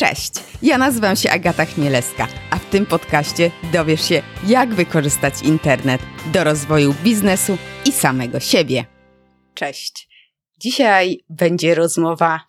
Cześć, 0.00 0.32
ja 0.62 0.78
nazywam 0.78 1.16
się 1.16 1.30
Agata 1.30 1.64
Chmielewska, 1.64 2.28
a 2.50 2.58
w 2.58 2.64
tym 2.64 2.86
podcaście 2.86 3.50
dowiesz 3.72 4.08
się, 4.08 4.22
jak 4.46 4.74
wykorzystać 4.74 5.34
internet 5.42 6.00
do 6.32 6.44
rozwoju 6.44 6.94
biznesu 7.04 7.58
i 7.84 7.92
samego 7.92 8.40
siebie. 8.40 8.84
Cześć. 9.54 10.08
Dzisiaj 10.58 11.24
będzie 11.30 11.74
rozmowa 11.74 12.40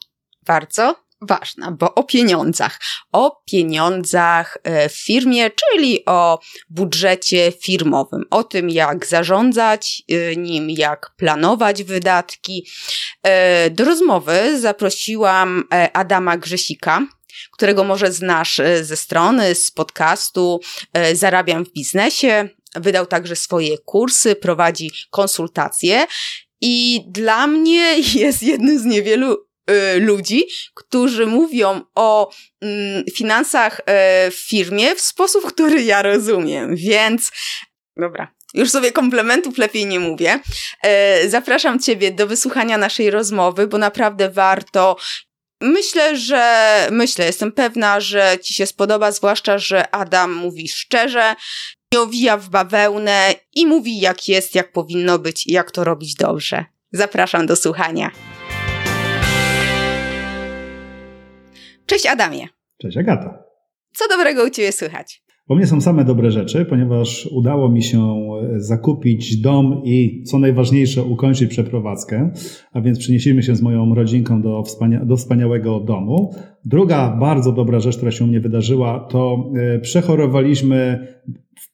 bardzo 0.45 0.95
ważna, 1.21 1.71
bo 1.71 1.95
o 1.95 2.03
pieniądzach. 2.03 2.79
O 3.11 3.41
pieniądzach 3.45 4.57
e, 4.63 4.89
w 4.89 4.97
firmie, 4.97 5.49
czyli 5.49 6.05
o 6.05 6.39
budżecie 6.69 7.51
firmowym, 7.61 8.25
o 8.29 8.43
tym, 8.43 8.69
jak 8.69 9.05
zarządzać 9.05 10.03
e, 10.09 10.35
nim, 10.35 10.69
jak 10.69 11.11
planować 11.17 11.83
wydatki. 11.83 12.67
E, 13.23 13.69
do 13.69 13.85
rozmowy 13.85 14.59
zaprosiłam 14.59 15.63
Adama 15.93 16.37
Grzesika, 16.37 17.01
którego 17.51 17.83
może 17.83 18.11
znasz 18.11 18.61
ze 18.81 18.97
strony, 18.97 19.55
z 19.55 19.71
podcastu 19.71 20.59
Zarabiam 21.13 21.65
w 21.65 21.71
biznesie. 21.71 22.49
Wydał 22.75 23.05
także 23.05 23.35
swoje 23.35 23.77
kursy, 23.77 24.35
prowadzi 24.35 24.91
konsultacje. 25.09 26.05
I 26.61 27.05
dla 27.07 27.47
mnie 27.47 27.99
jest 28.15 28.43
jednym 28.43 28.79
z 28.79 28.85
niewielu 28.85 29.49
Y, 29.69 29.99
ludzi, 29.99 30.47
którzy 30.73 31.25
mówią 31.25 31.81
o 31.95 32.31
mm, 32.61 33.03
finansach 33.15 33.81
w 34.31 34.45
firmie 34.49 34.95
w 34.95 35.01
sposób, 35.01 35.45
który 35.45 35.83
ja 35.83 36.01
rozumiem. 36.01 36.75
Więc, 36.75 37.31
dobra, 37.97 38.33
już 38.53 38.69
sobie 38.69 38.91
komplementów 38.91 39.57
lepiej 39.57 39.85
nie 39.85 39.99
mówię. 39.99 40.39
Zapraszam 41.27 41.79
Ciebie 41.79 42.11
do 42.11 42.27
wysłuchania 42.27 42.77
naszej 42.77 43.11
rozmowy, 43.11 43.67
bo 43.67 43.77
naprawdę 43.77 44.29
warto. 44.29 44.95
Myślę, 45.61 46.17
że, 46.17 46.87
myślę, 46.91 47.25
jestem 47.25 47.51
pewna, 47.51 47.99
że 47.99 48.37
Ci 48.43 48.53
się 48.53 48.65
spodoba, 48.65 49.11
zwłaszcza, 49.11 49.57
że 49.57 49.95
Adam 49.95 50.33
mówi 50.33 50.67
szczerze, 50.67 51.35
nie 51.93 51.99
owija 51.99 52.37
w 52.37 52.49
bawełnę 52.49 53.33
i 53.55 53.65
mówi 53.65 53.99
jak 53.99 54.27
jest, 54.27 54.55
jak 54.55 54.71
powinno 54.71 55.19
być 55.19 55.47
i 55.47 55.51
jak 55.51 55.71
to 55.71 55.83
robić 55.83 56.15
dobrze. 56.15 56.65
Zapraszam 56.91 57.45
do 57.45 57.55
słuchania. 57.55 58.11
Cześć 61.85 62.05
Adamie. 62.05 62.47
Cześć 62.81 62.97
Agata. 62.97 63.43
Co 63.95 64.07
dobrego 64.07 64.43
u 64.43 64.49
Ciebie 64.49 64.71
słychać? 64.71 65.23
Po 65.49 65.55
mnie 65.55 65.67
są 65.67 65.81
same 65.81 66.05
dobre 66.05 66.31
rzeczy, 66.31 66.65
ponieważ 66.65 67.29
udało 67.31 67.69
mi 67.69 67.83
się 67.83 67.99
e, 67.99 68.59
zakupić 68.59 69.37
dom 69.37 69.81
i 69.83 70.23
co 70.23 70.39
najważniejsze 70.39 71.03
ukończyć 71.03 71.49
przeprowadzkę, 71.49 72.31
a 72.71 72.81
więc 72.81 72.99
przenieśliśmy 72.99 73.43
się 73.43 73.55
z 73.55 73.61
moją 73.61 73.95
rodzinką 73.95 74.41
do, 74.41 74.63
wspania 74.63 75.05
do 75.05 75.17
wspaniałego 75.17 75.79
domu. 75.79 76.33
Druga 76.65 77.17
bardzo 77.19 77.51
dobra 77.51 77.79
rzecz, 77.79 77.97
która 77.97 78.11
się 78.11 78.25
u 78.25 78.27
mnie 78.27 78.39
wydarzyła, 78.39 78.99
to 78.99 79.51
e, 79.55 79.79
przechorowaliśmy 79.79 81.07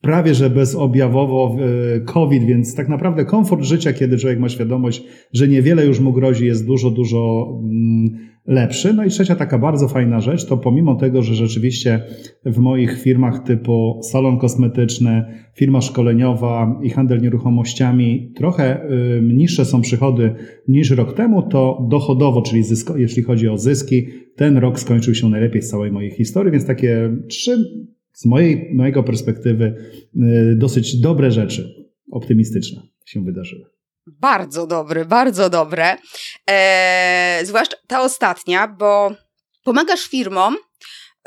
prawie 0.02 0.34
że 0.34 0.50
bezobjawowo 0.50 1.58
e, 1.96 2.00
COVID, 2.00 2.44
więc 2.44 2.76
tak 2.76 2.90
naprawdę 2.90 3.26
komfort 3.26 3.64
życia, 3.64 3.94
kiedy 3.94 4.18
człowiek 4.18 4.40
ma 4.40 4.50
świadomość, 4.50 5.04
że 5.34 5.48
niewiele 5.48 5.86
już 5.86 6.00
mu 6.00 6.14
grozi, 6.14 6.46
jest 6.46 6.68
dużo, 6.68 6.92
dużo 6.92 7.48
mm, 7.64 8.35
lepszy. 8.48 8.94
No 8.94 9.06
i 9.06 9.10
trzecia 9.10 9.36
taka 9.36 9.60
bardzo 9.60 9.88
fajna 9.88 10.20
rzecz, 10.20 10.46
to 10.46 10.58
pomimo 10.58 10.96
tego, 10.96 11.22
że 11.22 11.36
rzeczywiście 11.36 12.02
w 12.46 12.58
moich 12.58 13.02
firmach 13.02 13.44
typu 13.44 14.00
salon 14.04 14.38
kosmetyczny, 14.38 15.26
firma 15.54 15.82
szkoleniowa 15.82 16.80
i 16.84 16.90
handel 16.90 17.22
nieruchomościami 17.22 18.34
trochę 18.36 18.88
niższe 19.22 19.66
są 19.66 19.82
przychody 19.82 20.36
niż 20.68 20.92
rok 20.92 21.14
temu, 21.14 21.42
to 21.42 21.88
dochodowo, 21.90 22.42
czyli 22.42 22.64
zysko, 22.64 22.98
jeśli 22.98 23.24
chodzi 23.24 23.50
o 23.50 23.58
zyski, 23.58 24.08
ten 24.36 24.58
rok 24.58 24.80
skończył 24.80 25.16
się 25.16 25.30
najlepiej 25.30 25.62
z 25.62 25.70
całej 25.70 25.92
mojej 25.92 26.12
historii, 26.12 26.52
więc 26.52 26.66
takie 26.66 27.18
trzy 27.28 27.58
z 28.16 28.26
mojej, 28.26 28.70
mojego 28.74 29.04
perspektywy 29.04 29.74
y, 30.16 30.56
dosyć 30.56 31.02
dobre 31.02 31.32
rzeczy, 31.32 31.88
optymistyczne 32.12 32.82
się 33.06 33.24
wydarzyły. 33.24 33.75
Bardzo 34.08 34.68
dobry, 34.68 35.06
bardzo 35.06 35.50
dobre. 35.50 35.98
Eee, 36.48 37.46
zwłaszcza 37.46 37.78
ta 37.88 38.02
ostatnia, 38.02 38.68
bo 38.68 39.12
pomagasz 39.64 40.08
firmom 40.08 40.58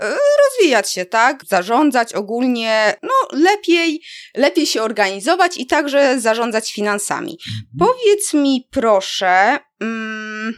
e, 0.00 0.16
rozwijać 0.44 0.93
się, 0.93 1.05
tak? 1.05 1.44
Zarządzać 1.47 2.12
ogólnie, 2.12 2.94
no 3.03 3.39
lepiej, 3.39 4.03
lepiej 4.37 4.66
się 4.66 4.83
organizować 4.83 5.56
i 5.56 5.66
także 5.66 6.21
zarządzać 6.21 6.72
finansami. 6.72 7.39
Mhm. 7.49 7.66
Powiedz 7.78 8.34
mi 8.34 8.69
proszę, 8.71 9.59
mm, 9.81 10.55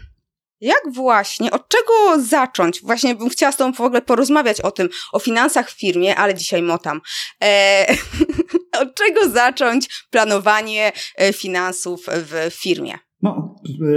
jak 0.61 0.81
właśnie, 0.93 1.51
od 1.51 1.69
czego 1.69 2.23
zacząć? 2.23 2.83
Właśnie 2.83 3.15
bym 3.15 3.29
chciała 3.29 3.53
z 3.53 3.57
Tobą 3.57 3.73
w 3.73 3.81
ogóle 3.81 4.03
porozmawiać 4.03 4.61
o 4.61 4.71
tym, 4.71 4.89
o 5.13 5.19
finansach 5.19 5.71
w 5.71 5.79
firmie, 5.79 6.17
ale 6.17 6.35
dzisiaj 6.35 6.63
motam. 6.63 7.01
Eee, 7.41 7.87
od 8.83 8.95
czego 8.95 9.33
zacząć 9.33 9.89
planowanie 10.11 10.93
e, 11.19 11.33
finansów 11.33 12.07
w 12.09 12.55
firmie? 12.55 12.93
No, 13.23 13.55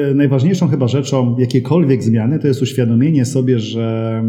e, 0.10 0.14
najważniejszą 0.14 0.68
chyba 0.68 0.88
rzeczą 0.88 1.36
jakiekolwiek 1.40 2.04
zmiany 2.04 2.40
to 2.40 2.48
jest 2.48 2.62
uświadomienie 2.62 3.26
sobie, 3.26 3.60
że 3.60 4.24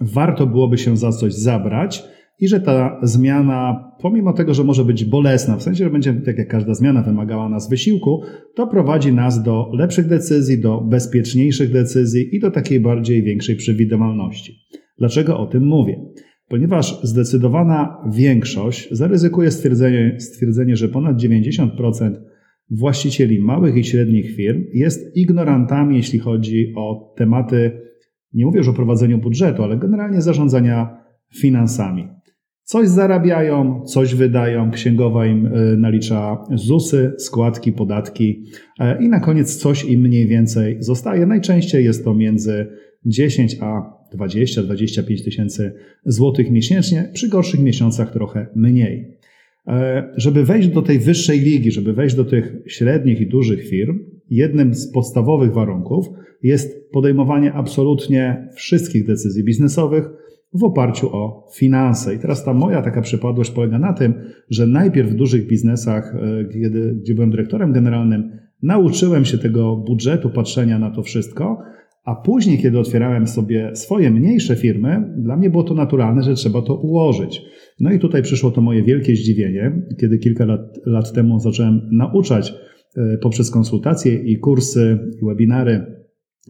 warto 0.00 0.46
byłoby 0.46 0.78
się 0.78 0.96
za 0.96 1.12
coś 1.12 1.34
zabrać 1.34 2.02
i 2.40 2.48
że 2.48 2.60
ta 2.60 3.00
zmiana, 3.02 3.90
pomimo 4.00 4.32
tego, 4.32 4.54
że 4.54 4.64
może 4.64 4.84
być 4.84 5.04
bolesna, 5.04 5.56
w 5.56 5.62
sensie, 5.62 5.84
że 5.84 5.90
będzie, 5.90 6.14
tak 6.14 6.38
jak 6.38 6.48
każda 6.48 6.74
zmiana, 6.74 7.02
wymagała 7.02 7.48
nas 7.48 7.68
wysiłku, 7.68 8.22
to 8.54 8.66
prowadzi 8.66 9.12
nas 9.12 9.42
do 9.42 9.70
lepszych 9.72 10.06
decyzji, 10.06 10.60
do 10.60 10.80
bezpieczniejszych 10.80 11.72
decyzji 11.72 12.36
i 12.36 12.40
do 12.40 12.50
takiej 12.50 12.80
bardziej 12.80 13.22
większej 13.22 13.56
przewidywalności. 13.56 14.58
Dlaczego 14.98 15.38
o 15.38 15.46
tym 15.46 15.66
mówię? 15.66 16.00
Ponieważ 16.48 17.00
zdecydowana 17.02 17.96
większość 18.12 18.88
zaryzykuje 18.90 19.50
stwierdzenie, 19.50 20.16
stwierdzenie 20.20 20.76
że 20.76 20.88
ponad 20.88 21.16
90% 21.16 22.14
właścicieli 22.70 23.40
małych 23.40 23.76
i 23.76 23.84
średnich 23.84 24.36
firm 24.36 24.64
jest 24.74 25.16
ignorantami, 25.16 25.96
jeśli 25.96 26.18
chodzi 26.18 26.72
o 26.76 27.14
tematy, 27.16 27.70
nie 28.32 28.46
mówię 28.46 28.58
już 28.58 28.68
o 28.68 28.72
prowadzeniu 28.72 29.18
budżetu, 29.18 29.62
ale 29.62 29.76
generalnie 29.76 30.22
zarządzania 30.22 31.04
finansami. 31.34 32.08
Coś 32.64 32.88
zarabiają, 32.88 33.84
coś 33.84 34.14
wydają, 34.14 34.70
księgowa 34.70 35.26
im 35.26 35.46
e, 35.46 35.76
nalicza 35.76 36.44
ZUSy, 36.54 37.12
składki, 37.18 37.72
podatki 37.72 38.44
e, 38.80 39.02
i 39.04 39.08
na 39.08 39.20
koniec 39.20 39.56
coś 39.56 39.84
im 39.84 40.00
mniej 40.00 40.26
więcej 40.26 40.76
zostaje. 40.80 41.26
Najczęściej 41.26 41.84
jest 41.84 42.04
to 42.04 42.14
między 42.14 42.66
10 43.06 43.56
a 43.60 43.82
20-25 44.16 45.24
tysięcy 45.24 45.72
złotych 46.06 46.50
miesięcznie, 46.50 47.10
przy 47.12 47.28
gorszych 47.28 47.60
miesiącach 47.60 48.12
trochę 48.12 48.46
mniej. 48.56 49.18
E, 49.66 50.12
żeby 50.16 50.44
wejść 50.44 50.68
do 50.68 50.82
tej 50.82 50.98
wyższej 50.98 51.40
ligi, 51.40 51.70
żeby 51.70 51.92
wejść 51.92 52.16
do 52.16 52.24
tych 52.24 52.52
średnich 52.66 53.20
i 53.20 53.26
dużych 53.26 53.68
firm, 53.68 53.98
jednym 54.30 54.74
z 54.74 54.92
podstawowych 54.92 55.52
warunków 55.52 56.06
jest 56.42 56.90
podejmowanie 56.92 57.52
absolutnie 57.52 58.48
wszystkich 58.54 59.06
decyzji 59.06 59.44
biznesowych 59.44 60.04
w 60.54 60.64
oparciu 60.64 61.16
o 61.16 61.48
finanse. 61.54 62.14
I 62.14 62.18
teraz 62.18 62.44
ta 62.44 62.54
moja 62.54 62.82
taka 62.82 63.02
przypadłość 63.02 63.50
polega 63.50 63.78
na 63.78 63.92
tym, 63.92 64.14
że 64.50 64.66
najpierw 64.66 65.10
w 65.10 65.14
dużych 65.14 65.46
biznesach, 65.46 66.14
e, 66.14 66.44
kiedy, 66.44 66.94
gdzie 67.02 67.14
byłem 67.14 67.30
dyrektorem 67.30 67.72
generalnym, 67.72 68.38
nauczyłem 68.62 69.24
się 69.24 69.38
tego 69.38 69.76
budżetu, 69.76 70.30
patrzenia 70.30 70.78
na 70.78 70.90
to 70.90 71.02
wszystko, 71.02 71.62
a 72.04 72.14
później, 72.14 72.58
kiedy 72.58 72.78
otwierałem 72.78 73.26
sobie 73.26 73.76
swoje 73.76 74.10
mniejsze 74.10 74.56
firmy, 74.56 75.14
dla 75.18 75.36
mnie 75.36 75.50
było 75.50 75.62
to 75.62 75.74
naturalne, 75.74 76.22
że 76.22 76.34
trzeba 76.34 76.62
to 76.62 76.74
ułożyć. 76.74 77.42
No 77.80 77.92
i 77.92 77.98
tutaj 77.98 78.22
przyszło 78.22 78.50
to 78.50 78.60
moje 78.60 78.82
wielkie 78.82 79.16
zdziwienie, 79.16 79.86
kiedy 80.00 80.18
kilka 80.18 80.44
lat, 80.44 80.60
lat 80.86 81.12
temu 81.12 81.38
zacząłem 81.38 81.88
nauczać 81.92 82.54
e, 82.96 83.18
poprzez 83.18 83.50
konsultacje 83.50 84.14
i 84.14 84.38
kursy, 84.38 84.98
i 85.22 85.26
webinary 85.26 85.86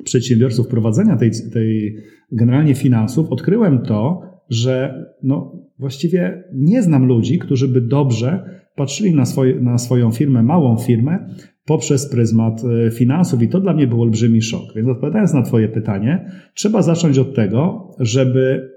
przedsiębiorców 0.05 0.69
prowadzenia 0.69 1.17
tej, 1.17 1.31
tej 1.53 1.97
generalnie 2.33 2.75
finansów, 2.75 3.31
odkryłem 3.31 3.79
to, 3.79 4.23
że 4.49 5.05
no, 5.23 5.63
właściwie 5.79 6.45
nie 6.55 6.83
znam 6.83 7.07
ludzi, 7.07 7.39
którzy 7.39 7.69
by 7.69 7.81
dobrze 7.81 8.45
patrzyli 8.77 9.15
na, 9.15 9.27
swoje, 9.27 9.61
na 9.61 9.79
swoją 9.79 10.11
firmę, 10.11 10.43
małą 10.43 10.77
firmę, 10.77 11.29
poprzez 11.67 12.09
pryzmat 12.09 12.63
e, 12.65 12.91
finansów 12.91 13.43
i 13.43 13.49
to 13.49 13.61
dla 13.61 13.75
mnie 13.75 13.87
był 13.87 14.03
olbrzymi 14.03 14.43
szok. 14.43 14.75
Więc 14.77 14.89
odpowiadając 14.89 15.33
na 15.33 15.43
Twoje 15.43 15.69
pytanie, 15.69 16.31
trzeba 16.55 16.83
zacząć 16.83 17.19
od 17.19 17.35
tego, 17.35 17.91
żeby 18.01 18.71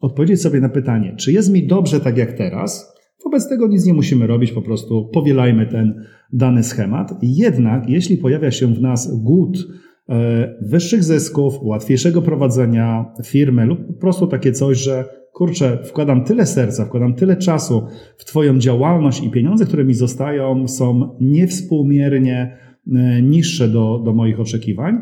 odpowiedzieć 0.00 0.42
sobie 0.42 0.60
na 0.60 0.68
pytanie, 0.68 1.14
czy 1.18 1.32
jest 1.32 1.52
mi 1.52 1.66
dobrze 1.66 2.00
tak 2.00 2.16
jak 2.16 2.32
teraz? 2.32 2.96
Wobec 3.24 3.48
tego 3.48 3.68
nic 3.68 3.86
nie 3.86 3.94
musimy 3.94 4.26
robić, 4.26 4.52
po 4.52 4.62
prostu 4.62 5.08
powielajmy 5.12 5.66
ten 5.66 6.04
dany 6.32 6.62
schemat. 6.62 7.18
Jednak 7.22 7.88
jeśli 7.88 8.16
pojawia 8.16 8.50
się 8.50 8.74
w 8.74 8.80
nas 8.80 9.22
głód 9.22 9.58
wyższych 10.62 11.04
zysków, 11.04 11.54
łatwiejszego 11.62 12.22
prowadzenia 12.22 13.04
firmy 13.24 13.66
lub 13.66 13.86
po 13.86 13.92
prostu 13.92 14.26
takie 14.26 14.52
coś, 14.52 14.78
że 14.78 15.04
kurczę, 15.32 15.78
wkładam 15.84 16.24
tyle 16.24 16.46
serca, 16.46 16.84
wkładam 16.84 17.14
tyle 17.14 17.36
czasu 17.36 17.86
w 18.18 18.24
Twoją 18.24 18.58
działalność 18.58 19.24
i 19.24 19.30
pieniądze, 19.30 19.64
które 19.64 19.84
mi 19.84 19.94
zostają, 19.94 20.68
są 20.68 21.16
niewspółmiernie 21.20 22.56
niższe 23.22 23.68
do, 23.68 24.02
do 24.04 24.12
moich 24.12 24.40
oczekiwań, 24.40 24.98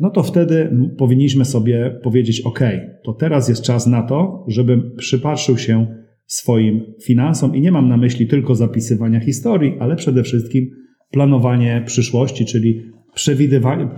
no 0.00 0.10
to 0.10 0.22
wtedy 0.22 0.76
powinniśmy 0.98 1.44
sobie 1.44 1.98
powiedzieć: 2.02 2.40
OK, 2.40 2.60
to 3.04 3.12
teraz 3.12 3.48
jest 3.48 3.62
czas 3.62 3.86
na 3.86 4.02
to, 4.02 4.44
żebym 4.48 4.92
przypatrzył 4.96 5.58
się 5.58 5.86
swoim 6.26 6.80
finansom 7.02 7.56
i 7.56 7.60
nie 7.60 7.72
mam 7.72 7.88
na 7.88 7.96
myśli 7.96 8.26
tylko 8.26 8.54
zapisywania 8.54 9.20
historii, 9.20 9.76
ale 9.80 9.96
przede 9.96 10.22
wszystkim 10.22 10.70
planowanie 11.10 11.82
przyszłości, 11.86 12.44
czyli 12.44 12.82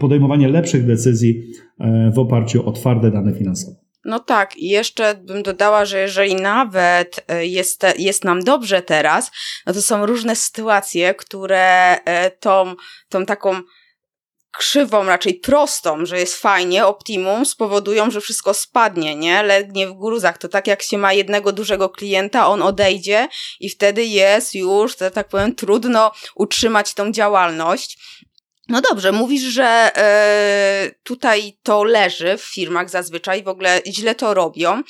podejmowanie 0.01 0.49
lepszych 0.49 0.87
decyzji 0.87 1.43
e, 1.81 2.11
w 2.15 2.19
oparciu 2.19 2.69
o 2.69 2.73
twarde 2.73 3.11
dane 3.11 3.35
finansowe. 3.35 3.77
No 4.05 4.21
tak, 4.21 4.57
i 4.57 4.69
jeszcze 4.69 5.15
bym 5.15 5.43
dodała, 5.43 5.85
że 5.85 5.99
jeżeli 5.99 6.35
nawet 6.35 7.25
e, 7.29 7.47
jest, 7.47 7.87
jest 7.99 8.25
nam 8.25 8.45
dobrze 8.45 8.83
teraz, 8.83 9.31
no 9.67 9.73
to 9.73 9.83
są 9.83 10.07
różne 10.07 10.37
sytuacje, 10.37 11.15
które 11.15 11.97
e, 12.05 12.31
tą, 12.31 12.75
tą 13.09 13.27
taką 13.27 13.61
krzywą, 14.53 15.05
raczej 15.05 15.35
prostą, 15.35 16.07
że 16.07 16.19
jest 16.19 16.37
fajnie, 16.37 16.87
optimum, 16.87 17.47
spowodują, 17.47 18.11
że 18.11 18.21
wszystko 18.21 18.55
spadnie, 18.55 19.17
nie? 19.17 19.43
Legnie 19.43 19.89
w 19.89 19.99
gruzach. 19.99 20.39
To 20.39 20.49
tak 20.49 20.67
jak 20.67 20.83
się 20.83 20.99
ma 20.99 21.13
jednego 21.13 21.53
dużego 21.53 21.89
klienta, 21.89 22.49
on 22.49 22.63
odejdzie 22.63 23.29
i 23.61 23.69
wtedy 23.69 24.05
jest 24.05 24.55
już, 24.55 24.99
że 24.99 25.11
tak 25.11 25.29
powiem, 25.29 25.55
trudno 25.55 26.13
utrzymać 26.35 26.95
tą 26.95 27.13
działalność. 27.13 27.99
No 28.73 28.81
dobrze, 28.81 29.13
mówisz, 29.13 29.43
że 29.43 29.97
e, 29.97 30.91
tutaj 31.03 31.59
to 31.63 31.85
leży 31.85 32.39
w 32.39 32.43
firmach 32.43 32.91
zazwyczaj, 32.91 33.43
w 33.43 33.49
ogóle 33.49 33.81
źle 33.87 34.15
to 34.15 34.35
robią, 34.35 34.83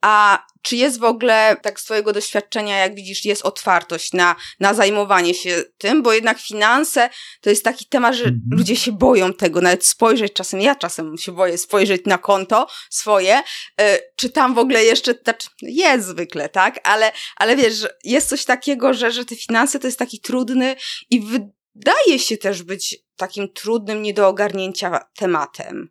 a 0.00 0.46
czy 0.62 0.76
jest 0.76 1.00
w 1.00 1.04
ogóle, 1.04 1.56
tak 1.62 1.80
z 1.80 1.84
Twojego 1.84 2.12
doświadczenia, 2.12 2.78
jak 2.78 2.94
widzisz, 2.94 3.24
jest 3.24 3.42
otwartość 3.42 4.12
na, 4.12 4.36
na 4.60 4.74
zajmowanie 4.74 5.34
się 5.34 5.64
tym? 5.78 6.02
Bo 6.02 6.12
jednak 6.12 6.38
finanse 6.38 7.10
to 7.40 7.50
jest 7.50 7.64
taki 7.64 7.86
temat, 7.86 8.14
że 8.14 8.24
-hmm. 8.24 8.38
ludzie 8.50 8.76
się 8.76 8.92
boją 8.92 9.32
tego, 9.32 9.60
nawet 9.60 9.86
spojrzeć 9.86 10.32
czasem, 10.32 10.60
ja 10.60 10.74
czasem 10.74 11.18
się 11.18 11.32
boję 11.32 11.58
spojrzeć 11.58 12.02
na 12.06 12.18
konto 12.18 12.66
swoje, 12.90 13.38
y, 13.38 13.84
czy 14.16 14.30
tam 14.30 14.54
w 14.54 14.58
ogóle 14.58 14.84
jeszcze, 14.84 15.14
znaczy 15.24 15.48
jest 15.62 16.06
zwykle, 16.06 16.48
tak? 16.48 16.80
Ale, 16.82 17.12
ale 17.36 17.56
wiesz, 17.56 17.86
jest 18.04 18.28
coś 18.28 18.44
takiego, 18.44 18.94
że, 18.94 19.12
że 19.12 19.24
te 19.24 19.36
finanse 19.36 19.78
to 19.78 19.86
jest 19.86 19.98
taki 19.98 20.20
trudny 20.20 20.76
i 21.10 21.20
wydaje 21.20 22.18
się 22.18 22.36
też 22.36 22.62
być 22.62 23.05
takim 23.16 23.48
trudnym, 23.54 24.02
nie 24.02 24.14
do 24.14 24.28
ogarnięcia 24.28 24.98
tematem. 25.18 25.88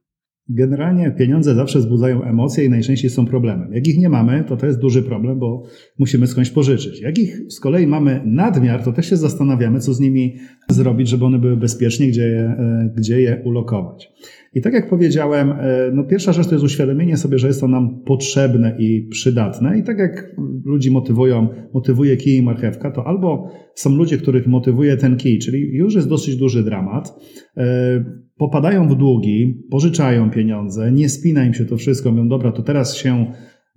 Generalnie 0.49 1.11
pieniądze 1.11 1.55
zawsze 1.55 1.79
wzbudzają 1.79 2.23
emocje 2.23 2.65
i 2.65 2.69
najczęściej 2.69 3.09
są 3.09 3.25
problemem. 3.25 3.73
Jak 3.73 3.87
ich 3.87 3.97
nie 3.97 4.09
mamy, 4.09 4.43
to 4.43 4.57
to 4.57 4.65
jest 4.65 4.79
duży 4.79 5.03
problem, 5.03 5.39
bo 5.39 5.63
musimy 5.99 6.27
skądś 6.27 6.49
pożyczyć. 6.49 7.01
Jak 7.01 7.17
ich 7.17 7.39
z 7.49 7.59
kolei 7.59 7.87
mamy 7.87 8.21
nadmiar, 8.25 8.83
to 8.83 8.91
też 8.91 9.09
się 9.09 9.17
zastanawiamy, 9.17 9.79
co 9.79 9.93
z 9.93 9.99
nimi 9.99 10.35
zrobić, 10.69 11.09
żeby 11.09 11.25
one 11.25 11.39
były 11.39 11.57
bezpiecznie, 11.57 12.07
gdzie 12.07 12.21
je, 12.21 12.41
e, 12.41 12.93
gdzie 12.95 13.21
je 13.21 13.41
ulokować. 13.45 14.13
I 14.55 14.61
tak 14.61 14.73
jak 14.73 14.89
powiedziałem, 14.89 15.51
e, 15.51 15.91
no 15.93 16.03
pierwsza 16.03 16.33
rzecz 16.33 16.47
to 16.47 16.55
jest 16.55 16.65
uświadomienie 16.65 17.17
sobie, 17.17 17.39
że 17.39 17.47
jest 17.47 17.61
to 17.61 17.67
nam 17.67 18.03
potrzebne 18.05 18.75
i 18.79 19.07
przydatne. 19.07 19.79
I 19.79 19.83
tak 19.83 19.97
jak 19.97 20.35
ludzi 20.65 20.91
motywują, 20.91 21.47
motywuje 21.73 22.17
kij 22.17 22.37
i 22.37 22.41
marchewka, 22.41 22.91
to 22.91 23.07
albo 23.07 23.51
są 23.75 23.95
ludzie, 23.95 24.17
których 24.17 24.47
motywuje 24.47 24.97
ten 24.97 25.17
kij, 25.17 25.39
czyli 25.39 25.75
już 25.75 25.95
jest 25.95 26.09
dosyć 26.09 26.35
duży 26.35 26.63
dramat, 26.63 27.13
e, 27.57 28.05
popadają 28.37 28.87
w 28.87 28.95
długi, 28.95 29.63
pożyczają 29.71 30.29
pieniądze, 30.29 30.91
nie 30.91 31.09
spina 31.09 31.45
im 31.45 31.53
się 31.53 31.65
to 31.65 31.77
wszystko, 31.77 32.11
mówią, 32.11 32.27
dobra, 32.27 32.51
to 32.51 32.63
teraz 32.63 32.95
się 32.97 33.25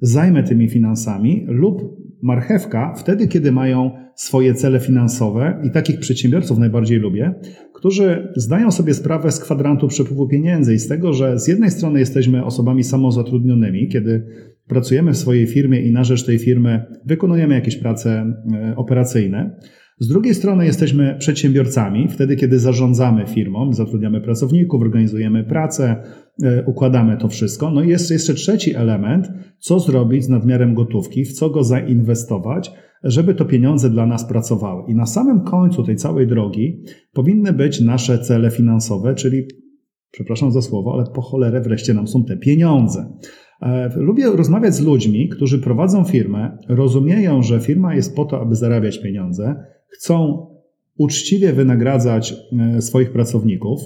zajmę 0.00 0.42
tymi 0.42 0.68
finansami, 0.68 1.44
lub 1.48 1.82
marchewka 2.22 2.94
wtedy, 2.96 3.28
kiedy 3.28 3.52
mają 3.52 3.90
swoje 4.14 4.54
cele 4.54 4.80
finansowe 4.80 5.62
i 5.64 5.70
takich 5.70 6.00
przedsiębiorców 6.00 6.58
najbardziej 6.58 6.98
lubię, 6.98 7.34
którzy 7.74 8.32
zdają 8.36 8.70
sobie 8.70 8.94
sprawę 8.94 9.32
z 9.32 9.40
kwadrantu 9.40 9.88
przepływu 9.88 10.28
pieniędzy 10.28 10.74
i 10.74 10.78
z 10.78 10.88
tego, 10.88 11.12
że 11.12 11.38
z 11.38 11.48
jednej 11.48 11.70
strony 11.70 11.98
jesteśmy 12.00 12.44
osobami 12.44 12.84
samozatrudnionymi, 12.84 13.88
kiedy 13.88 14.26
pracujemy 14.68 15.12
w 15.12 15.16
swojej 15.16 15.46
firmie 15.46 15.80
i 15.80 15.92
na 15.92 16.04
rzecz 16.04 16.26
tej 16.26 16.38
firmy 16.38 16.84
wykonujemy 17.06 17.54
jakieś 17.54 17.76
prace 17.76 18.34
e, 18.52 18.76
operacyjne, 18.76 19.56
z 20.00 20.08
drugiej 20.08 20.34
strony 20.34 20.66
jesteśmy 20.66 21.16
przedsiębiorcami, 21.18 22.08
wtedy 22.08 22.36
kiedy 22.36 22.58
zarządzamy 22.58 23.26
firmą, 23.26 23.72
zatrudniamy 23.72 24.20
pracowników, 24.20 24.82
organizujemy 24.82 25.44
pracę, 25.44 25.96
e, 26.42 26.64
układamy 26.64 27.16
to 27.16 27.28
wszystko. 27.28 27.70
No 27.70 27.82
i 27.82 27.88
jest 27.88 28.10
jeszcze 28.10 28.34
trzeci 28.34 28.74
element, 28.74 29.28
co 29.58 29.80
zrobić 29.80 30.24
z 30.24 30.28
nadmiarem 30.28 30.74
gotówki, 30.74 31.24
w 31.24 31.32
co 31.32 31.50
go 31.50 31.64
zainwestować, 31.64 32.72
żeby 33.04 33.34
to 33.34 33.44
pieniądze 33.44 33.90
dla 33.90 34.06
nas 34.06 34.28
pracowały. 34.28 34.82
I 34.88 34.94
na 34.94 35.06
samym 35.06 35.40
końcu 35.40 35.82
tej 35.82 35.96
całej 35.96 36.26
drogi 36.26 36.82
powinny 37.12 37.52
być 37.52 37.80
nasze 37.80 38.18
cele 38.18 38.50
finansowe, 38.50 39.14
czyli, 39.14 39.42
przepraszam 40.10 40.50
za 40.50 40.62
słowo, 40.62 40.92
ale 40.94 41.04
po 41.14 41.22
cholerę 41.22 41.60
wreszcie 41.60 41.94
nam 41.94 42.08
są 42.08 42.24
te 42.24 42.36
pieniądze. 42.36 43.12
E, 43.62 43.90
lubię 43.96 44.26
rozmawiać 44.26 44.74
z 44.74 44.80
ludźmi, 44.80 45.28
którzy 45.28 45.58
prowadzą 45.58 46.04
firmę, 46.04 46.58
rozumieją, 46.68 47.42
że 47.42 47.60
firma 47.60 47.94
jest 47.94 48.16
po 48.16 48.24
to, 48.24 48.40
aby 48.40 48.54
zarabiać 48.54 49.02
pieniądze, 49.02 49.64
chcą 49.88 50.46
uczciwie 50.96 51.52
wynagradzać 51.52 52.34
e, 52.76 52.82
swoich 52.82 53.12
pracowników, 53.12 53.80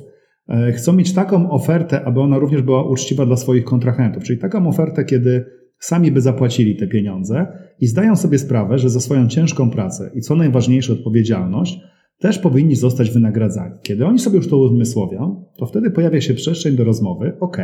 e, 0.48 0.72
chcą 0.72 0.92
mieć 0.92 1.12
taką 1.12 1.50
ofertę, 1.50 2.04
aby 2.04 2.20
ona 2.20 2.38
również 2.38 2.62
była 2.62 2.88
uczciwa 2.88 3.26
dla 3.26 3.36
swoich 3.36 3.64
kontrahentów, 3.64 4.24
czyli 4.24 4.38
taką 4.38 4.68
ofertę, 4.68 5.04
kiedy 5.04 5.44
sami 5.78 6.12
by 6.12 6.20
zapłacili 6.20 6.76
te 6.76 6.86
pieniądze 6.86 7.46
i 7.80 7.86
zdają 7.86 8.16
sobie 8.16 8.38
sprawę, 8.38 8.78
że 8.78 8.90
za 8.90 9.00
swoją 9.00 9.28
ciężką 9.28 9.70
pracę 9.70 10.10
i 10.14 10.20
co 10.20 10.36
najważniejsze 10.36 10.92
odpowiedzialność 10.92 11.80
też 12.18 12.38
powinni 12.38 12.76
zostać 12.76 13.10
wynagradzani. 13.10 13.74
Kiedy 13.82 14.06
oni 14.06 14.18
sobie 14.18 14.36
już 14.36 14.48
to 14.48 14.58
uzmysłowią, 14.58 15.44
to 15.56 15.66
wtedy 15.66 15.90
pojawia 15.90 16.20
się 16.20 16.34
przestrzeń 16.34 16.76
do 16.76 16.84
rozmowy, 16.84 17.32
ok, 17.40 17.56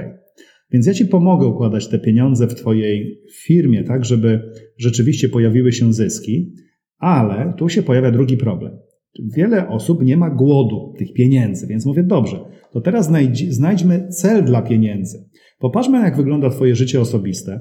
więc 0.70 0.86
ja 0.86 0.94
Ci 0.94 1.06
pomogę 1.06 1.46
układać 1.46 1.88
te 1.88 1.98
pieniądze 1.98 2.46
w 2.46 2.54
Twojej 2.54 3.20
firmie, 3.32 3.84
tak, 3.84 4.04
żeby 4.04 4.52
rzeczywiście 4.76 5.28
pojawiły 5.28 5.72
się 5.72 5.92
zyski, 5.92 6.54
ale 6.98 7.54
tu 7.56 7.68
się 7.68 7.82
pojawia 7.82 8.10
drugi 8.10 8.36
problem. 8.36 8.78
Wiele 9.36 9.68
osób 9.68 10.02
nie 10.02 10.16
ma 10.16 10.30
głodu 10.30 10.94
tych 10.98 11.12
pieniędzy, 11.12 11.66
więc 11.66 11.86
mówię, 11.86 12.02
dobrze, 12.02 12.38
to 12.72 12.80
teraz 12.80 13.10
znajdźmy 13.50 14.08
cel 14.08 14.44
dla 14.44 14.62
pieniędzy. 14.62 15.28
Popatrzmy, 15.58 15.98
jak 15.98 16.16
wygląda 16.16 16.50
Twoje 16.50 16.74
życie 16.74 17.00
osobiste. 17.00 17.60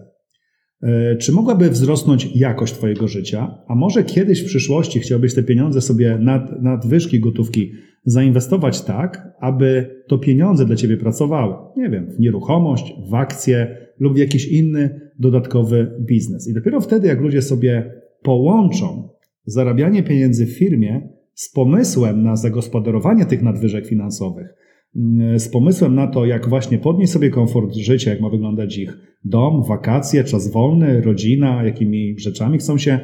E, 0.83 1.15
czy 1.15 1.31
mogłaby 1.31 1.69
wzrosnąć 1.69 2.35
jakość 2.35 2.73
Twojego 2.73 3.07
życia? 3.07 3.57
A 3.67 3.75
może 3.75 4.03
kiedyś 4.03 4.41
w 4.41 4.45
przyszłości 4.45 4.99
chciałbyś 4.99 5.33
te 5.33 5.43
pieniądze 5.43 5.81
sobie 5.81 6.17
nad, 6.21 6.61
nadwyżki 6.61 7.19
gotówki 7.19 7.71
zainwestować 8.05 8.81
tak, 8.81 9.27
aby 9.39 9.95
to 10.07 10.17
pieniądze 10.17 10.65
dla 10.65 10.75
Ciebie 10.75 10.97
pracowały? 10.97 11.55
Nie 11.77 11.89
wiem, 11.89 12.11
w 12.11 12.19
nieruchomość, 12.19 12.93
w 13.09 13.13
akcje 13.13 13.77
lub 13.99 14.13
w 14.13 14.17
jakiś 14.17 14.47
inny 14.47 15.11
dodatkowy 15.19 15.91
biznes. 16.01 16.47
I 16.49 16.53
dopiero 16.53 16.81
wtedy, 16.81 17.07
jak 17.07 17.21
ludzie 17.21 17.41
sobie 17.41 17.93
połączą 18.23 19.09
zarabianie 19.47 20.03
pieniędzy 20.03 20.45
w 20.45 20.57
firmie 20.57 21.09
z 21.33 21.51
pomysłem 21.51 22.23
na 22.23 22.35
zagospodarowanie 22.35 23.25
tych 23.25 23.41
nadwyżek 23.41 23.87
finansowych, 23.87 24.53
mm, 24.95 25.39
z 25.39 25.49
pomysłem 25.49 25.95
na 25.95 26.07
to, 26.07 26.25
jak 26.25 26.49
właśnie 26.49 26.77
podnieść 26.77 27.11
sobie 27.11 27.29
komfort 27.29 27.75
życia, 27.75 28.11
jak 28.11 28.21
ma 28.21 28.29
wyglądać 28.29 28.77
ich 28.77 28.97
dom, 29.25 29.63
wakacje, 29.63 30.23
czas 30.23 30.51
wolny, 30.51 31.01
rodzina, 31.01 31.63
jakimi 31.63 32.19
rzeczami 32.19 32.57
chcą 32.57 32.77
się 32.77 32.99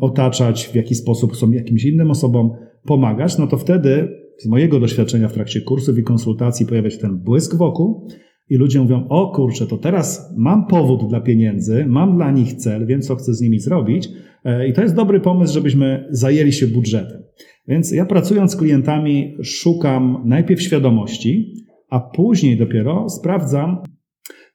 otaczać, 0.00 0.68
w 0.68 0.74
jaki 0.74 0.94
sposób 0.94 1.32
chcą 1.32 1.50
jakimś 1.50 1.84
innym 1.84 2.10
osobom 2.10 2.50
pomagać, 2.84 3.38
no 3.38 3.46
to 3.46 3.56
wtedy 3.56 4.08
z 4.38 4.46
mojego 4.46 4.80
doświadczenia 4.80 5.28
w 5.28 5.32
trakcie 5.32 5.60
kursów 5.60 5.98
i 5.98 6.02
konsultacji 6.02 6.66
pojawia 6.66 6.90
się 6.90 6.98
ten 6.98 7.18
błysk 7.18 7.56
wokół 7.56 8.08
i 8.50 8.56
ludzie 8.56 8.80
mówią, 8.80 9.08
o 9.08 9.32
kurczę, 9.34 9.66
to 9.66 9.78
teraz 9.78 10.34
mam 10.36 10.66
powód 10.66 11.08
dla 11.08 11.20
pieniędzy, 11.20 11.84
mam 11.88 12.16
dla 12.16 12.30
nich 12.30 12.54
cel, 12.54 12.86
wiem 12.86 13.02
co 13.02 13.16
chcę 13.16 13.34
z 13.34 13.40
nimi 13.40 13.58
zrobić 13.60 14.08
e, 14.44 14.68
i 14.68 14.72
to 14.72 14.82
jest 14.82 14.94
dobry 14.94 15.20
pomysł, 15.20 15.54
żebyśmy 15.54 16.08
zajęli 16.10 16.52
się 16.52 16.66
budżetem. 16.66 17.22
Więc 17.68 17.92
ja 17.92 18.06
pracując 18.06 18.52
z 18.52 18.56
klientami 18.56 19.36
szukam 19.42 20.22
najpierw 20.24 20.62
świadomości, 20.62 21.54
a 21.90 22.00
później 22.00 22.56
dopiero 22.56 23.08
sprawdzam, 23.08 23.78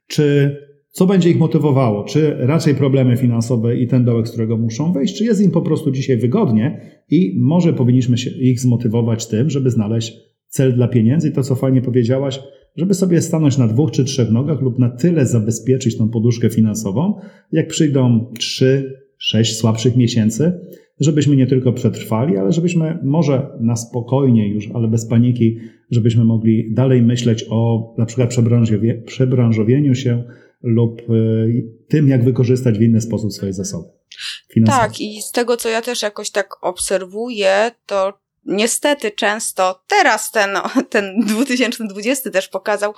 czy 0.07 0.55
co 0.91 1.05
będzie 1.05 1.29
ich 1.29 1.39
motywowało, 1.39 2.03
czy 2.03 2.35
raczej 2.39 2.75
problemy 2.75 3.17
finansowe 3.17 3.77
i 3.77 3.87
ten 3.87 4.05
dołek, 4.05 4.27
z 4.27 4.31
którego 4.31 4.57
muszą 4.57 4.93
wejść, 4.93 5.17
czy 5.17 5.23
jest 5.23 5.41
im 5.41 5.51
po 5.51 5.61
prostu 5.61 5.91
dzisiaj 5.91 6.17
wygodnie 6.17 6.81
i 7.09 7.35
może 7.39 7.73
powinniśmy 7.73 8.15
ich 8.39 8.59
zmotywować 8.59 9.27
tym, 9.27 9.49
żeby 9.49 9.69
znaleźć 9.69 10.13
cel 10.47 10.73
dla 10.73 10.87
pieniędzy 10.87 11.29
i 11.29 11.31
to, 11.31 11.43
co 11.43 11.55
fajnie 11.55 11.81
powiedziałaś, 11.81 12.39
żeby 12.75 12.93
sobie 12.93 13.21
stanąć 13.21 13.57
na 13.57 13.67
dwóch 13.67 13.91
czy 13.91 14.03
trzech 14.03 14.31
nogach 14.31 14.61
lub 14.61 14.79
na 14.79 14.89
tyle 14.89 15.25
zabezpieczyć 15.25 15.97
tą 15.97 16.09
poduszkę 16.09 16.49
finansową, 16.49 17.19
jak 17.51 17.67
przyjdą 17.67 18.31
trzy, 18.39 19.01
sześć 19.17 19.57
słabszych 19.57 19.95
miesięcy, 19.95 20.59
żebyśmy 20.99 21.35
nie 21.35 21.47
tylko 21.47 21.73
przetrwali, 21.73 22.37
ale 22.37 22.51
żebyśmy 22.51 22.99
może 23.03 23.49
na 23.59 23.75
spokojnie 23.75 24.53
już, 24.53 24.69
ale 24.73 24.87
bez 24.87 25.05
paniki, 25.05 25.57
żebyśmy 25.91 26.25
mogli 26.25 26.73
dalej 26.73 27.01
myśleć 27.01 27.45
o 27.49 27.93
na 27.97 28.05
przykład 28.05 28.29
przebranżowie, 28.29 29.03
przebranżowieniu 29.05 29.95
się 29.95 30.23
lub 30.63 31.09
y, 31.09 31.67
tym, 31.87 32.07
jak 32.07 32.23
wykorzystać 32.23 32.77
w 32.77 32.81
inny 32.81 33.01
sposób 33.01 33.33
swoje 33.33 33.53
zasoby. 33.53 33.87
Finansowe. 34.53 34.87
Tak, 34.87 35.01
i 35.01 35.21
z 35.21 35.31
tego, 35.31 35.57
co 35.57 35.69
ja 35.69 35.81
też 35.81 36.01
jakoś 36.01 36.31
tak 36.31 36.49
obserwuję, 36.61 37.71
to 37.85 38.13
niestety 38.45 39.11
często, 39.11 39.83
teraz 39.87 40.31
ten, 40.31 40.57
ten 40.89 41.19
2020 41.19 42.29
też 42.29 42.47
pokazał, 42.47 42.93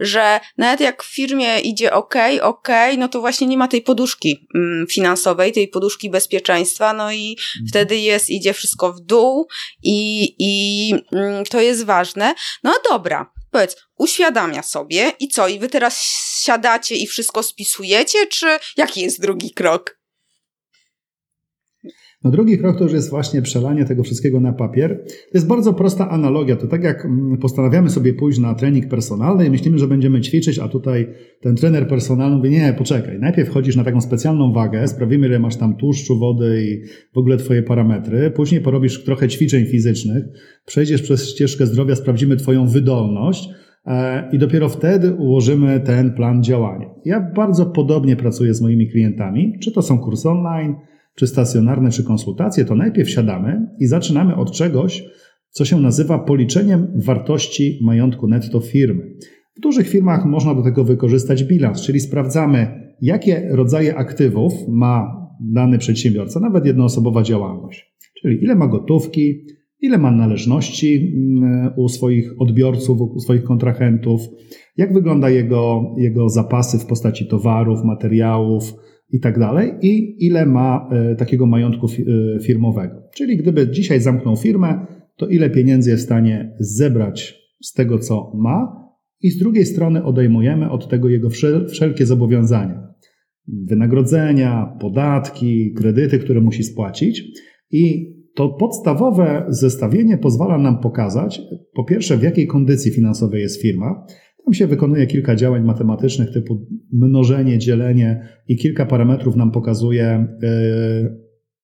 że 0.00 0.40
nawet 0.58 0.80
jak 0.80 1.02
w 1.02 1.14
firmie 1.14 1.60
idzie 1.60 1.92
ok, 1.92 2.14
ok, 2.42 2.68
no 2.98 3.08
to 3.08 3.20
właśnie 3.20 3.46
nie 3.46 3.56
ma 3.56 3.68
tej 3.68 3.82
poduszki 3.82 4.48
mm, 4.54 4.86
finansowej, 4.86 5.52
tej 5.52 5.68
poduszki 5.68 6.10
bezpieczeństwa, 6.10 6.92
no 6.92 7.12
i 7.12 7.30
mhm. 7.30 7.68
wtedy 7.68 7.96
jest, 7.96 8.30
idzie 8.30 8.52
wszystko 8.54 8.92
w 8.92 9.00
dół 9.00 9.48
i, 9.82 10.34
i 10.38 10.94
mm, 11.12 11.44
to 11.44 11.60
jest 11.60 11.84
ważne. 11.84 12.34
No 12.62 12.74
dobra, 12.90 13.32
powiedz, 13.50 13.76
uświadamia 13.98 14.62
sobie 14.62 15.12
i 15.20 15.28
co, 15.28 15.48
i 15.48 15.58
wy 15.58 15.68
teraz 15.68 15.98
siadacie 16.44 16.96
i 16.96 17.06
wszystko 17.06 17.42
spisujecie, 17.42 18.26
czy 18.26 18.58
jaki 18.76 19.00
jest 19.00 19.20
drugi 19.20 19.50
krok? 19.50 19.97
No 22.28 22.32
drugi 22.32 22.58
krok 22.58 22.78
to 22.78 22.84
już 22.84 22.92
jest 22.92 23.10
właśnie 23.10 23.42
przelanie 23.42 23.84
tego 23.84 24.02
wszystkiego 24.02 24.40
na 24.40 24.52
papier. 24.52 25.04
To 25.06 25.38
jest 25.38 25.46
bardzo 25.46 25.72
prosta 25.72 26.10
analogia. 26.10 26.56
To 26.56 26.66
tak 26.66 26.82
jak 26.82 27.04
mm, 27.04 27.38
postanawiamy 27.38 27.90
sobie 27.90 28.14
pójść 28.14 28.38
na 28.38 28.54
trening 28.54 28.88
personalny 28.88 29.46
i 29.46 29.50
myślimy, 29.50 29.78
że 29.78 29.88
będziemy 29.88 30.20
ćwiczyć, 30.20 30.58
a 30.58 30.68
tutaj 30.68 31.08
ten 31.40 31.56
trener 31.56 31.88
personalny 31.88 32.36
mówi, 32.36 32.50
nie, 32.50 32.74
poczekaj, 32.78 33.18
najpierw 33.18 33.50
chodzisz 33.50 33.76
na 33.76 33.84
taką 33.84 34.00
specjalną 34.00 34.52
wagę, 34.52 34.88
sprawimy 34.88 35.26
ile 35.26 35.38
masz 35.38 35.56
tam 35.56 35.76
tłuszczu, 35.76 36.18
wody 36.18 36.62
i 36.64 36.82
w 37.14 37.18
ogóle 37.18 37.36
twoje 37.36 37.62
parametry, 37.62 38.30
później 38.30 38.60
porobisz 38.60 39.04
trochę 39.04 39.28
ćwiczeń 39.28 39.66
fizycznych, 39.66 40.24
przejdziesz 40.66 41.02
przez 41.02 41.28
ścieżkę 41.30 41.66
zdrowia, 41.66 41.94
sprawdzimy 41.94 42.36
twoją 42.36 42.66
wydolność, 42.66 43.48
e, 43.86 44.28
i 44.32 44.38
dopiero 44.38 44.68
wtedy 44.68 45.14
ułożymy 45.14 45.80
ten 45.80 46.12
plan 46.14 46.42
działania. 46.42 46.86
Ja 47.04 47.32
bardzo 47.36 47.66
podobnie 47.66 48.16
pracuję 48.16 48.54
z 48.54 48.62
moimi 48.62 48.90
klientami, 48.90 49.58
czy 49.62 49.72
to 49.72 49.82
są 49.82 49.98
kursy 49.98 50.28
online, 50.28 50.74
czy 51.18 51.26
stacjonarne, 51.26 51.90
czy 51.90 52.04
konsultacje, 52.04 52.64
to 52.64 52.74
najpierw 52.74 53.10
siadamy 53.10 53.66
i 53.80 53.86
zaczynamy 53.86 54.36
od 54.36 54.52
czegoś, 54.52 55.04
co 55.50 55.64
się 55.64 55.80
nazywa 55.80 56.18
policzeniem 56.18 56.86
wartości 56.96 57.78
majątku 57.82 58.28
netto 58.28 58.60
firmy. 58.60 59.14
W 59.56 59.60
dużych 59.60 59.88
firmach 59.88 60.24
można 60.26 60.54
do 60.54 60.62
tego 60.62 60.84
wykorzystać 60.84 61.44
bilans, 61.44 61.82
czyli 61.82 62.00
sprawdzamy, 62.00 62.66
jakie 63.02 63.48
rodzaje 63.50 63.96
aktywów 63.96 64.52
ma 64.68 65.06
dany 65.40 65.78
przedsiębiorca, 65.78 66.40
nawet 66.40 66.66
jednoosobowa 66.66 67.22
działalność. 67.22 67.94
Czyli 68.22 68.44
ile 68.44 68.54
ma 68.54 68.68
gotówki, 68.68 69.44
ile 69.80 69.98
ma 69.98 70.10
należności 70.10 71.14
mm, 71.16 71.72
u 71.76 71.88
swoich 71.88 72.32
odbiorców, 72.38 73.00
u 73.00 73.20
swoich 73.20 73.44
kontrahentów, 73.44 74.20
jak 74.76 74.94
wygląda 74.94 75.30
jego, 75.30 75.94
jego 75.96 76.28
zapasy 76.28 76.78
w 76.78 76.86
postaci 76.86 77.26
towarów, 77.26 77.84
materiałów, 77.84 78.74
i 79.10 79.20
tak 79.20 79.38
dalej, 79.38 79.72
i 79.82 80.26
ile 80.26 80.46
ma 80.46 80.88
e, 80.92 81.16
takiego 81.16 81.46
majątku 81.46 81.86
e, 81.86 82.40
firmowego. 82.40 83.02
Czyli 83.14 83.36
gdyby 83.36 83.70
dzisiaj 83.70 84.00
zamknął 84.00 84.36
firmę, 84.36 84.86
to 85.16 85.26
ile 85.26 85.50
pieniędzy 85.50 85.90
jest 85.90 86.02
w 86.02 86.06
stanie 86.06 86.56
zebrać 86.60 87.34
z 87.62 87.72
tego, 87.72 87.98
co 87.98 88.32
ma, 88.34 88.88
i 89.20 89.30
z 89.30 89.38
drugiej 89.38 89.66
strony 89.66 90.04
odejmujemy 90.04 90.70
od 90.70 90.88
tego 90.88 91.08
jego 91.08 91.28
wszelkie 91.68 92.06
zobowiązania. 92.06 92.88
Wynagrodzenia, 93.48 94.76
podatki, 94.80 95.72
kredyty, 95.72 96.18
które 96.18 96.40
musi 96.40 96.64
spłacić. 96.64 97.24
I 97.70 98.14
to 98.34 98.48
podstawowe 98.48 99.46
zestawienie 99.48 100.18
pozwala 100.18 100.58
nam 100.58 100.80
pokazać, 100.80 101.40
po 101.74 101.84
pierwsze, 101.84 102.16
w 102.16 102.22
jakiej 102.22 102.46
kondycji 102.46 102.92
finansowej 102.92 103.42
jest 103.42 103.62
firma, 103.62 104.06
tam 104.48 104.54
się 104.54 104.66
wykonuje 104.66 105.06
kilka 105.06 105.36
działań 105.36 105.64
matematycznych 105.64 106.32
typu 106.32 106.66
mnożenie, 106.92 107.58
dzielenie 107.58 108.28
i 108.48 108.56
kilka 108.56 108.86
parametrów 108.86 109.36
nam 109.36 109.50
pokazuje, 109.50 110.04
e, 110.04 110.26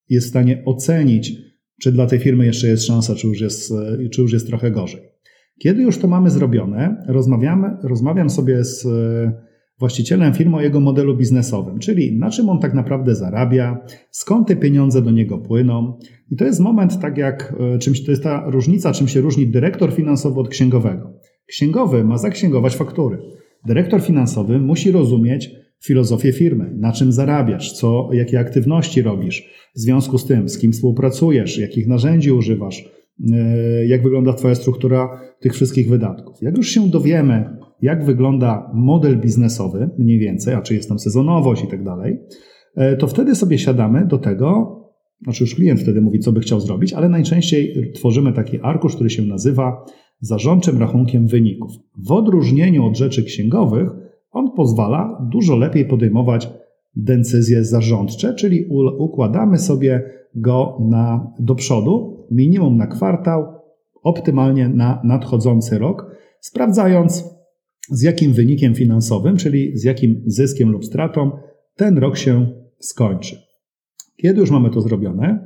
jest 0.08 0.26
w 0.26 0.30
stanie 0.30 0.62
ocenić, 0.64 1.32
czy 1.80 1.92
dla 1.92 2.06
tej 2.06 2.18
firmy 2.18 2.46
jeszcze 2.46 2.68
jest 2.68 2.86
szansa, 2.86 3.14
czy 3.14 3.26
już 3.26 3.40
jest, 3.40 3.72
e, 3.72 4.08
czy 4.08 4.22
już 4.22 4.32
jest 4.32 4.46
trochę 4.46 4.70
gorzej. 4.70 5.00
Kiedy 5.58 5.82
już 5.82 5.98
to 5.98 6.08
mamy 6.08 6.30
zrobione, 6.30 7.04
rozmawiamy, 7.08 7.76
rozmawiam 7.82 8.30
sobie 8.30 8.64
z 8.64 8.86
e, 8.86 9.32
właścicielem 9.78 10.34
firmy 10.34 10.56
o 10.56 10.60
jego 10.60 10.80
modelu 10.80 11.16
biznesowym, 11.16 11.78
czyli 11.78 12.18
na 12.18 12.30
czym 12.30 12.48
on 12.48 12.58
tak 12.58 12.74
naprawdę 12.74 13.14
zarabia, 13.14 13.86
skąd 14.10 14.48
te 14.48 14.56
pieniądze 14.56 15.02
do 15.02 15.10
niego 15.10 15.38
płyną. 15.38 15.98
I 16.30 16.36
to 16.36 16.44
jest 16.44 16.60
moment, 16.60 17.00
tak 17.00 17.18
jak 17.18 17.54
czymś, 17.80 18.04
to 18.04 18.10
jest 18.10 18.22
ta 18.22 18.50
różnica, 18.50 18.92
czym 18.92 19.08
się 19.08 19.20
różni 19.20 19.46
dyrektor 19.46 19.92
finansowy 19.92 20.40
od 20.40 20.48
księgowego. 20.48 21.23
Księgowy 21.46 22.04
ma 22.04 22.18
zaksięgować 22.18 22.76
faktury. 22.76 23.18
Dyrektor 23.66 24.02
finansowy 24.02 24.58
musi 24.58 24.90
rozumieć 24.90 25.50
filozofię 25.84 26.32
firmy, 26.32 26.74
na 26.76 26.92
czym 26.92 27.12
zarabiasz, 27.12 27.72
co, 27.72 28.08
jakie 28.12 28.40
aktywności 28.40 29.02
robisz, 29.02 29.50
w 29.76 29.78
związku 29.78 30.18
z 30.18 30.26
tym, 30.26 30.48
z 30.48 30.58
kim 30.58 30.72
współpracujesz, 30.72 31.58
jakich 31.58 31.86
narzędzi 31.86 32.32
używasz, 32.32 32.84
e, 33.32 33.86
jak 33.86 34.02
wygląda 34.02 34.32
Twoja 34.32 34.54
struktura 34.54 35.20
tych 35.40 35.54
wszystkich 35.54 35.88
wydatków. 35.88 36.42
Jak 36.42 36.56
już 36.56 36.68
się 36.68 36.88
dowiemy, 36.88 37.56
jak 37.82 38.04
wygląda 38.04 38.70
model 38.74 39.20
biznesowy, 39.20 39.90
mniej 39.98 40.18
więcej, 40.18 40.54
a 40.54 40.62
czy 40.62 40.74
jest 40.74 40.88
tam 40.88 40.98
sezonowość 40.98 41.64
i 41.64 41.68
tak 41.68 41.84
dalej, 41.84 42.18
e, 42.76 42.96
to 42.96 43.06
wtedy 43.06 43.34
sobie 43.34 43.58
siadamy 43.58 44.06
do 44.06 44.18
tego, 44.18 44.80
znaczy 45.22 45.44
już 45.44 45.54
klient 45.54 45.80
wtedy 45.80 46.00
mówi, 46.00 46.18
co 46.18 46.32
by 46.32 46.40
chciał 46.40 46.60
zrobić, 46.60 46.92
ale 46.92 47.08
najczęściej 47.08 47.92
tworzymy 47.94 48.32
taki 48.32 48.60
arkusz, 48.60 48.94
który 48.94 49.10
się 49.10 49.22
nazywa 49.22 49.84
zarządczym 50.20 50.78
rachunkiem 50.78 51.26
wyników. 51.26 51.72
W 51.96 52.12
odróżnieniu 52.12 52.86
od 52.86 52.96
rzeczy 52.96 53.24
księgowych, 53.24 53.90
on 54.30 54.50
pozwala 54.50 55.28
dużo 55.30 55.56
lepiej 55.56 55.84
podejmować 55.84 56.50
decyzje 56.96 57.64
zarządcze, 57.64 58.34
czyli 58.34 58.64
układamy 58.98 59.58
sobie 59.58 60.02
go 60.34 60.78
na, 60.80 61.32
do 61.38 61.54
przodu, 61.54 62.26
minimum 62.30 62.76
na 62.76 62.86
kwartał, 62.86 63.46
optymalnie 64.02 64.68
na 64.68 65.00
nadchodzący 65.04 65.78
rok, 65.78 66.16
sprawdzając 66.40 67.24
z 67.90 68.02
jakim 68.02 68.32
wynikiem 68.32 68.74
finansowym, 68.74 69.36
czyli 69.36 69.78
z 69.78 69.84
jakim 69.84 70.22
zyskiem 70.26 70.70
lub 70.70 70.84
stratą 70.84 71.30
ten 71.76 71.98
rok 71.98 72.16
się 72.16 72.46
skończy. 72.78 73.42
Kiedy 74.16 74.40
już 74.40 74.50
mamy 74.50 74.70
to 74.70 74.80
zrobione, 74.80 75.44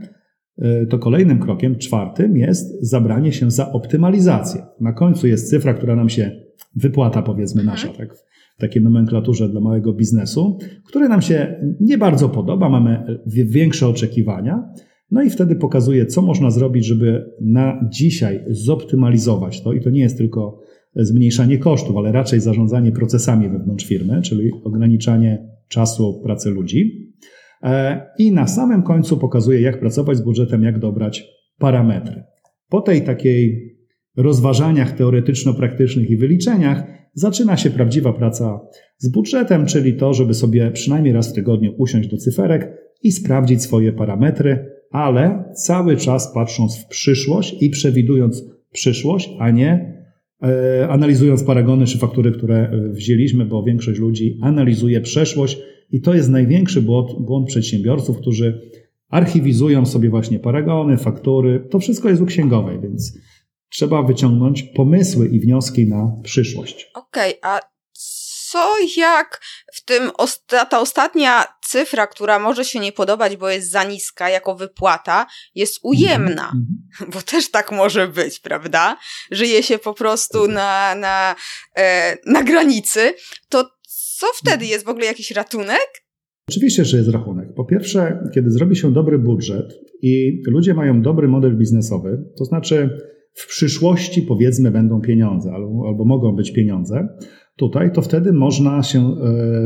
to 0.91 0.99
kolejnym 0.99 1.39
krokiem, 1.39 1.77
czwartym, 1.77 2.37
jest 2.37 2.89
zabranie 2.91 3.33
się 3.33 3.51
za 3.51 3.73
optymalizację. 3.73 4.63
Na 4.81 4.93
końcu 4.93 5.27
jest 5.27 5.51
cyfra, 5.51 5.75
która 5.75 5.97
nam 5.97 6.09
się 6.09 6.31
wypłata, 6.77 7.23
powiedzmy, 7.23 7.61
mhm. 7.61 7.77
nasza, 7.77 7.99
tak, 7.99 8.17
w 8.57 8.61
takiej 8.61 8.83
nomenklaturze 8.83 9.49
dla 9.49 9.61
małego 9.61 9.93
biznesu, 9.93 10.59
które 10.85 11.09
nam 11.09 11.23
się 11.23 11.61
nie 11.81 11.99
bardzo 11.99 12.29
podoba, 12.29 12.69
mamy 12.69 13.21
większe 13.27 13.89
oczekiwania. 13.89 14.73
No 15.11 15.23
i 15.23 15.31
wtedy 15.31 15.57
pokazuje, 15.57 16.07
co 16.07 16.23
można 16.23 16.51
zrobić, 16.51 16.87
żeby 16.87 17.31
na 17.41 17.89
dzisiaj 17.91 18.45
zoptymalizować 18.49 19.63
to. 19.63 19.73
I 19.73 19.81
to 19.81 19.91
nie 19.91 20.01
jest 20.01 20.19
tylko 20.19 20.61
zmniejszanie 20.97 21.59
kosztów, 21.59 21.97
ale 21.97 22.13
raczej 22.13 22.41
zarządzanie 22.41 22.93
procesami 22.93 23.49
wewnątrz 23.49 23.87
firmy, 23.87 24.23
czyli 24.23 24.51
ograniczanie 24.65 25.49
czasu 25.69 26.21
pracy 26.25 26.51
ludzi. 26.51 27.08
E, 27.63 28.07
I 28.19 28.33
na 28.33 28.47
samym 28.47 28.83
końcu 28.83 29.17
pokazuje, 29.17 29.61
jak 29.61 29.81
pracować 29.81 30.17
z 30.17 30.23
budżetem, 30.23 30.63
jak 30.63 30.79
dobrać 30.79 31.25
parametry. 31.59 32.25
Po 32.69 32.81
tej 32.81 33.03
takiej 33.03 33.69
rozważaniach 34.17 34.93
teoretyczno-praktycznych 34.93 36.11
i 36.11 36.17
wyliczeniach 36.17 36.83
zaczyna 37.15 37.57
się 37.57 37.71
prawdziwa 37.71 38.13
praca 38.13 38.61
z 38.97 39.09
budżetem, 39.09 39.67
czyli 39.67 39.95
to, 39.95 40.15
żeby 40.15 40.35
sobie 40.35 40.71
przynajmniej 40.71 41.13
raz 41.13 41.33
w 41.33 41.35
tygodniu 41.35 41.75
usiąść 41.79 42.09
do 42.09 42.17
cyferek 42.17 42.73
i 43.03 43.13
sprawdzić 43.13 43.63
swoje 43.63 43.93
parametry, 43.93 44.67
ale 44.91 45.45
cały 45.55 45.97
czas 45.97 46.35
patrząc 46.35 46.79
w 46.79 46.87
przyszłość 46.87 47.63
i 47.63 47.71
przewidując 47.71 48.45
przyszłość, 48.73 49.31
a 49.39 49.51
nie 49.51 49.95
e, 50.43 50.89
analizując 50.89 51.45
paragony 51.45 51.87
czy 51.87 51.99
faktury, 51.99 52.33
które 52.33 52.57
e, 52.57 52.89
wzięliśmy, 52.89 53.45
bo 53.45 53.63
większość 53.63 54.01
ludzi 54.01 54.39
analizuje 54.43 55.01
przeszłość 55.01 55.59
i 55.91 56.01
to 56.01 56.15
jest 56.15 56.29
największy 56.29 56.83
błąd, 56.83 57.11
błąd 57.19 57.47
przedsiębiorców, 57.47 58.19
którzy 58.19 58.71
archiwizują 59.09 59.87
sobie 59.87 60.11
właśnie 60.11 60.39
paragony, 60.39 60.97
faktury. 60.97 61.69
To 61.71 61.79
wszystko 61.79 62.09
jest 62.09 62.23
u 62.23 62.27
księgowej, 62.27 62.81
więc 62.81 63.19
trzeba 63.69 64.03
wyciągnąć 64.03 64.63
pomysły 64.63 65.29
i 65.29 65.41
wnioski 65.41 65.87
na 65.87 66.13
przyszłość. 66.23 66.91
Okej, 66.95 67.39
okay, 67.41 67.53
a 67.53 67.61
co 68.51 68.77
jak 68.97 69.41
w 69.75 69.85
tym 69.85 70.11
ta 70.49 70.81
ostatnia 70.81 71.45
cyfra, 71.65 72.07
która 72.07 72.39
może 72.39 72.65
się 72.65 72.81
nie 72.81 72.93
podobać, 72.93 73.37
bo 73.37 73.49
jest 73.49 73.71
za 73.71 73.85
niska 73.85 74.31
jako 74.31 74.55
wypłata, 74.55 75.27
jest 75.55 75.79
ujemna, 75.83 76.53
mm 76.55 76.67
-hmm. 76.99 77.13
bo 77.13 77.23
też 77.23 77.51
tak 77.51 77.73
może 77.73 78.09
być, 78.09 78.41
prawda? 78.41 78.97
Żyje 79.31 79.63
się 79.63 79.79
po 79.79 79.95
prostu 79.95 80.49
na, 80.49 80.95
na, 80.95 81.37
e, 81.77 82.17
na 82.27 82.43
granicy, 82.43 83.15
to 83.49 83.78
co 84.19 84.27
wtedy 84.35 84.67
jest 84.67 84.85
w 84.85 84.89
ogóle 84.89 85.07
jakiś 85.07 85.31
ratunek? 85.31 85.89
Oczywiście, 86.49 86.85
że 86.85 86.97
jest 86.97 87.09
rachunek. 87.09 87.55
Po 87.55 87.65
pierwsze, 87.65 88.19
kiedy 88.35 88.51
zrobi 88.51 88.77
się 88.77 88.93
dobry 88.93 89.19
budżet 89.19 89.75
i 90.03 90.43
ludzie 90.47 90.75
mają 90.75 91.03
dobry 91.03 91.29
model 91.29 91.57
biznesowy, 91.57 92.25
to 92.39 92.45
znaczy 92.45 92.99
w 93.35 93.47
przyszłości 93.47 94.23
powiedzmy 94.23 94.71
będą 94.71 95.01
pieniądze 95.01 95.53
albo, 95.53 95.85
albo 95.89 96.05
mogą 96.05 96.37
być 96.37 96.53
pieniądze, 96.53 97.09
tutaj, 97.59 97.93
to 97.93 98.03
wtedy 98.03 98.33
można 98.33 98.83
się 98.83 99.01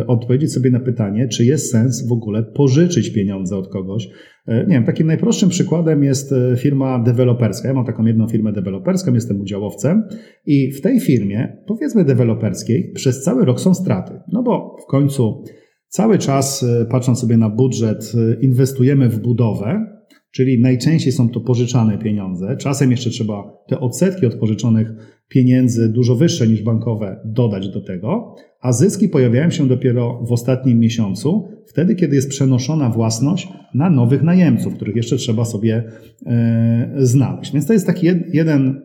e, 0.00 0.06
odpowiedzieć 0.06 0.52
sobie 0.52 0.70
na 0.70 0.80
pytanie, 0.80 1.28
czy 1.28 1.44
jest 1.44 1.70
sens 1.70 2.08
w 2.08 2.12
ogóle 2.12 2.42
pożyczyć 2.42 3.10
pieniądze 3.10 3.56
od 3.56 3.68
kogoś. 3.68 4.08
E, 4.46 4.66
nie 4.66 4.74
wiem, 4.74 4.84
takim 4.84 5.06
najprostszym 5.06 5.48
przykładem 5.48 6.04
jest 6.04 6.32
e, 6.32 6.56
firma 6.56 6.98
deweloperska. 6.98 7.68
Ja 7.68 7.74
mam 7.74 7.84
taką 7.84 8.04
jedną 8.04 8.28
firmę 8.28 8.52
deweloperską, 8.52 9.14
jestem 9.14 9.40
udziałowcem 9.40 10.02
i 10.46 10.72
w 10.72 10.80
tej 10.80 11.00
firmie, 11.00 11.56
powiedzmy 11.66 12.04
deweloperskiej, 12.04 12.92
przez 12.94 13.22
cały 13.22 13.44
rok 13.44 13.60
są 13.60 13.74
straty. 13.74 14.12
No 14.32 14.42
bo 14.42 14.76
w 14.82 14.90
końcu 14.90 15.44
cały 15.88 16.18
czas, 16.18 16.66
patrząc 16.90 17.20
sobie 17.20 17.36
na 17.36 17.50
budżet, 17.50 18.12
inwestujemy 18.40 19.08
w 19.08 19.20
budowę, 19.20 19.86
czyli 20.30 20.60
najczęściej 20.60 21.12
są 21.12 21.28
to 21.28 21.40
pożyczane 21.40 21.98
pieniądze. 21.98 22.56
Czasem 22.56 22.90
jeszcze 22.90 23.10
trzeba 23.10 23.52
te 23.68 23.80
odsetki 23.80 24.26
od 24.26 24.34
pożyczonych 24.34 24.92
pieniędzy 25.32 25.88
dużo 25.88 26.16
wyższe 26.16 26.48
niż 26.48 26.62
bankowe 26.62 27.20
dodać 27.24 27.68
do 27.68 27.80
tego, 27.80 28.34
a 28.60 28.72
zyski 28.72 29.08
pojawiają 29.08 29.50
się 29.50 29.68
dopiero 29.68 30.24
w 30.28 30.32
ostatnim 30.32 30.78
miesiącu, 30.78 31.48
wtedy 31.66 31.94
kiedy 31.94 32.16
jest 32.16 32.28
przenoszona 32.28 32.90
własność 32.90 33.48
na 33.74 33.90
nowych 33.90 34.22
najemców, 34.22 34.74
których 34.74 34.96
jeszcze 34.96 35.16
trzeba 35.16 35.44
sobie 35.44 35.84
e, 36.26 36.92
znaleźć. 36.96 37.52
Więc 37.52 37.66
to 37.66 37.72
jest 37.72 37.86
taki 37.86 38.06
jeden, 38.32 38.80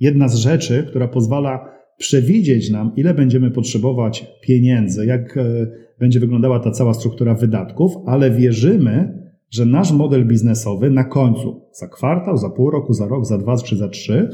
jedna 0.00 0.28
z 0.28 0.34
rzeczy, 0.34 0.84
która 0.88 1.08
pozwala 1.08 1.78
przewidzieć 1.98 2.70
nam, 2.70 2.92
ile 2.96 3.14
będziemy 3.14 3.50
potrzebować 3.50 4.26
pieniędzy, 4.42 5.06
jak 5.06 5.36
e, 5.36 5.66
będzie 5.98 6.20
wyglądała 6.20 6.60
ta 6.60 6.70
cała 6.70 6.94
struktura 6.94 7.34
wydatków, 7.34 7.92
ale 8.06 8.30
wierzymy, 8.30 9.18
że 9.50 9.66
nasz 9.66 9.92
model 9.92 10.26
biznesowy 10.26 10.90
na 10.90 11.04
końcu, 11.04 11.62
za 11.72 11.88
kwartał, 11.88 12.36
za 12.36 12.50
pół 12.50 12.70
roku, 12.70 12.92
za 12.92 13.06
rok, 13.06 13.26
za 13.26 13.38
dwa 13.38 13.56
czy 13.56 13.76
za 13.76 13.88
trzy, 13.88 14.28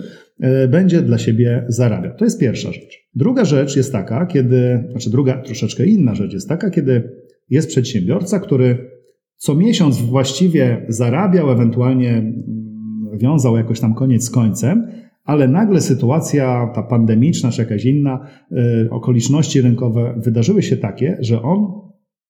będzie 0.69 1.03
dla 1.03 1.19
siebie 1.19 1.64
zarabiał. 1.69 2.17
To 2.17 2.25
jest 2.25 2.41
pierwsza 2.41 2.73
rzecz. 2.73 3.09
Druga 3.14 3.45
rzecz 3.45 3.76
jest 3.76 3.93
taka, 3.93 4.26
kiedy, 4.26 4.85
znaczy 4.91 5.11
druga, 5.11 5.43
troszeczkę 5.43 5.87
inna 5.87 6.14
rzecz 6.14 6.33
jest 6.33 6.49
taka, 6.49 6.71
kiedy 6.71 7.11
jest 7.50 7.69
przedsiębiorca, 7.69 8.41
który 8.41 8.91
co 9.37 9.55
miesiąc 9.55 10.00
właściwie 10.00 10.87
zarabiał, 10.88 11.50
ewentualnie 11.50 12.11
mm, 12.11 13.19
wiązał 13.19 13.57
jakoś 13.57 13.81
tam 13.81 13.95
koniec 13.95 14.25
z 14.25 14.31
końcem, 14.31 14.87
ale 15.25 15.49
nagle 15.49 15.81
sytuacja 15.81 16.71
ta 16.75 16.83
pandemiczna 16.83 17.50
czy 17.50 17.62
jakaś 17.62 17.85
inna, 17.85 18.26
yy, 18.50 18.88
okoliczności 18.91 19.61
rynkowe 19.61 20.14
wydarzyły 20.25 20.62
się 20.62 20.76
takie, 20.76 21.17
że 21.21 21.43
on 21.43 21.67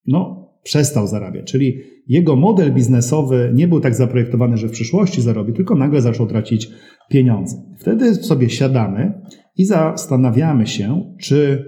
no, 0.06 0.50
przestał 0.62 1.06
zarabiać. 1.06 1.52
Czyli 1.52 1.78
jego 2.08 2.36
model 2.36 2.72
biznesowy 2.72 3.52
nie 3.54 3.68
był 3.68 3.80
tak 3.80 3.94
zaprojektowany, 3.94 4.56
że 4.56 4.68
w 4.68 4.72
przyszłości 4.72 5.22
zarobi, 5.22 5.52
tylko 5.52 5.74
nagle 5.74 6.00
zaczął 6.00 6.26
tracić 6.26 6.70
pieniądze. 7.10 7.56
Wtedy 7.78 8.14
sobie 8.14 8.50
siadamy 8.50 9.20
i 9.56 9.64
zastanawiamy 9.64 10.66
się, 10.66 11.14
czy 11.20 11.64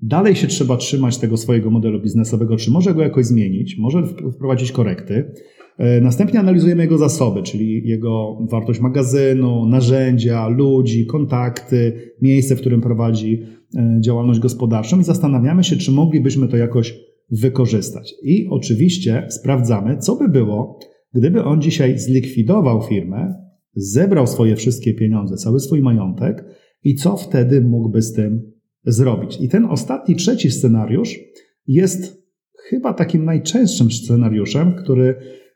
dalej 0.00 0.36
się 0.36 0.46
trzeba 0.46 0.76
trzymać 0.76 1.18
tego 1.18 1.36
swojego 1.36 1.70
modelu 1.70 2.00
biznesowego, 2.00 2.56
czy 2.56 2.70
może 2.70 2.94
go 2.94 3.02
jakoś 3.02 3.26
zmienić, 3.26 3.78
może 3.78 4.02
wprowadzić 4.34 4.72
korekty. 4.72 5.32
E, 5.78 6.00
następnie 6.00 6.40
analizujemy 6.40 6.82
jego 6.82 6.98
zasoby, 6.98 7.42
czyli 7.42 7.88
jego 7.88 8.38
wartość 8.50 8.80
magazynu, 8.80 9.66
narzędzia, 9.66 10.48
ludzi, 10.48 11.06
kontakty, 11.06 12.12
miejsce, 12.22 12.56
w 12.56 12.60
którym 12.60 12.80
prowadzi 12.80 13.42
e, 13.76 13.98
działalność 14.00 14.40
gospodarczą 14.40 15.00
i 15.00 15.04
zastanawiamy 15.04 15.64
się, 15.64 15.76
czy 15.76 15.92
moglibyśmy 15.92 16.48
to 16.48 16.56
jakoś 16.56 16.94
wykorzystać. 17.30 18.14
I 18.22 18.46
oczywiście 18.50 19.26
sprawdzamy, 19.30 19.98
co 19.98 20.16
by 20.16 20.28
było, 20.28 20.78
gdyby 21.14 21.44
on 21.44 21.62
dzisiaj 21.62 21.98
zlikwidował 21.98 22.82
firmę, 22.82 23.34
zebrał 23.74 24.26
swoje 24.26 24.56
wszystkie 24.56 24.94
pieniądze, 24.94 25.36
cały 25.36 25.60
swój 25.60 25.82
majątek 25.82 26.44
i 26.84 26.94
co 26.94 27.16
wtedy 27.16 27.60
mógłby 27.60 28.02
z 28.02 28.12
tym 28.12 28.52
zrobić. 28.84 29.38
I 29.40 29.48
ten 29.48 29.64
ostatni, 29.64 30.16
trzeci 30.16 30.50
scenariusz 30.50 31.20
jest 31.66 32.22
chyba 32.68 32.94
takim 32.94 33.24
najczęstszym 33.24 33.90
scenariuszem, 33.90 34.74
który, 34.74 35.14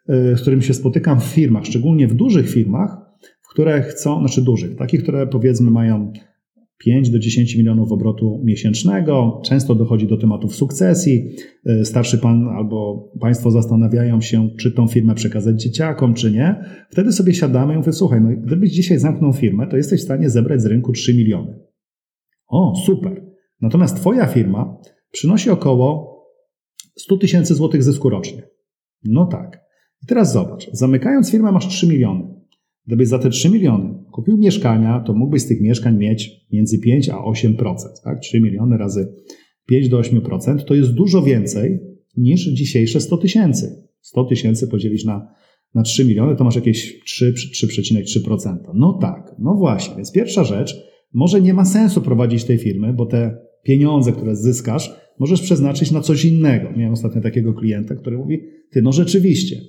z 0.09 0.41
którym 0.41 0.63
się 0.63 0.75
spotykam 0.75 1.21
w 1.21 1.25
firmach, 1.25 1.65
szczególnie 1.65 2.09
w 2.09 2.15
dużych 2.15 2.51
firmach, 2.51 2.97
które 3.51 3.83
chcą, 3.83 4.19
znaczy 4.21 4.43
dużych, 4.43 4.77
takich, 4.77 5.03
które 5.03 5.27
powiedzmy 5.27 5.71
mają 5.71 6.13
5 6.78 7.11
do 7.11 7.18
10 7.18 7.56
milionów 7.56 7.92
obrotu 7.92 8.40
miesięcznego. 8.45 9.40
Często 9.45 9.75
dochodzi 9.75 10.06
do 10.06 10.16
tematów 10.16 10.54
sukcesji. 10.54 11.30
E, 11.66 11.85
starszy 11.85 12.18
pan 12.18 12.49
albo 12.49 13.09
państwo 13.21 13.50
zastanawiają 13.50 14.21
się, 14.21 14.50
czy 14.59 14.73
tą 14.73 14.88
firmę 14.88 15.14
przekazać 15.14 15.62
dzieciakom, 15.62 16.14
czy 16.14 16.33
nie. 16.33 16.65
Wtedy 16.91 17.12
sobie 17.12 17.34
siadamy 17.34 17.75
i 17.75 17.76
mówię, 17.76 17.93
słuchaj, 17.93 18.21
no 18.21 18.28
gdybyś 18.47 18.73
dzisiaj 18.73 18.99
zamknął 18.99 19.32
firmę, 19.32 19.67
to 19.67 19.76
jesteś 19.76 20.00
w 20.00 20.04
stanie 20.04 20.30
zebrać 20.30 20.62
z 20.62 20.67
rynku 20.67 20.93
3 20.93 21.15
miliony. 21.15 21.58
O, 22.49 22.75
super. 22.86 23.26
Natomiast 23.60 23.97
twoja 23.97 24.26
firma 24.26 24.80
przynosi 25.12 25.50
około 25.50 26.17
100 26.99 27.17
tysięcy 27.17 27.54
złotych 27.54 27.82
zysku 27.82 28.10
rocznie. 28.10 28.43
No 29.04 29.26
tak. 29.26 29.60
I 30.02 30.06
teraz 30.06 30.32
zobacz, 30.32 30.71
zamykając 30.73 31.30
firmę 31.30 31.52
masz 31.52 31.69
3 31.69 31.89
miliony. 31.89 32.36
Gdybyś 32.87 33.09
za 33.09 33.19
te 33.19 33.31
3 33.31 33.51
miliony 33.51 33.95
kupił 34.13 34.39
mieszkania, 34.39 35.01
to 35.01 35.15
mógłbyś 35.15 35.43
z 35.43 35.47
tych 35.47 35.61
mieszkań 35.61 35.99
mieć 35.99 36.47
między 36.53 36.79
5 36.79 37.09
a 37.09 37.17
8%. 37.17 37.75
Tak? 38.05 38.21
3 38.21 38.41
miliony 38.41 38.79
razy 38.79 39.13
5 39.67 39.89
do 39.89 40.01
8% 40.01 40.65
to 40.65 40.75
jest 40.75 40.93
dużo 40.93 41.23
więcej 41.23 41.81
niż 42.17 42.49
dzisiejsze 42.49 43.01
100 43.01 43.17
tysięcy. 43.17 43.87
100 44.01 44.25
tysięcy 44.25 44.69
podzielić 44.69 45.05
na, 45.05 45.29
na 45.75 45.83
3 45.83 46.05
miliony 46.05 46.37
to 46.37 46.45
masz 46.45 46.57
jakieś 46.57 47.01
3,3%. 47.05 48.57
No 48.75 48.93
tak, 48.93 49.35
no 49.39 49.55
właśnie. 49.55 49.97
Więc 49.97 50.13
pierwsza 50.13 50.45
rzecz, 50.45 50.77
może 51.13 51.41
nie 51.41 51.55
ma 51.55 51.65
sensu 51.65 52.03
prowadzić 52.03 52.45
tej 52.45 52.59
firmy, 52.59 52.93
bo 52.93 53.07
te 53.07 53.39
pieniądze, 53.63 54.13
które 54.13 54.37
zyskasz, 54.37 54.97
możesz 55.19 55.43
przeznaczyć 55.43 55.91
na 55.91 56.01
coś 56.01 56.25
innego. 56.25 56.73
Miałem 56.77 56.93
ostatnio 56.93 57.23
takiego 57.23 57.55
klienta, 57.55 57.95
który 57.95 58.19
mówi, 58.19 58.41
ty 58.71 58.83
no 58.83 58.93
rzeczywiście, 58.93 59.61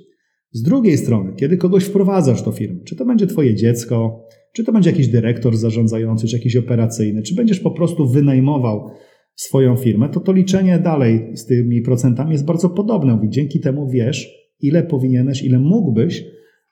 z 0.51 0.61
drugiej 0.61 0.97
strony, 0.97 1.33
kiedy 1.35 1.57
kogoś 1.57 1.83
wprowadzasz 1.83 2.41
do 2.41 2.51
firmy, 2.51 2.79
czy 2.83 2.95
to 2.95 3.05
będzie 3.05 3.27
Twoje 3.27 3.55
dziecko, 3.55 4.27
czy 4.53 4.63
to 4.63 4.71
będzie 4.71 4.89
jakiś 4.89 5.07
dyrektor 5.07 5.57
zarządzający, 5.57 6.27
czy 6.27 6.35
jakiś 6.35 6.55
operacyjny, 6.55 7.21
czy 7.21 7.35
będziesz 7.35 7.59
po 7.59 7.71
prostu 7.71 8.09
wynajmował 8.09 8.89
swoją 9.35 9.75
firmę, 9.75 10.09
to 10.09 10.19
to 10.19 10.33
liczenie 10.33 10.79
dalej 10.79 11.37
z 11.37 11.45
tymi 11.45 11.81
procentami 11.81 12.31
jest 12.31 12.45
bardzo 12.45 12.69
podobne. 12.69 13.19
Dzięki 13.29 13.59
temu 13.59 13.89
wiesz, 13.89 14.29
ile 14.61 14.83
powinieneś, 14.83 15.43
ile 15.43 15.59
mógłbyś 15.59 16.25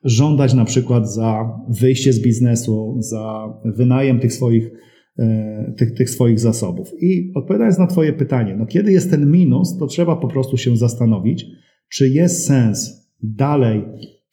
żądać 0.03 0.53
na 0.53 0.65
przykład 0.65 1.13
za 1.13 1.59
wyjście 1.69 2.13
z 2.13 2.21
biznesu, 2.21 2.95
za 2.99 3.53
wynajem 3.65 4.19
tych 4.19 4.33
swoich, 4.33 4.71
e, 5.19 5.73
tych, 5.77 5.93
tych 5.93 6.09
swoich 6.09 6.39
zasobów. 6.39 6.91
I 7.01 7.31
odpowiadając 7.35 7.77
na 7.77 7.87
Twoje 7.87 8.13
pytanie, 8.13 8.55
no 8.59 8.65
kiedy 8.65 8.91
jest 8.91 9.09
ten 9.11 9.31
minus, 9.31 9.77
to 9.77 9.87
trzeba 9.87 10.15
po 10.15 10.27
prostu 10.27 10.57
się 10.57 10.77
zastanowić, 10.77 11.45
czy 11.89 12.09
jest 12.09 12.45
sens 12.45 13.04
dalej 13.35 13.83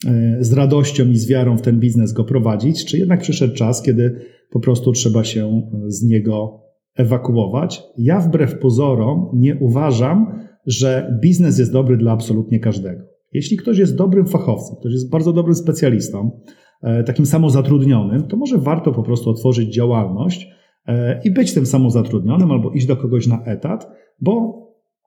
e, 0.07 0.37
z 0.41 0.53
radością 0.53 1.09
i 1.09 1.17
z 1.17 1.29
wiarą 1.29 1.57
w 1.57 1.63
ten 1.63 1.81
biznes 1.81 2.13
go 2.13 2.25
prowadzić, 2.25 2.85
czy 2.85 2.99
jednak 2.99 3.21
przyszedł 3.21 3.55
czas, 3.55 3.83
kiedy 3.83 4.21
po 4.51 4.61
prostu 4.61 4.93
trzeba 4.93 5.25
się 5.25 5.63
z 5.87 6.03
niego 6.03 6.63
ewakuować. 6.95 7.83
Ja 7.99 8.21
wbrew 8.21 8.59
pozorom 8.59 9.31
nie 9.35 9.57
uważam, 9.57 10.41
że 10.67 11.19
biznes 11.23 11.59
jest 11.59 11.73
dobry 11.73 11.97
dla 11.97 12.13
absolutnie 12.13 12.61
każdego. 12.61 13.03
Jeśli 13.33 13.57
ktoś 13.57 13.79
jest 13.79 13.97
dobrym 13.97 14.27
fachowcem, 14.27 14.77
ktoś 14.81 14.93
jest 14.93 15.11
bardzo 15.11 15.33
dobrym 15.33 15.55
specjalistą, 15.55 16.41
e, 16.83 17.05
takim 17.05 17.27
samozatrudnionym, 17.27 18.23
to 18.23 18.37
może 18.37 18.59
warto 18.59 18.93
po 18.93 19.03
prostu 19.03 19.31
otworzyć 19.31 19.75
działalność 19.75 20.49
e, 20.87 21.21
i 21.25 21.31
być 21.31 21.55
tym 21.55 21.67
samozatrudnionym 21.67 22.51
albo 22.51 22.71
iść 22.71 22.87
do 22.87 22.97
kogoś 22.97 23.27
na 23.27 23.45
etat, 23.45 23.89
bo 24.21 24.63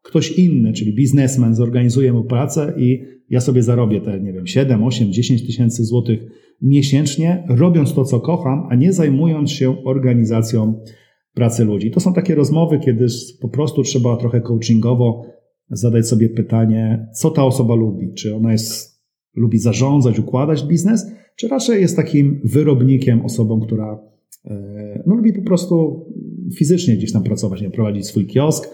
ktoś 0.06 0.32
inny, 0.32 0.74
czyli 0.74 0.96
biznesmen, 0.96 1.56
zorganizuje 1.56 2.13
mu 2.13 2.24
pracę 2.24 2.74
i 2.78 3.02
ja 3.30 3.41
sobie 3.41 3.63
zarobię 3.63 4.02
te, 4.02 4.20
nie 4.20 4.34
wiem, 4.34 4.48
7, 4.48 4.84
8, 4.84 5.13
10 5.13 5.46
tysięcy 5.46 5.84
złotych 5.84 6.20
miesięcznie, 6.62 7.44
robiąc 7.50 7.94
to, 7.94 8.06
co 8.06 8.20
kocham, 8.20 8.68
a 8.70 8.76
nie 8.76 8.94
zajmując 8.94 9.52
się 9.52 9.84
organizacją 9.86 10.84
pracy 11.34 11.65
ludzi. 11.65 11.91
To 11.91 12.00
są 12.00 12.13
takie 12.13 12.36
rozmowy, 12.36 12.80
kiedy 12.80 13.06
po 13.41 13.50
prostu 13.50 13.84
trzeba 13.84 14.18
trochę 14.18 14.41
coachingowo 14.41 15.26
zadać 15.70 16.08
sobie 16.08 16.30
pytanie, 16.30 17.08
co 17.13 17.30
ta 17.32 17.44
osoba 17.44 17.76
lubi. 17.76 18.13
Czy 18.13 18.36
ona 18.36 18.52
jest, 18.52 19.02
lubi 19.36 19.58
zarządzać, 19.58 20.20
układać 20.20 20.63
biznes, 20.63 21.12
czy 21.36 21.48
raczej 21.48 21.82
jest 21.82 21.96
takim 21.96 22.41
wyrobnikiem, 22.44 23.22
osobą, 23.22 23.60
która 23.60 24.00
e, 24.46 25.04
no, 25.08 25.15
lubi 25.15 25.34
po 25.34 25.41
prostu 25.41 26.06
fizycznie 26.58 26.98
gdzieś 26.98 27.12
tam 27.12 27.24
pracować, 27.24 27.62
nie 27.62 27.70
prowadzić 27.70 28.06
swój 28.06 28.28
kiosk, 28.28 28.70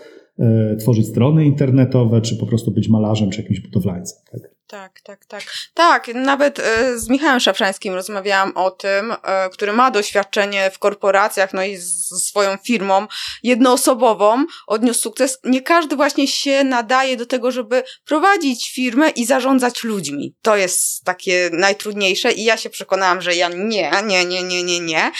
tworzyć 0.79 1.07
strony 1.07 1.45
internetowe, 1.45 2.21
czy 2.21 2.35
po 2.35 2.45
prostu 2.45 2.71
być 2.71 2.89
malarzem, 2.89 3.29
czy 3.29 3.41
jakimś 3.41 3.59
budowlańcem. 3.59 4.17
Tak? 4.31 4.41
Tak, 4.71 5.01
tak, 5.01 5.25
tak. 5.25 5.43
Tak, 5.73 6.07
nawet 6.15 6.59
e, 6.59 6.99
z 6.99 7.09
Michałem 7.09 7.39
Szafrańskim 7.39 7.93
rozmawiałam 7.93 8.51
o 8.55 8.71
tym, 8.71 9.11
e, 9.23 9.49
który 9.49 9.73
ma 9.73 9.91
doświadczenie 9.91 10.71
w 10.73 10.79
korporacjach, 10.79 11.53
no 11.53 11.63
i 11.63 11.77
z 11.77 12.09
swoją 12.09 12.57
firmą 12.57 13.07
jednoosobową, 13.43 14.45
odniósł 14.67 15.01
sukces. 15.01 15.39
Nie 15.43 15.61
każdy 15.61 15.95
właśnie 15.95 16.27
się 16.27 16.63
nadaje 16.63 17.17
do 17.17 17.25
tego, 17.25 17.51
żeby 17.51 17.83
prowadzić 18.05 18.71
firmę 18.73 19.09
i 19.09 19.25
zarządzać 19.25 19.83
ludźmi. 19.83 20.35
To 20.41 20.55
jest 20.55 21.03
takie 21.03 21.49
najtrudniejsze 21.53 22.31
i 22.31 22.43
ja 22.43 22.57
się 22.57 22.69
przekonałam, 22.69 23.21
że 23.21 23.35
ja 23.35 23.49
nie, 23.49 23.91
nie, 24.07 24.25
nie, 24.25 24.43
nie, 24.43 24.63
nie, 24.63 24.79
nie. 24.79 25.11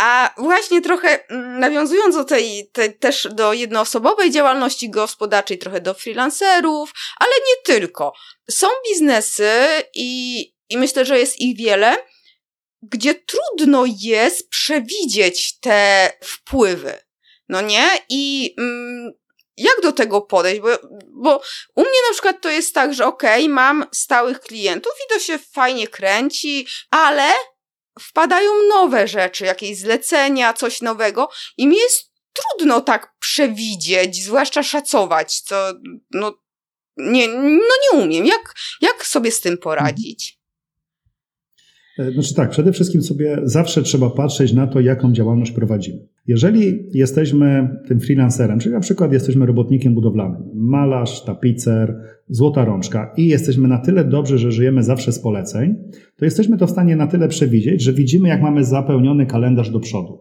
A 0.00 0.34
właśnie 0.36 0.80
trochę 0.80 1.28
mm, 1.28 1.60
nawiązując 1.60 2.14
do 2.16 2.24
tej, 2.24 2.70
tej, 2.72 2.98
też 2.98 3.28
do 3.30 3.52
jednoosobowej 3.52 4.30
działalności 4.30 4.90
gospodarczej, 4.90 5.58
trochę 5.58 5.80
do 5.80 5.94
freelancerów, 5.94 6.92
ale 7.18 7.30
nie 7.48 7.62
tylko. 7.64 8.12
Są 8.50 8.66
biznesy 8.88 9.52
i, 9.94 10.40
i 10.68 10.78
myślę, 10.78 11.04
że 11.04 11.18
jest 11.18 11.40
ich 11.40 11.56
wiele, 11.56 11.96
gdzie 12.82 13.14
trudno 13.14 13.84
jest 14.00 14.48
przewidzieć 14.48 15.58
te 15.58 16.12
wpływy. 16.24 16.98
No 17.48 17.60
nie? 17.60 17.88
I 18.08 18.54
mm, 18.58 19.12
jak 19.56 19.80
do 19.82 19.92
tego 19.92 20.20
podejść? 20.20 20.60
Bo, 20.60 20.68
bo 21.08 21.42
u 21.74 21.80
mnie 21.80 21.98
na 22.08 22.12
przykład 22.12 22.40
to 22.40 22.50
jest 22.50 22.74
tak, 22.74 22.94
że 22.94 23.06
okej, 23.06 23.44
okay, 23.44 23.54
mam 23.54 23.86
stałych 23.92 24.40
klientów 24.40 24.92
i 25.06 25.14
to 25.14 25.18
się 25.18 25.38
fajnie 25.38 25.88
kręci, 25.88 26.66
ale 26.90 27.32
wpadają 28.00 28.50
nowe 28.68 29.08
rzeczy, 29.08 29.44
jakieś 29.44 29.78
zlecenia, 29.78 30.52
coś 30.52 30.82
nowego 30.82 31.28
i 31.56 31.66
mi 31.66 31.76
jest 31.76 32.10
trudno 32.32 32.80
tak 32.80 33.14
przewidzieć, 33.18 34.24
zwłaszcza 34.24 34.62
szacować, 34.62 35.40
co 35.40 35.72
no 36.10 36.38
nie, 36.96 37.28
no 37.28 37.74
nie 37.92 38.04
umiem. 38.04 38.26
Jak, 38.26 38.54
jak 38.80 39.06
sobie 39.06 39.30
z 39.30 39.40
tym 39.40 39.58
poradzić? 39.58 40.40
E, 41.98 42.12
znaczy 42.12 42.34
tak, 42.34 42.50
przede 42.50 42.72
wszystkim 42.72 43.02
sobie 43.02 43.38
zawsze 43.42 43.82
trzeba 43.82 44.10
patrzeć 44.10 44.52
na 44.52 44.66
to, 44.66 44.80
jaką 44.80 45.12
działalność 45.12 45.52
prowadzimy. 45.52 46.08
Jeżeli 46.26 46.88
jesteśmy 46.94 47.68
tym 47.88 48.00
freelancerem, 48.00 48.58
czyli 48.58 48.74
na 48.74 48.80
przykład 48.80 49.12
jesteśmy 49.12 49.46
robotnikiem 49.46 49.94
budowlanym, 49.94 50.42
malarz, 50.54 51.24
tapicer, 51.24 52.00
złota 52.28 52.64
rączka 52.64 53.12
i 53.16 53.26
jesteśmy 53.26 53.68
na 53.68 53.78
tyle 53.78 54.04
dobrzy, 54.04 54.38
że 54.38 54.52
żyjemy 54.52 54.82
zawsze 54.82 55.12
z 55.12 55.18
poleceń, 55.18 55.74
to 56.16 56.24
jesteśmy 56.24 56.58
to 56.58 56.66
w 56.66 56.70
stanie 56.70 56.96
na 56.96 57.06
tyle 57.06 57.28
przewidzieć, 57.28 57.82
że 57.82 57.92
widzimy, 57.92 58.28
jak 58.28 58.42
mamy 58.42 58.64
zapełniony 58.64 59.26
kalendarz 59.26 59.70
do 59.70 59.80
przodu. 59.80 60.18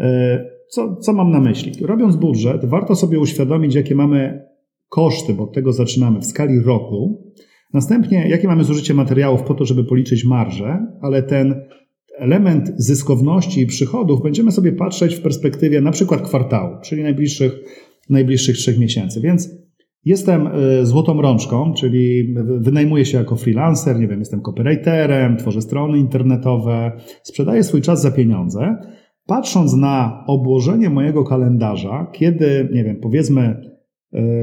E, 0.00 0.44
co, 0.68 0.96
co 0.96 1.12
mam 1.12 1.30
na 1.30 1.40
myśli? 1.40 1.86
Robiąc 1.86 2.16
budżet, 2.16 2.64
warto 2.64 2.94
sobie 2.94 3.18
uświadomić, 3.18 3.74
jakie 3.74 3.94
mamy 3.94 4.44
koszty, 4.88 5.34
bo 5.34 5.44
od 5.44 5.54
tego 5.54 5.72
zaczynamy 5.72 6.20
w 6.20 6.26
skali 6.26 6.60
roku, 6.60 7.24
Następnie, 7.74 8.28
jakie 8.28 8.48
mamy 8.48 8.64
zużycie 8.64 8.94
materiałów 8.94 9.42
po 9.42 9.54
to, 9.54 9.64
żeby 9.64 9.84
policzyć 9.84 10.24
marżę, 10.24 10.86
ale 11.02 11.22
ten 11.22 11.54
element 12.18 12.72
zyskowności 12.76 13.60
i 13.60 13.66
przychodów 13.66 14.22
będziemy 14.22 14.52
sobie 14.52 14.72
patrzeć 14.72 15.14
w 15.14 15.20
perspektywie 15.20 15.80
na 15.80 15.90
przykład 15.90 16.22
kwartału, 16.22 16.76
czyli 16.82 17.02
najbliższych, 17.02 17.52
najbliższych 18.10 18.56
trzech 18.56 18.78
miesięcy. 18.78 19.20
Więc 19.20 19.50
jestem 20.04 20.46
e, 20.46 20.86
złotą 20.86 21.22
rączką, 21.22 21.72
czyli 21.74 22.34
wynajmuję 22.58 23.04
się 23.04 23.18
jako 23.18 23.36
freelancer, 23.36 23.98
nie 23.98 24.08
wiem, 24.08 24.18
jestem 24.18 24.40
copywriterem, 24.40 25.36
tworzę 25.36 25.62
strony 25.62 25.98
internetowe, 25.98 26.92
sprzedaję 27.22 27.62
swój 27.62 27.82
czas 27.82 28.02
za 28.02 28.10
pieniądze. 28.10 28.76
Patrząc 29.26 29.76
na 29.76 30.24
obłożenie 30.26 30.90
mojego 30.90 31.24
kalendarza, 31.24 32.10
kiedy, 32.12 32.68
nie 32.72 32.84
wiem, 32.84 32.96
powiedzmy 33.00 33.73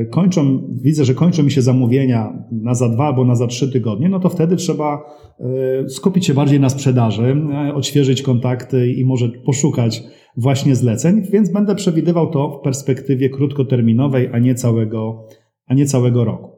kończą, 0.09 0.67
widzę, 0.81 1.05
że 1.05 1.13
kończą 1.13 1.43
mi 1.43 1.51
się 1.51 1.61
zamówienia 1.61 2.45
na 2.51 2.73
za 2.73 2.89
dwa 2.89 3.05
albo 3.05 3.25
na 3.25 3.35
za 3.35 3.47
trzy 3.47 3.71
tygodnie, 3.71 4.09
no 4.09 4.19
to 4.19 4.29
wtedy 4.29 4.55
trzeba 4.55 5.05
e, 5.39 5.89
skupić 5.89 6.25
się 6.25 6.33
bardziej 6.33 6.59
na 6.59 6.69
sprzedaży, 6.69 7.35
e, 7.53 7.73
odświeżyć 7.73 8.21
kontakty 8.21 8.91
i 8.91 9.05
może 9.05 9.29
poszukać 9.29 10.03
właśnie 10.37 10.75
zleceń, 10.75 11.21
więc 11.31 11.51
będę 11.51 11.75
przewidywał 11.75 12.29
to 12.29 12.59
w 12.59 12.63
perspektywie 12.63 13.29
krótkoterminowej, 13.29 14.29
a 14.33 14.39
nie 14.39 14.55
całego, 14.55 15.27
a 15.65 15.73
nie 15.73 15.85
całego 15.85 16.25
roku. 16.25 16.49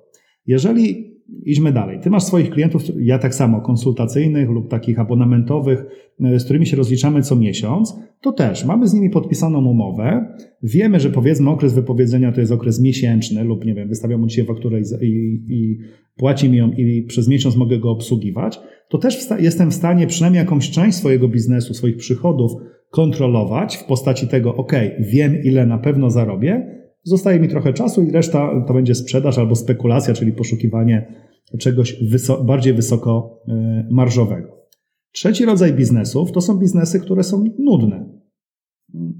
Jeżeli 0.45 1.12
idźmy 1.45 1.71
dalej. 1.71 1.99
Ty 1.99 2.09
masz 2.09 2.23
swoich 2.23 2.49
klientów, 2.49 2.83
ja 2.99 3.19
tak 3.19 3.35
samo, 3.35 3.61
konsultacyjnych 3.61 4.49
lub 4.49 4.69
takich 4.69 4.99
abonamentowych, 4.99 5.85
e, 6.21 6.39
z 6.39 6.43
którymi 6.43 6.65
się 6.65 6.77
rozliczamy 6.77 7.21
co 7.21 7.35
miesiąc, 7.35 7.95
to 8.21 8.31
też 8.31 8.65
mamy 8.65 8.87
z 8.87 8.93
nimi 8.93 9.09
podpisaną 9.09 9.65
umowę. 9.65 10.35
Wiemy, 10.63 10.99
że 10.99 11.09
powiedzmy 11.09 11.49
okres 11.49 11.73
wypowiedzenia 11.73 12.31
to 12.31 12.39
jest 12.39 12.51
okres 12.51 12.81
miesięczny 12.81 13.43
lub 13.43 13.65
nie 13.65 13.73
wiem, 13.73 13.89
wystawiam 13.89 14.21
mu 14.21 14.27
dzisiaj 14.27 14.45
fakturę 14.45 14.79
i, 14.79 15.05
i, 15.05 15.41
i 15.49 15.77
płaci 16.17 16.49
mi 16.49 16.57
ją 16.57 16.71
i 16.71 17.03
przez 17.07 17.27
miesiąc 17.27 17.55
mogę 17.55 17.79
go 17.79 17.91
obsługiwać. 17.91 18.59
To 18.89 18.97
też 18.97 19.27
jestem 19.39 19.71
w 19.71 19.73
stanie 19.73 20.07
przynajmniej 20.07 20.39
jakąś 20.39 20.71
część 20.71 20.97
swojego 20.97 21.27
biznesu, 21.27 21.73
swoich 21.73 21.97
przychodów 21.97 22.51
kontrolować 22.89 23.77
w 23.77 23.83
postaci 23.83 24.27
tego, 24.27 24.55
ok, 24.55 24.73
wiem 24.99 25.43
ile 25.43 25.65
na 25.65 25.77
pewno 25.77 26.09
zarobię, 26.09 26.82
Zostaje 27.03 27.39
mi 27.39 27.47
trochę 27.47 27.73
czasu 27.73 28.03
i 28.03 28.11
reszta 28.11 28.65
to 28.67 28.73
będzie 28.73 28.95
sprzedaż 28.95 29.37
albo 29.37 29.55
spekulacja, 29.55 30.13
czyli 30.13 30.31
poszukiwanie 30.31 31.23
czegoś 31.59 32.03
wyso 32.03 32.43
bardziej 32.43 32.73
wysoko 32.73 33.41
e, 33.47 33.87
marżowego. 33.91 34.57
Trzeci 35.11 35.45
rodzaj 35.45 35.73
biznesów 35.73 36.31
to 36.31 36.41
są 36.41 36.57
biznesy, 36.57 36.99
które 36.99 37.23
są 37.23 37.45
nudne. 37.59 38.09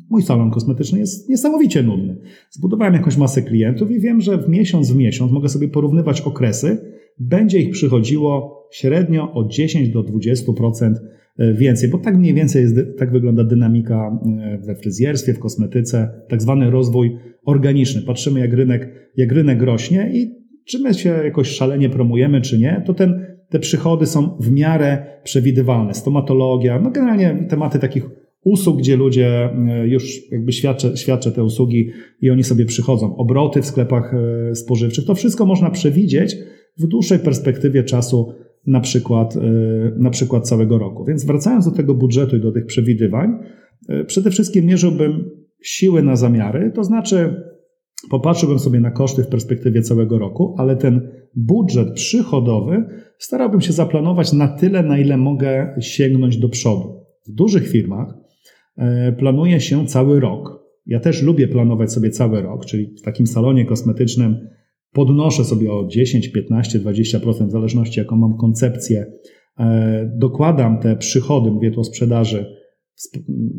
Mój 0.10 0.22
salon 0.22 0.52
kosmetyczny 0.52 1.00
jest 1.00 1.30
niesamowicie 1.30 1.84
nudny. 1.84 2.17
Zbudowałem 2.52 2.93
jakąś 2.93 3.17
masę 3.17 3.41
klientów 3.41 3.91
i 3.91 4.00
wiem, 4.00 4.22
że 4.22 4.38
w 4.38 4.50
miesiąc 4.50 4.91
w 4.91 4.96
miesiąc 4.96 5.32
mogę 5.32 5.50
sobie 5.50 5.67
porównywać 5.67 6.22
okresy, 6.22 6.93
będzie 7.19 7.60
ich 7.60 7.69
przychodziło 7.69 8.63
średnio 8.72 9.34
od 9.34 9.52
10 9.52 9.89
do 9.89 10.04
20% 10.04 10.93
E, 10.93 11.22
więcej, 11.38 11.89
bo 11.89 11.98
tak 11.98 12.17
mniej 12.17 12.34
więcej 12.34 12.62
jest, 12.62 12.76
tak 12.98 13.12
wygląda 13.12 13.43
dynamika 13.43 14.19
e, 14.41 14.58
we 14.58 14.76
fryzjerstwie, 14.76 15.34
w 15.34 15.39
kosmetyce, 15.39 16.10
tak 16.30 16.41
zwany 16.41 16.72
rozwój 16.72 17.17
organiczny. 17.46 18.02
Patrzymy, 18.02 18.39
jak 18.39 18.54
rynek, 18.54 19.12
jak 19.17 19.32
rynek 19.32 19.62
rośnie 19.62 20.12
i 20.13 20.43
czy 20.65 20.80
my 20.80 20.93
się 20.93 21.10
jakoś 21.10 21.48
szalenie 21.48 21.89
promujemy, 21.89 22.41
czy 22.41 22.60
nie, 22.60 22.84
to 22.86 22.93
ten, 22.93 23.26
te 23.50 23.60
przychody 23.60 24.06
są 24.06 24.38
w 24.39 24.52
miarę 24.52 25.06
przewidywalne. 25.24 25.93
Stomatologia, 25.93 26.80
no 26.80 26.91
generalnie 26.91 27.46
tematy 27.50 27.80
takich 27.80 28.10
usług, 28.43 28.78
gdzie 28.78 28.96
ludzie 28.96 29.50
e, 29.69 29.88
już 29.88 30.32
jakby 30.32 30.52
świadczą, 30.52 30.96
świadczą 30.96 31.32
te 31.32 31.43
usługi 31.43 31.89
i 32.22 32.30
oni 32.30 32.43
sobie 32.43 32.65
przychodzą. 32.65 33.15
Obroty 33.15 33.62
w 33.62 33.65
sklepach 33.65 34.15
spożywczych, 34.54 35.06
to 35.06 35.15
wszystko 35.15 35.46
można 35.46 35.69
przewidzieć 35.69 36.36
w 36.78 36.88
dłuższej 36.88 37.19
perspektywie 37.19 37.84
czasu 37.84 38.34
na 38.67 38.80
przykład, 38.80 39.36
e, 39.36 39.41
na 39.97 40.10
przykład 40.10 40.47
całego 40.47 40.78
roku. 40.78 41.06
Więc 41.06 41.26
wracając 41.26 41.65
do 41.65 41.71
tego 41.71 41.93
budżetu 41.93 42.36
i 42.38 42.41
do 42.41 42.52
tych 42.52 42.65
przewidywań, 42.65 43.30
e, 43.89 44.04
przede 44.04 44.32
wszystkim 44.32 44.65
mierzyłbym 44.65 45.30
siły 45.63 46.04
na 46.04 46.15
zamiary, 46.15 46.71
to 46.76 46.84
znaczy 46.84 47.43
popatrzyłbym 48.10 48.60
sobie 48.60 48.80
na 48.80 48.91
koszty 48.91 49.23
w 49.23 49.28
perspektywie 49.28 49.82
całego 49.82 50.19
roku, 50.19 50.56
ale 50.58 50.76
ten 50.76 51.10
budżet 51.36 51.93
przychodowy 51.93 52.86
starałbym 53.17 53.62
się 53.62 53.73
zaplanować 53.73 54.34
na 54.34 54.47
tyle, 54.47 54.84
na 54.84 54.97
ile 54.97 55.17
mogę 55.17 55.76
sięgnąć 55.80 56.38
do 56.38 56.49
przodu. 56.49 57.06
W 57.28 57.32
dużych 57.32 57.67
firmach 57.67 58.13
e, 58.78 59.12
planuje 59.12 59.60
się 59.60 59.86
cały 59.86 60.19
rok. 60.19 60.63
Ja 60.86 60.99
też 60.99 61.23
lubię 61.23 61.47
planować 61.47 61.91
sobie 61.91 62.10
cały 62.10 62.41
rok, 62.41 62.65
czyli 62.65 62.95
w 62.97 63.02
takim 63.02 63.28
salonie 63.28 63.65
kosmetycznym 63.65 64.47
podnoszę 64.93 65.45
sobie 65.45 65.71
o 65.71 65.88
10, 65.88 66.27
15, 66.27 66.79
20%, 66.79 67.47
w 67.47 67.51
zależności 67.51 67.99
jaką 67.99 68.15
mam 68.15 68.38
koncepcję, 68.38 69.06
e, 69.60 70.12
dokładam 70.17 70.79
te 70.79 70.95
przychody, 70.95 71.51
mówię 71.51 71.71
tu 71.71 71.79
o 71.79 71.84
sprzedaży, 71.84 72.45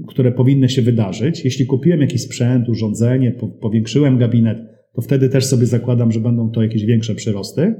które 0.08 0.32
powinny 0.32 0.68
się 0.68 0.82
wydarzyć. 0.82 1.44
Jeśli 1.44 1.66
kupiłem 1.66 2.00
jakiś 2.00 2.22
sprzęt, 2.22 2.68
urządzenie, 2.68 3.32
powiększyłem 3.60 4.18
gabinet, 4.18 4.58
to 4.94 5.02
wtedy 5.02 5.28
też 5.28 5.44
sobie 5.44 5.66
zakładam, 5.66 6.12
że 6.12 6.20
będą 6.20 6.50
to 6.50 6.62
jakieś 6.62 6.84
większe 6.84 7.14
przyrosty. 7.14 7.74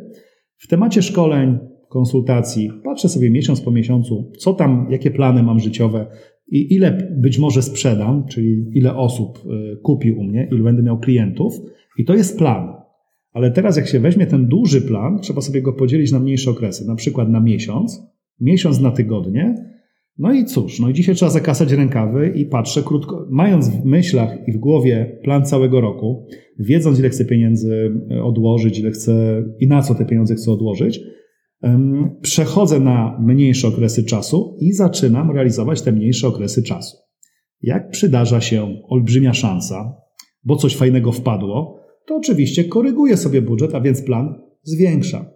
W 0.59 0.69
temacie 0.69 1.03
szkoleń, 1.03 1.59
konsultacji, 1.89 2.71
patrzę 2.85 3.09
sobie 3.09 3.31
miesiąc 3.31 3.61
po 3.61 3.71
miesiącu, 3.71 4.33
co 4.39 4.53
tam, 4.53 4.87
jakie 4.91 5.11
plany 5.11 5.43
mam 5.43 5.61
życiowe 5.61 6.07
i 6.49 6.75
ile 6.75 7.09
być 7.17 7.39
może 7.39 7.63
sprzedam, 7.63 8.25
czyli 8.27 8.65
ile 8.75 8.97
osób 8.97 9.39
e, 9.39 9.77
kupi 9.77 10.13
u 10.13 10.25
mnie, 10.25 10.49
ile 10.53 10.63
będę 10.63 10.83
miał 10.83 10.99
klientów. 10.99 11.61
I 11.99 12.05
to 12.05 12.15
jest 12.15 12.39
plan. 12.39 12.84
Ale 13.35 13.51
teraz, 13.51 13.77
jak 13.77 13.87
się 13.87 14.01
weźmie 14.01 14.27
ten 14.27 14.47
duży 14.47 14.83
plan, 14.83 15.19
trzeba 15.21 15.41
sobie 15.41 15.63
go 15.63 15.73
podzielić 15.73 16.13
na 16.13 16.21
mniejsze 16.21 16.51
okresy, 16.51 16.87
na 16.87 16.95
przykład 16.95 17.29
na 17.29 17.41
miesiąc, 17.41 18.03
miesiąc 18.41 18.81
na 18.81 18.91
tygodnie. 18.91 19.55
No 20.19 20.33
i 20.33 20.45
cóż, 20.45 20.81
no 20.81 20.89
i 20.89 20.95
dzisiaj 20.95 21.15
trzeba 21.15 21.31
zakasać 21.31 21.73
rękawy 21.73 22.33
i 22.37 22.47
patrzę 22.47 22.83
krótko, 22.83 23.27
mając 23.31 23.69
w 23.69 23.85
myślach 23.85 24.49
i 24.49 24.53
w 24.53 24.57
głowie 24.57 25.21
plan 25.23 25.45
całego 25.45 25.81
roku, 25.81 26.27
wiedząc 26.59 26.99
ile 26.99 27.09
chcę 27.09 27.25
pieniędzy 27.25 27.93
e, 28.11 28.23
odłożyć, 28.23 28.79
ile 28.79 28.91
chcę 28.91 29.45
i 29.61 29.69
na 29.69 29.83
co 29.83 29.95
te 29.95 30.05
pieniądze 30.05 30.35
chcę 30.35 30.51
odłożyć, 30.51 31.01
przechodzę 32.23 32.81
na 32.81 33.19
mniejsze 33.21 33.69
okresy 33.69 34.05
czasu 34.05 34.57
i 34.61 34.73
zaczynam 34.73 35.31
realizować 35.31 35.83
te 35.83 35.93
mniejsze 35.93 36.29
okresy 36.29 36.63
czasu. 36.63 36.97
Jak 37.63 37.91
przydarza 37.91 38.41
się 38.41 38.83
olbrzymia 38.89 39.35
szansa, 39.35 39.97
bo 40.45 40.57
coś 40.57 40.77
fajnego 40.77 41.13
wpadło, 41.13 41.84
to 42.07 42.17
oczywiście 42.17 42.65
koryguje 42.65 43.17
sobie 43.17 43.43
budżet, 43.43 43.75
a 43.75 43.81
więc 43.81 44.03
plan 44.03 44.35
zwiększa. 44.63 45.31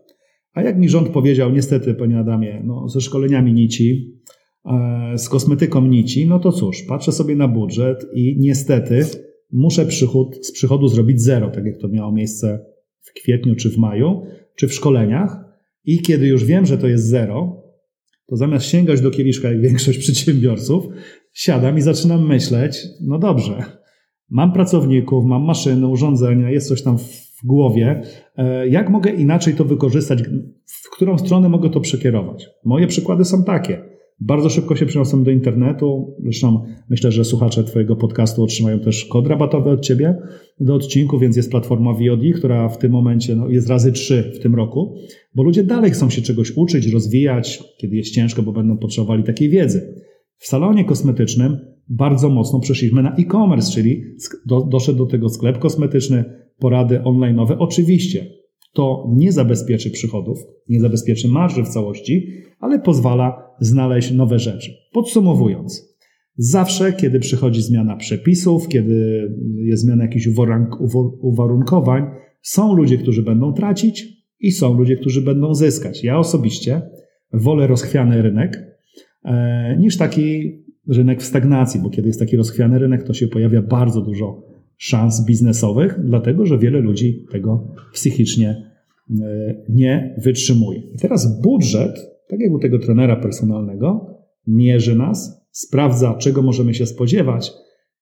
A 0.53 0.63
jak 0.63 0.79
mi 0.79 0.89
rząd 0.89 1.09
powiedział, 1.09 1.53
niestety, 1.53 1.95
panie 1.95 2.19
Adamie, 2.19 2.63
no, 2.65 2.89
ze 2.89 3.01
szkoleniami 3.01 3.53
nici, 3.53 4.19
e, 4.65 5.19
z 5.19 5.29
kosmetyką 5.29 5.87
nici, 5.87 6.27
no 6.27 6.39
to 6.39 6.53
cóż, 6.53 6.83
patrzę 6.83 7.13
sobie 7.13 7.37
na 7.37 7.49
budżet 7.49 8.07
i 8.15 8.37
niestety 8.41 9.05
muszę 9.53 9.87
przychód, 9.87 10.47
z 10.47 10.53
przychodu 10.53 10.89
zrobić 10.89 11.23
zero, 11.23 11.51
tak 11.51 11.65
jak 11.65 11.79
to 11.79 11.89
miało 11.89 12.13
miejsce 12.13 12.65
w 13.01 13.13
kwietniu, 13.13 13.55
czy 13.55 13.71
w 13.71 13.79
maju, 13.79 14.23
czy 14.57 14.69
w 14.69 14.75
szkoleniach. 14.75 15.37
I 15.85 15.99
kiedy 15.99 16.27
już 16.27 16.45
wiem, 16.45 16.67
że 16.67 16.79
to 16.79 16.89
jest 16.89 17.07
zero, 17.07 17.63
to 18.27 18.37
zamiast 18.37 18.67
sięgać 18.67 19.01
do 19.01 19.11
kieliszka 19.11 19.49
jak 19.49 19.61
większość 19.61 19.99
przedsiębiorców, 20.05 20.85
siadam 21.33 21.79
i 21.79 21.81
zaczynam 21.81 22.27
myśleć, 22.27 22.87
no 23.01 23.19
dobrze, 23.19 23.78
mam 24.31 24.53
pracowników, 24.53 25.25
mam 25.25 25.45
maszyny, 25.45 25.87
urządzenia, 25.87 26.51
jest 26.51 26.69
coś 26.69 26.83
tam 26.83 26.99
w 26.99 27.45
głowie, 27.45 28.03
e, 28.37 28.69
jak 28.69 28.91
mogę 28.91 29.11
inaczej 29.11 29.55
to 29.55 29.65
wykorzystać, 29.65 30.23
w 30.67 30.91
którą 30.91 31.19
stronę 31.19 31.49
mogę 31.49 31.71
to 31.71 31.81
przekierować. 31.81 32.49
Moje 32.65 32.87
przykłady 32.87 33.25
są 33.25 33.45
takie. 33.45 33.83
Bardzo 34.21 34.49
szybko 34.49 34.77
się 34.77 34.87
przeniosłem 34.87 35.25
do 35.25 35.31
internetu. 35.31 36.17
Zresztą 36.23 36.65
myślę, 36.89 37.13
że 37.13 37.25
słuchacze 37.25 37.65
Twojego 37.65 37.97
podcastu 37.97 38.43
otrzymają 38.45 38.81
też 38.81 39.05
kod 39.05 39.27
rabatowy 39.27 39.71
od 39.71 39.81
Ciebie 39.81 40.17
do 40.61 40.75
odcinku, 40.75 41.19
więc 41.19 41.37
jest 41.37 41.51
platforma 41.51 41.93
VOD, 41.93 42.21
która 42.37 42.69
w 42.69 42.79
tym 42.79 42.93
momencie 42.93 43.37
no, 43.37 43.49
jest 43.49 43.69
razy 43.69 43.93
trzy 43.93 44.33
w 44.35 44.39
tym 44.39 44.55
roku, 44.55 44.95
bo 45.35 45.43
ludzie 45.43 45.65
dalej 45.65 45.91
chcą 45.91 46.11
się 46.11 46.23
czegoś 46.23 46.57
uczyć, 46.57 46.87
rozwijać, 46.87 47.63
kiedy 47.79 47.97
jest 47.97 48.15
ciężko, 48.15 48.43
bo 48.43 48.53
będą 48.53 48.79
potrzebowali 48.79 49.25
takiej 49.25 49.49
wiedzy. 49.49 49.95
W 50.37 50.47
salonie 50.47 50.85
kosmetycznym 50.85 51.59
bardzo 51.89 52.29
mocno 52.29 52.61
przeszliśmy 52.61 53.03
na 53.03 53.17
e-commerce, 53.17 53.73
czyli 53.73 54.05
do, 54.47 54.61
doszedł 54.61 54.99
do 54.99 55.07
tego 55.07 55.29
sklep 55.29 55.59
kosmetyczny, 55.59 56.25
porady 56.59 56.99
online'owe. 56.99 57.57
Oczywiście 57.59 58.27
to 58.73 59.11
nie 59.17 59.33
zabezpieczy 59.33 59.91
przychodów, 59.91 60.39
nie 60.69 60.81
zabezpieczy 60.81 61.29
marży 61.29 61.63
w 61.63 61.69
całości, 61.69 62.27
ale 62.61 62.79
pozwala 62.79 63.55
znaleźć 63.61 64.13
nowe 64.13 64.39
rzeczy. 64.39 64.73
Podsumowując, 64.93 65.97
zawsze, 66.37 66.93
kiedy 66.93 67.21
przychodzi 67.21 67.63
zmiana 67.63 67.97
przepisów, 67.97 68.69
kiedy 68.69 69.29
jest 69.65 69.83
zmiana 69.83 70.05
jakichś 70.05 70.29
uwarunkowań, 71.21 72.03
są 72.43 72.77
ludzie, 72.77 72.99
którzy 72.99 73.23
będą 73.23 73.53
tracić 73.53 74.07
i 74.41 74.53
są 74.53 74.75
ludzie, 74.75 74.97
którzy 74.97 75.23
będą 75.23 75.55
zyskać. 75.55 76.05
Ja 76.05 76.19
osobiście 76.19 76.83
wolę 77.33 77.67
rozchwiany 77.67 78.23
rynek 78.23 78.59
e, 79.25 79.77
niż 79.79 79.97
taki 79.97 80.53
rynek 80.89 81.23
w 81.23 81.27
stagnacji, 81.27 81.81
bo 81.81 81.91
kiedy 81.91 82.09
jest 82.09 82.21
taki 82.21 82.37
rozchwiany 82.37 82.79
rynek, 82.79 83.03
to 83.03 83.15
się 83.15 83.29
pojawia 83.29 83.63
bardzo 83.63 84.01
dużo 84.01 84.43
szans 84.77 85.25
biznesowych, 85.25 85.99
dlatego 86.05 86.47
że 86.47 86.59
wiele 86.59 86.81
ludzi 86.81 87.27
tego 87.33 87.75
psychicznie 87.93 88.73
e, 89.21 89.65
nie 89.69 90.15
wytrzymuje. 90.19 90.81
I 90.81 90.99
teraz 90.99 91.41
budżet 91.43 92.19
tak 92.29 92.41
jak 92.41 92.53
u 92.53 92.59
tego 92.59 92.79
trenera 92.79 93.17
personalnego, 93.17 94.15
mierzy 94.47 94.95
nas, 94.95 95.47
sprawdza, 95.51 96.15
czego 96.15 96.43
możemy 96.43 96.75
się 96.75 96.87
spodziewać, 96.87 97.53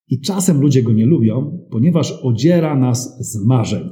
i 0.08 0.20
czasem 0.20 0.60
ludzie 0.60 0.82
go 0.82 0.92
nie 0.92 1.06
lubią, 1.06 1.66
ponieważ 1.70 2.12
odziera 2.22 2.76
nas 2.76 3.30
z 3.30 3.46
marzeń. 3.46 3.90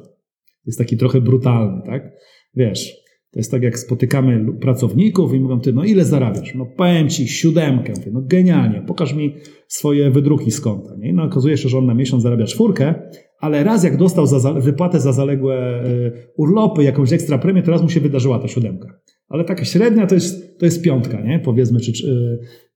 Jest 0.67 0.79
taki 0.79 0.97
trochę 0.97 1.21
brutalny, 1.21 1.83
tak? 1.87 2.13
Wiesz, 2.55 3.04
to 3.35 3.41
jest 3.41 3.51
tak 3.51 3.63
jak 3.63 3.79
spotykamy 3.79 4.53
pracowników 4.61 5.35
i 5.35 5.41
mówią, 5.41 5.61
ty, 5.61 5.73
no 5.73 5.85
ile 5.85 6.05
zarabiasz? 6.05 6.55
No 6.55 6.67
powiem 6.67 7.09
ci 7.09 7.29
siódemkę. 7.29 7.93
Ty, 7.93 8.11
no 8.13 8.23
genialnie, 8.23 8.83
pokaż 8.87 9.15
mi 9.15 9.35
swoje 9.69 10.11
wydruki 10.11 10.51
z 10.51 10.61
konta. 10.61 10.97
Nie? 10.99 11.13
No 11.13 11.23
okazuje 11.23 11.57
się, 11.57 11.69
że 11.69 11.79
on 11.79 11.87
na 11.87 11.95
miesiąc 11.95 12.23
zarabia 12.23 12.45
czwórkę, 12.45 12.95
ale 13.41 13.65
raz 13.65 13.85
jak 13.85 13.97
dostał 13.97 14.27
za, 14.27 14.53
wypłatę 14.53 15.01
za 15.01 15.13
zaległe 15.13 15.85
y, 15.87 16.13
urlopy, 16.37 16.85
jakąś 16.85 17.13
ekstra 17.13 17.39
premię, 17.39 17.63
to 17.63 17.71
raz 17.71 17.83
mu 17.83 17.89
się 17.89 18.01
wydarzyła 18.01 18.39
ta 18.39 18.49
siódemka 18.49 18.89
ale 19.29 19.45
taka 19.45 19.65
średnia 19.65 20.07
to 20.07 20.15
jest, 20.15 20.59
to 20.59 20.65
jest 20.65 20.83
piątka, 20.83 21.21
nie? 21.21 21.39
powiedzmy, 21.39 21.81
czy, 21.81 21.93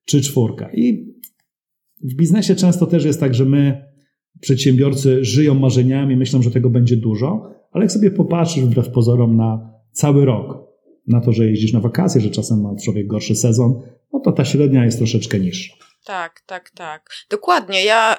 czy 0.04 0.20
czwórka. 0.20 0.70
I 0.74 1.14
w 2.02 2.14
biznesie 2.14 2.54
często 2.54 2.86
też 2.86 3.04
jest 3.04 3.20
tak, 3.20 3.34
że 3.34 3.44
my, 3.44 3.84
przedsiębiorcy, 4.40 5.24
żyją 5.24 5.54
marzeniami, 5.54 6.16
myślą, 6.16 6.42
że 6.42 6.50
tego 6.50 6.70
będzie 6.70 6.96
dużo, 6.96 7.50
ale 7.72 7.84
jak 7.84 7.92
sobie 7.92 8.10
popatrzysz 8.10 8.64
wbrew 8.64 8.90
pozorom 8.90 9.36
na 9.36 9.77
cały 9.98 10.24
rok, 10.24 10.58
na 11.06 11.20
to, 11.20 11.32
że 11.32 11.44
jeździsz 11.44 11.72
na 11.72 11.80
wakacje, 11.80 12.20
że 12.20 12.30
czasem 12.30 12.60
ma 12.60 12.70
człowiek 12.84 13.06
gorszy 13.06 13.34
sezon, 13.34 13.82
no 14.12 14.20
to 14.20 14.32
ta 14.32 14.44
średnia 14.44 14.84
jest 14.84 14.98
troszeczkę 14.98 15.38
niższa. 15.40 15.74
Tak, 16.04 16.40
tak, 16.46 16.70
tak. 16.70 17.10
Dokładnie. 17.30 17.84
Ja, 17.84 18.16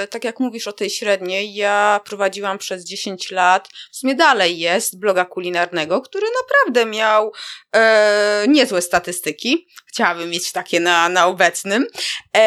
yy, 0.00 0.08
tak 0.08 0.24
jak 0.24 0.40
mówisz 0.40 0.68
o 0.68 0.72
tej 0.72 0.90
średniej, 0.90 1.54
ja 1.54 2.00
prowadziłam 2.04 2.58
przez 2.58 2.84
10 2.84 3.30
lat, 3.30 3.68
w 3.92 3.96
sumie 3.96 4.14
dalej 4.14 4.58
jest, 4.58 4.98
bloga 4.98 5.24
kulinarnego, 5.24 6.00
który 6.00 6.26
naprawdę 6.42 6.86
miał 6.90 7.32
yy, 7.74 7.80
niezłe 8.48 8.82
statystyki. 8.82 9.66
Chciałabym 9.86 10.30
mieć 10.30 10.52
takie 10.52 10.80
na, 10.80 11.08
na 11.08 11.26
obecnym. 11.26 11.86
Yy, 12.34 12.40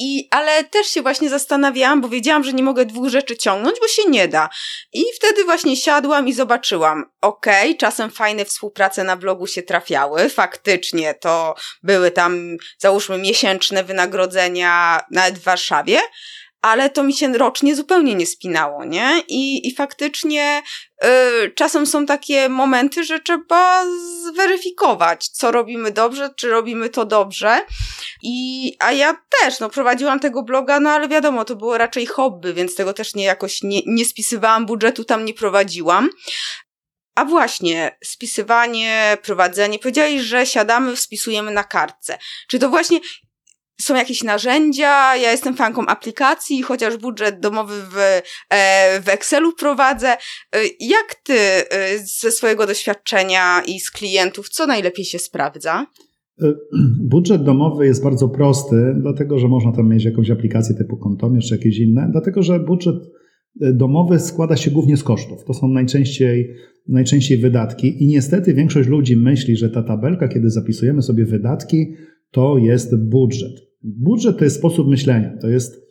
i, 0.00 0.28
ale 0.30 0.64
też 0.64 0.86
się 0.86 1.02
właśnie 1.02 1.28
zastanawiałam, 1.28 2.00
bo 2.00 2.08
wiedziałam, 2.08 2.44
że 2.44 2.52
nie 2.52 2.62
mogę 2.62 2.84
dwóch 2.84 3.08
rzeczy 3.08 3.36
ciągnąć, 3.36 3.76
bo 3.80 3.88
się 3.88 4.10
nie 4.10 4.28
da. 4.28 4.48
I 4.92 5.04
wtedy 5.16 5.44
właśnie 5.44 5.76
siadłam 5.76 6.28
i 6.28 6.32
zobaczyłam, 6.32 7.04
okej, 7.20 7.68
okay, 7.68 7.78
czasem 7.78 8.10
fajne 8.10 8.44
współprace 8.44 9.04
na 9.04 9.16
blogu 9.16 9.46
się 9.46 9.62
trafiały, 9.62 10.28
faktycznie 10.28 11.14
to 11.14 11.54
były 11.82 12.10
tam, 12.10 12.56
załóżmy, 12.78 13.18
miesięczne 13.18 13.84
wynagrodzenia 13.84 15.00
nawet 15.10 15.38
w 15.38 15.42
Warszawie, 15.42 15.98
ale 16.62 16.90
to 16.90 17.02
mi 17.02 17.12
się 17.12 17.38
rocznie 17.38 17.76
zupełnie 17.76 18.14
nie 18.14 18.26
spinało, 18.26 18.84
nie? 18.84 19.22
I, 19.28 19.68
i 19.68 19.74
faktycznie 19.74 20.62
y, 21.04 21.50
czasem 21.50 21.86
są 21.86 22.06
takie 22.06 22.48
momenty, 22.48 23.04
że 23.04 23.20
trzeba 23.20 23.84
zweryfikować, 24.22 25.28
co 25.28 25.50
robimy 25.50 25.90
dobrze, 25.90 26.30
czy 26.36 26.50
robimy 26.50 26.88
to 26.88 27.04
dobrze. 27.04 27.60
I, 28.22 28.76
a 28.78 28.92
ja 28.92 29.16
też, 29.40 29.60
no, 29.60 29.70
prowadziłam 29.70 30.20
tego 30.20 30.42
bloga, 30.42 30.80
no 30.80 30.90
ale 30.90 31.08
wiadomo, 31.08 31.44
to 31.44 31.56
było 31.56 31.78
raczej 31.78 32.06
hobby, 32.06 32.54
więc 32.54 32.74
tego 32.74 32.92
też 32.92 33.14
nie 33.14 33.24
jakoś 33.24 33.62
nie, 33.62 33.80
nie 33.86 34.04
spisywałam 34.04 34.66
budżetu, 34.66 35.04
tam 35.04 35.24
nie 35.24 35.34
prowadziłam. 35.34 36.10
A 37.14 37.24
właśnie, 37.24 37.98
spisywanie, 38.04 39.18
prowadzenie. 39.22 39.78
Powiedziałeś, 39.78 40.20
że 40.22 40.46
siadamy, 40.46 40.96
spisujemy 40.96 41.50
na 41.50 41.64
kartce. 41.64 42.18
Czy 42.48 42.58
to 42.58 42.68
właśnie 42.68 43.00
są 43.80 43.94
jakieś 43.94 44.22
narzędzia, 44.24 45.16
ja 45.16 45.30
jestem 45.30 45.56
fanką 45.56 45.86
aplikacji, 45.86 46.62
chociaż 46.62 46.96
budżet 46.96 47.40
domowy 47.40 47.74
w, 47.74 47.96
e, 47.96 48.22
w 49.00 49.08
Excelu 49.08 49.52
prowadzę. 49.52 50.08
E, 50.08 50.16
jak 50.80 51.14
ty 51.24 51.34
e, 51.34 51.66
ze 52.20 52.30
swojego 52.30 52.66
doświadczenia 52.66 53.62
i 53.66 53.80
z 53.80 53.90
klientów, 53.90 54.48
co 54.48 54.66
najlepiej 54.66 55.04
się 55.04 55.18
sprawdza? 55.18 55.86
Budżet 57.10 57.42
domowy 57.42 57.86
jest 57.86 58.02
bardzo 58.02 58.28
prosty, 58.28 58.94
dlatego 59.00 59.38
że 59.38 59.48
można 59.48 59.72
tam 59.72 59.88
mieć 59.88 60.04
jakąś 60.04 60.30
aplikację 60.30 60.74
typu 60.74 60.96
Kontomierz 60.96 61.48
czy 61.48 61.54
jakieś 61.54 61.78
inne, 61.78 62.08
dlatego 62.12 62.42
że 62.42 62.60
budżet 62.60 62.96
domowy 63.54 64.18
składa 64.18 64.56
się 64.56 64.70
głównie 64.70 64.96
z 64.96 65.02
kosztów. 65.02 65.44
To 65.44 65.54
są 65.54 65.68
najczęściej, 65.68 66.54
najczęściej 66.88 67.38
wydatki 67.38 68.04
i 68.04 68.06
niestety 68.06 68.54
większość 68.54 68.88
ludzi 68.88 69.16
myśli, 69.16 69.56
że 69.56 69.70
ta 69.70 69.82
tabelka, 69.82 70.28
kiedy 70.28 70.50
zapisujemy 70.50 71.02
sobie 71.02 71.24
wydatki, 71.24 71.94
to 72.30 72.58
jest 72.58 72.96
budżet. 72.96 73.69
Budżet 73.82 74.38
to 74.38 74.44
jest 74.44 74.56
sposób 74.56 74.88
myślenia, 74.88 75.36
to 75.40 75.48
jest 75.48 75.90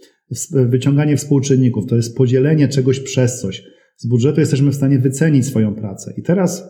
wyciąganie 0.51 1.17
współczynników, 1.17 1.85
to 1.85 1.95
jest 1.95 2.17
podzielenie 2.17 2.67
czegoś 2.67 2.99
przez 2.99 3.41
coś. 3.41 3.63
Z 3.95 4.07
budżetu 4.07 4.39
jesteśmy 4.39 4.71
w 4.71 4.75
stanie 4.75 4.99
wycenić 4.99 5.45
swoją 5.45 5.75
pracę. 5.75 6.13
I 6.17 6.23
teraz 6.23 6.69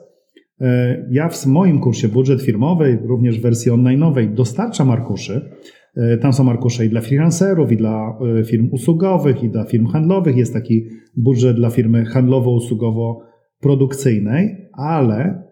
e, 0.61 1.07
ja 1.11 1.29
w 1.29 1.45
moim 1.45 1.79
kursie 1.79 2.07
budżet 2.07 2.41
firmowy, 2.41 2.99
również 3.05 3.39
w 3.39 3.41
wersji 3.41 3.71
online'owej, 3.71 4.33
dostarczam 4.33 4.91
arkuszy. 4.91 5.49
E, 5.95 6.17
tam 6.17 6.33
są 6.33 6.49
arkusze 6.49 6.85
i 6.85 6.89
dla 6.89 7.01
freelancerów, 7.01 7.71
i 7.71 7.77
dla 7.77 8.17
e, 8.39 8.43
firm 8.43 8.69
usługowych, 8.71 9.43
i 9.43 9.49
dla 9.49 9.63
firm 9.63 9.87
handlowych. 9.87 10.37
Jest 10.37 10.53
taki 10.53 10.85
budżet 11.17 11.55
dla 11.55 11.69
firmy 11.69 12.03
handlowo-usługowo-produkcyjnej, 12.03 14.69
ale 14.73 15.43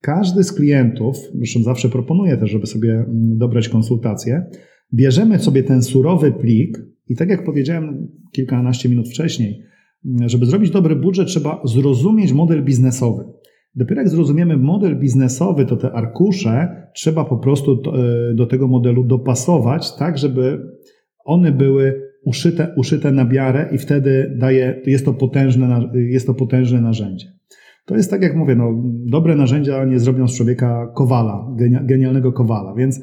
każdy 0.00 0.44
z 0.44 0.52
klientów, 0.52 1.16
zresztą 1.34 1.62
zawsze 1.62 1.88
proponuję 1.88 2.36
też, 2.36 2.50
żeby 2.50 2.66
sobie 2.66 2.92
mm, 2.92 3.38
dobrać 3.38 3.68
konsultacje, 3.68 4.46
bierzemy 4.94 5.38
sobie 5.38 5.62
ten 5.62 5.82
surowy 5.82 6.32
plik 6.32 6.78
i 7.08 7.16
tak 7.16 7.28
jak 7.28 7.44
powiedziałem 7.44 8.08
kilkanaście 8.32 8.88
minut 8.88 9.08
wcześniej, 9.08 9.62
żeby 10.26 10.46
zrobić 10.46 10.70
dobry 10.70 10.96
budżet, 10.96 11.28
trzeba 11.28 11.62
zrozumieć 11.64 12.32
model 12.32 12.64
biznesowy. 12.64 13.24
Dopiero 13.74 14.00
jak 14.00 14.10
zrozumiemy 14.10 14.56
model 14.56 14.98
biznesowy, 14.98 15.66
to 15.66 15.76
te 15.76 15.92
arkusze 15.92 16.86
trzeba 16.94 17.24
po 17.24 17.36
prostu 17.36 17.72
e, 17.72 18.34
do 18.34 18.46
tego 18.46 18.68
modelu 18.68 19.04
dopasować, 19.04 19.96
tak 19.96 20.18
żeby 20.18 20.58
one 21.24 21.52
były 21.52 22.02
uszyte, 22.24 22.74
uszyte 22.76 23.12
na 23.12 23.24
miarę 23.24 23.68
i 23.72 23.78
wtedy 23.78 24.36
daje, 24.38 24.82
jest 24.86 25.04
to 25.04 25.14
potężne, 25.14 25.90
jest 25.94 26.26
to 26.26 26.34
potężne 26.34 26.80
narzędzie. 26.80 27.26
To 27.84 27.96
jest 27.96 28.10
tak 28.10 28.22
jak 28.22 28.36
mówię, 28.36 28.54
no, 28.54 28.82
dobre 29.06 29.36
narzędzia 29.36 29.84
nie 29.84 29.98
zrobią 29.98 30.28
z 30.28 30.36
człowieka 30.36 30.92
kowala, 30.94 31.46
genialnego 31.84 32.32
kowala, 32.32 32.74
więc 32.74 33.00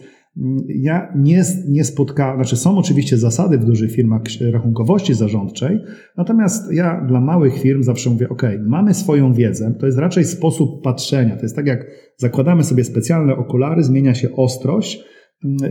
ja 0.67 1.13
nie, 1.15 1.43
nie 1.67 1.83
spotkałem, 1.83 2.35
znaczy 2.35 2.57
są 2.57 2.77
oczywiście 2.77 3.17
zasady 3.17 3.57
w 3.57 3.65
dużych 3.65 3.91
firmach 3.91 4.21
rachunkowości 4.51 5.13
zarządczej, 5.13 5.79
natomiast 6.17 6.73
ja 6.73 7.05
dla 7.07 7.21
małych 7.21 7.59
firm 7.59 7.83
zawsze 7.83 8.09
mówię, 8.09 8.29
ok, 8.29 8.41
mamy 8.67 8.93
swoją 8.93 9.33
wiedzę, 9.33 9.73
to 9.79 9.85
jest 9.85 9.97
raczej 9.97 10.25
sposób 10.25 10.83
patrzenia, 10.83 11.35
to 11.35 11.41
jest 11.41 11.55
tak 11.55 11.67
jak 11.67 11.85
zakładamy 12.17 12.63
sobie 12.63 12.83
specjalne 12.83 13.35
okulary, 13.35 13.83
zmienia 13.83 14.13
się 14.13 14.35
ostrość, 14.35 15.03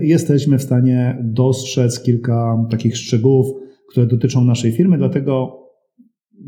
jesteśmy 0.00 0.58
w 0.58 0.62
stanie 0.62 1.18
dostrzec 1.22 2.02
kilka 2.02 2.66
takich 2.70 2.96
szczegółów, 2.96 3.46
które 3.90 4.06
dotyczą 4.06 4.44
naszej 4.44 4.72
firmy, 4.72 4.98
dlatego 4.98 5.60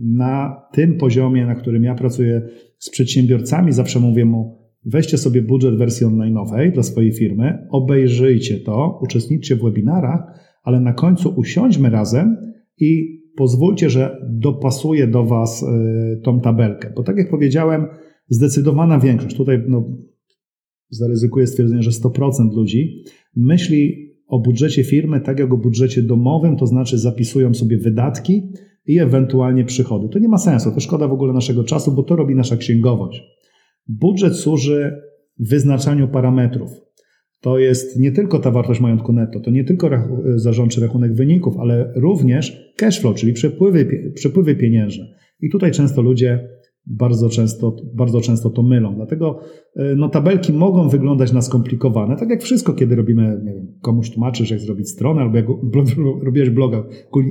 na 0.02 0.62
tym 0.72 0.98
poziomie, 0.98 1.46
na 1.46 1.54
którym 1.54 1.84
ja 1.84 1.94
pracuję 1.94 2.42
z 2.78 2.90
przedsiębiorcami, 2.90 3.72
zawsze 3.72 4.00
mówię 4.00 4.24
mu, 4.24 4.65
Weźcie 4.86 5.18
sobie 5.18 5.42
budżet 5.42 5.76
wersji 5.78 6.06
online'owej 6.06 6.72
dla 6.72 6.82
swojej 6.82 7.12
firmy, 7.12 7.66
obejrzyjcie 7.70 8.60
to, 8.60 8.98
uczestniczcie 9.02 9.56
w 9.56 9.62
webinarach, 9.62 10.20
ale 10.62 10.80
na 10.80 10.92
końcu 10.92 11.34
usiądźmy 11.36 11.90
razem 11.90 12.36
i 12.78 13.20
pozwólcie, 13.36 13.90
że 13.90 14.16
dopasuję 14.30 15.06
do 15.06 15.24
Was 15.24 15.62
y, 15.62 16.20
tą 16.24 16.40
tabelkę. 16.40 16.92
Bo 16.96 17.02
tak 17.02 17.16
jak 17.16 17.30
powiedziałem, 17.30 17.86
zdecydowana 18.28 18.98
większość, 18.98 19.36
tutaj 19.36 19.62
no, 19.68 19.96
zaryzykuję 20.90 21.46
stwierdzenie, 21.46 21.82
że 21.82 21.90
100% 21.90 22.56
ludzi 22.56 23.04
myśli 23.36 24.06
o 24.26 24.40
budżecie 24.40 24.84
firmy 24.84 25.20
tak 25.20 25.38
jak 25.38 25.52
o 25.52 25.56
budżecie 25.56 26.02
domowym, 26.02 26.56
to 26.56 26.66
znaczy 26.66 26.98
zapisują 26.98 27.54
sobie 27.54 27.78
wydatki 27.78 28.42
i 28.86 28.98
ewentualnie 28.98 29.64
przychody. 29.64 30.08
To 30.08 30.18
nie 30.18 30.28
ma 30.28 30.38
sensu, 30.38 30.72
to 30.72 30.80
szkoda 30.80 31.08
w 31.08 31.12
ogóle 31.12 31.32
naszego 31.32 31.64
czasu, 31.64 31.92
bo 31.92 32.02
to 32.02 32.16
robi 32.16 32.34
nasza 32.34 32.56
księgowość. 32.56 33.35
Budżet 33.88 34.36
służy 34.36 35.00
wyznaczaniu 35.38 36.08
parametrów. 36.08 36.70
To 37.40 37.58
jest 37.58 37.98
nie 37.98 38.12
tylko 38.12 38.38
ta 38.38 38.50
wartość 38.50 38.80
majątku 38.80 39.12
netto, 39.12 39.40
to 39.40 39.50
nie 39.50 39.64
tylko 39.64 39.90
zarządczy 40.34 40.80
rachunek 40.80 41.14
wyników, 41.14 41.56
ale 41.58 41.92
również 41.96 42.72
cash 42.76 43.00
flow, 43.00 43.16
czyli 43.16 43.32
przepływy, 43.32 44.12
przepływy 44.14 44.56
pieniężne. 44.56 45.04
I 45.40 45.50
tutaj 45.50 45.70
często 45.70 46.02
ludzie 46.02 46.48
bardzo 46.86 47.28
często, 47.28 47.76
bardzo 47.94 48.20
często 48.20 48.50
to 48.50 48.62
mylą. 48.62 48.94
Dlatego 48.94 49.40
e, 49.76 49.94
no, 49.94 50.08
tabelki 50.08 50.52
mogą 50.52 50.88
wyglądać 50.88 51.32
na 51.32 51.42
skomplikowane, 51.42 52.16
tak 52.16 52.30
jak 52.30 52.42
wszystko, 52.42 52.72
kiedy 52.72 52.96
robimy, 52.96 53.40
nie 53.44 53.54
wiem, 53.54 53.66
komuś 53.82 54.10
tłumaczysz, 54.10 54.50
jak 54.50 54.60
zrobić 54.60 54.88
stronę, 54.88 55.20
albo 55.20 55.36
jak 55.36 55.46
robiłeś 56.22 56.50
bloga 56.50 56.84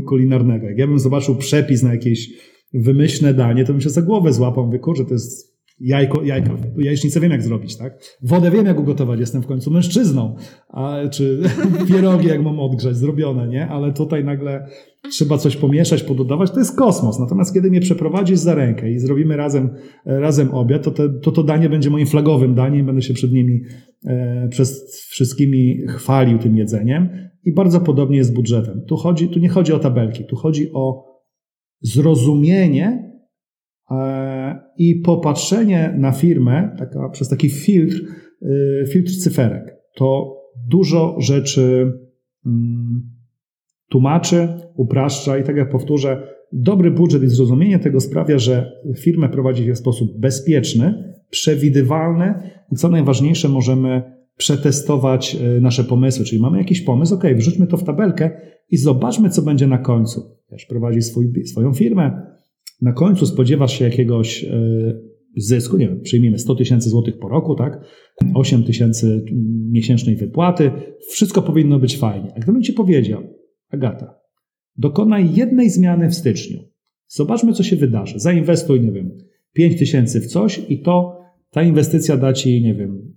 kulinarnego. 0.07 0.67
Jak 0.67 0.77
ja 0.77 0.87
bym 0.87 0.99
zobaczył 0.99 1.35
przepis 1.35 1.83
na 1.83 1.91
jakieś 1.91 2.29
wymyślne 2.73 3.33
danie, 3.33 3.65
to 3.65 3.73
bym 3.73 3.81
się 3.81 3.89
za 3.89 4.01
głowę 4.01 4.33
złapał, 4.33 4.65
mówię, 4.65 4.79
to 5.07 5.13
jest 5.13 5.54
jajko, 5.79 6.23
jajko, 6.23 6.57
jajecznicę 6.77 7.19
wiem 7.19 7.31
jak 7.31 7.43
zrobić, 7.43 7.77
tak? 7.77 8.17
Wodę 8.21 8.51
wiem 8.51 8.65
jak 8.65 8.79
ugotować, 8.79 9.19
jestem 9.19 9.41
w 9.41 9.47
końcu 9.47 9.71
mężczyzną, 9.71 10.35
a, 10.69 10.97
czy 11.11 11.41
pierogi 11.89 12.27
jak 12.27 12.43
mam 12.43 12.59
odgrzać, 12.59 12.97
zrobione, 12.97 13.47
nie? 13.47 13.67
Ale 13.67 13.93
tutaj 13.93 14.23
nagle 14.23 14.67
trzeba 15.11 15.37
coś 15.37 15.57
pomieszać, 15.57 16.03
pododawać, 16.03 16.51
to 16.51 16.59
jest 16.59 16.77
kosmos. 16.77 17.19
Natomiast 17.19 17.53
kiedy 17.53 17.69
mnie 17.69 17.81
przeprowadzisz 17.81 18.39
za 18.39 18.55
rękę 18.55 18.91
i 18.91 18.99
zrobimy 18.99 19.37
razem, 19.37 19.69
razem 20.05 20.53
obiad, 20.53 20.83
to, 20.83 20.91
te, 20.91 21.09
to 21.09 21.31
to 21.31 21.43
danie 21.43 21.69
będzie 21.69 21.89
moim 21.89 22.07
flagowym 22.07 22.55
daniem, 22.55 22.85
będę 22.85 23.01
się 23.01 23.13
przed 23.13 23.31
nimi, 23.31 23.61
e, 24.05 24.47
przez 24.51 24.97
wszystkimi 25.09 25.81
chwalił 25.87 26.37
tym 26.37 26.57
jedzeniem 26.57 27.09
i 27.43 27.53
bardzo 27.53 27.79
podobnie 27.79 28.17
jest 28.17 28.29
z 28.29 28.33
budżetem. 28.33 28.81
Tu 28.87 28.95
chodzi, 28.95 29.29
tu 29.29 29.39
nie 29.39 29.49
chodzi 29.49 29.73
o 29.73 29.79
tabelki, 29.79 30.25
tu 30.25 30.35
chodzi 30.35 30.73
o 30.73 31.15
zrozumienie 31.81 33.14
i 34.77 34.95
popatrzenie 34.95 35.95
na 35.97 36.11
firmę 36.11 36.75
taka, 36.79 37.09
przez 37.09 37.29
taki 37.29 37.49
filtr, 37.49 38.01
e, 38.81 38.87
filtr 38.87 39.11
cyferek. 39.11 39.75
To 39.95 40.37
dużo 40.67 41.15
rzeczy 41.19 41.91
mm, 42.45 43.01
tłumaczy, 43.89 44.47
upraszcza 44.75 45.37
i 45.37 45.43
tak 45.43 45.55
jak 45.55 45.69
powtórzę, 45.69 46.27
dobry 46.53 46.91
budżet 46.91 47.23
i 47.23 47.27
zrozumienie 47.27 47.79
tego 47.79 47.99
sprawia, 47.99 48.37
że 48.37 48.71
firmę 48.97 49.29
prowadzi 49.29 49.65
się 49.65 49.73
w 49.73 49.77
sposób 49.77 50.19
bezpieczny, 50.19 51.13
przewidywalny 51.29 52.33
i 52.71 52.75
co 52.75 52.89
najważniejsze, 52.89 53.49
możemy 53.49 54.15
przetestować 54.37 55.35
e, 55.35 55.61
nasze 55.61 55.83
pomysły. 55.83 56.25
Czyli 56.25 56.41
mamy 56.41 56.57
jakiś 56.57 56.81
pomysł, 56.81 57.15
ok, 57.15 57.23
wrzućmy 57.35 57.67
to 57.67 57.77
w 57.77 57.83
tabelkę 57.83 58.31
i 58.71 58.77
zobaczmy, 58.77 59.29
co 59.29 59.41
będzie 59.41 59.67
na 59.67 59.77
końcu. 59.77 60.35
Też 60.49 60.65
prowadzi 60.65 61.01
swój, 61.01 61.45
swoją 61.45 61.73
firmę, 61.73 62.34
na 62.81 62.93
końcu 62.93 63.25
spodziewasz 63.25 63.79
się 63.79 63.85
jakiegoś 63.85 64.43
e, 64.43 64.99
zysku, 65.37 65.77
nie 65.77 65.87
wiem, 65.87 66.01
przyjmijmy 66.01 66.39
100 66.39 66.55
tysięcy 66.55 66.89
złotych 66.89 67.17
po 67.17 67.27
roku, 67.27 67.55
tak? 67.55 67.81
8 68.33 68.63
tysięcy 68.63 69.25
miesięcznej 69.71 70.15
wypłaty, 70.15 70.71
wszystko 71.09 71.41
powinno 71.41 71.79
być 71.79 71.97
fajnie. 71.97 72.31
A 72.35 72.39
gdybym 72.39 72.61
ci 72.61 72.73
powiedział, 72.73 73.23
Agata, 73.69 74.19
dokonaj 74.77 75.35
jednej 75.35 75.69
zmiany 75.69 76.09
w 76.09 76.15
styczniu. 76.15 76.59
Zobaczmy, 77.07 77.53
co 77.53 77.63
się 77.63 77.75
wydarzy. 77.75 78.19
Zainwestuj, 78.19 78.81
nie 78.81 78.91
wiem, 78.91 79.17
5 79.53 79.79
tysięcy 79.79 80.21
w 80.21 80.27
coś 80.27 80.61
i 80.69 80.81
to 80.81 81.19
ta 81.51 81.63
inwestycja 81.63 82.17
da 82.17 82.33
ci, 82.33 82.61
nie 82.61 82.75
wiem, 82.75 83.13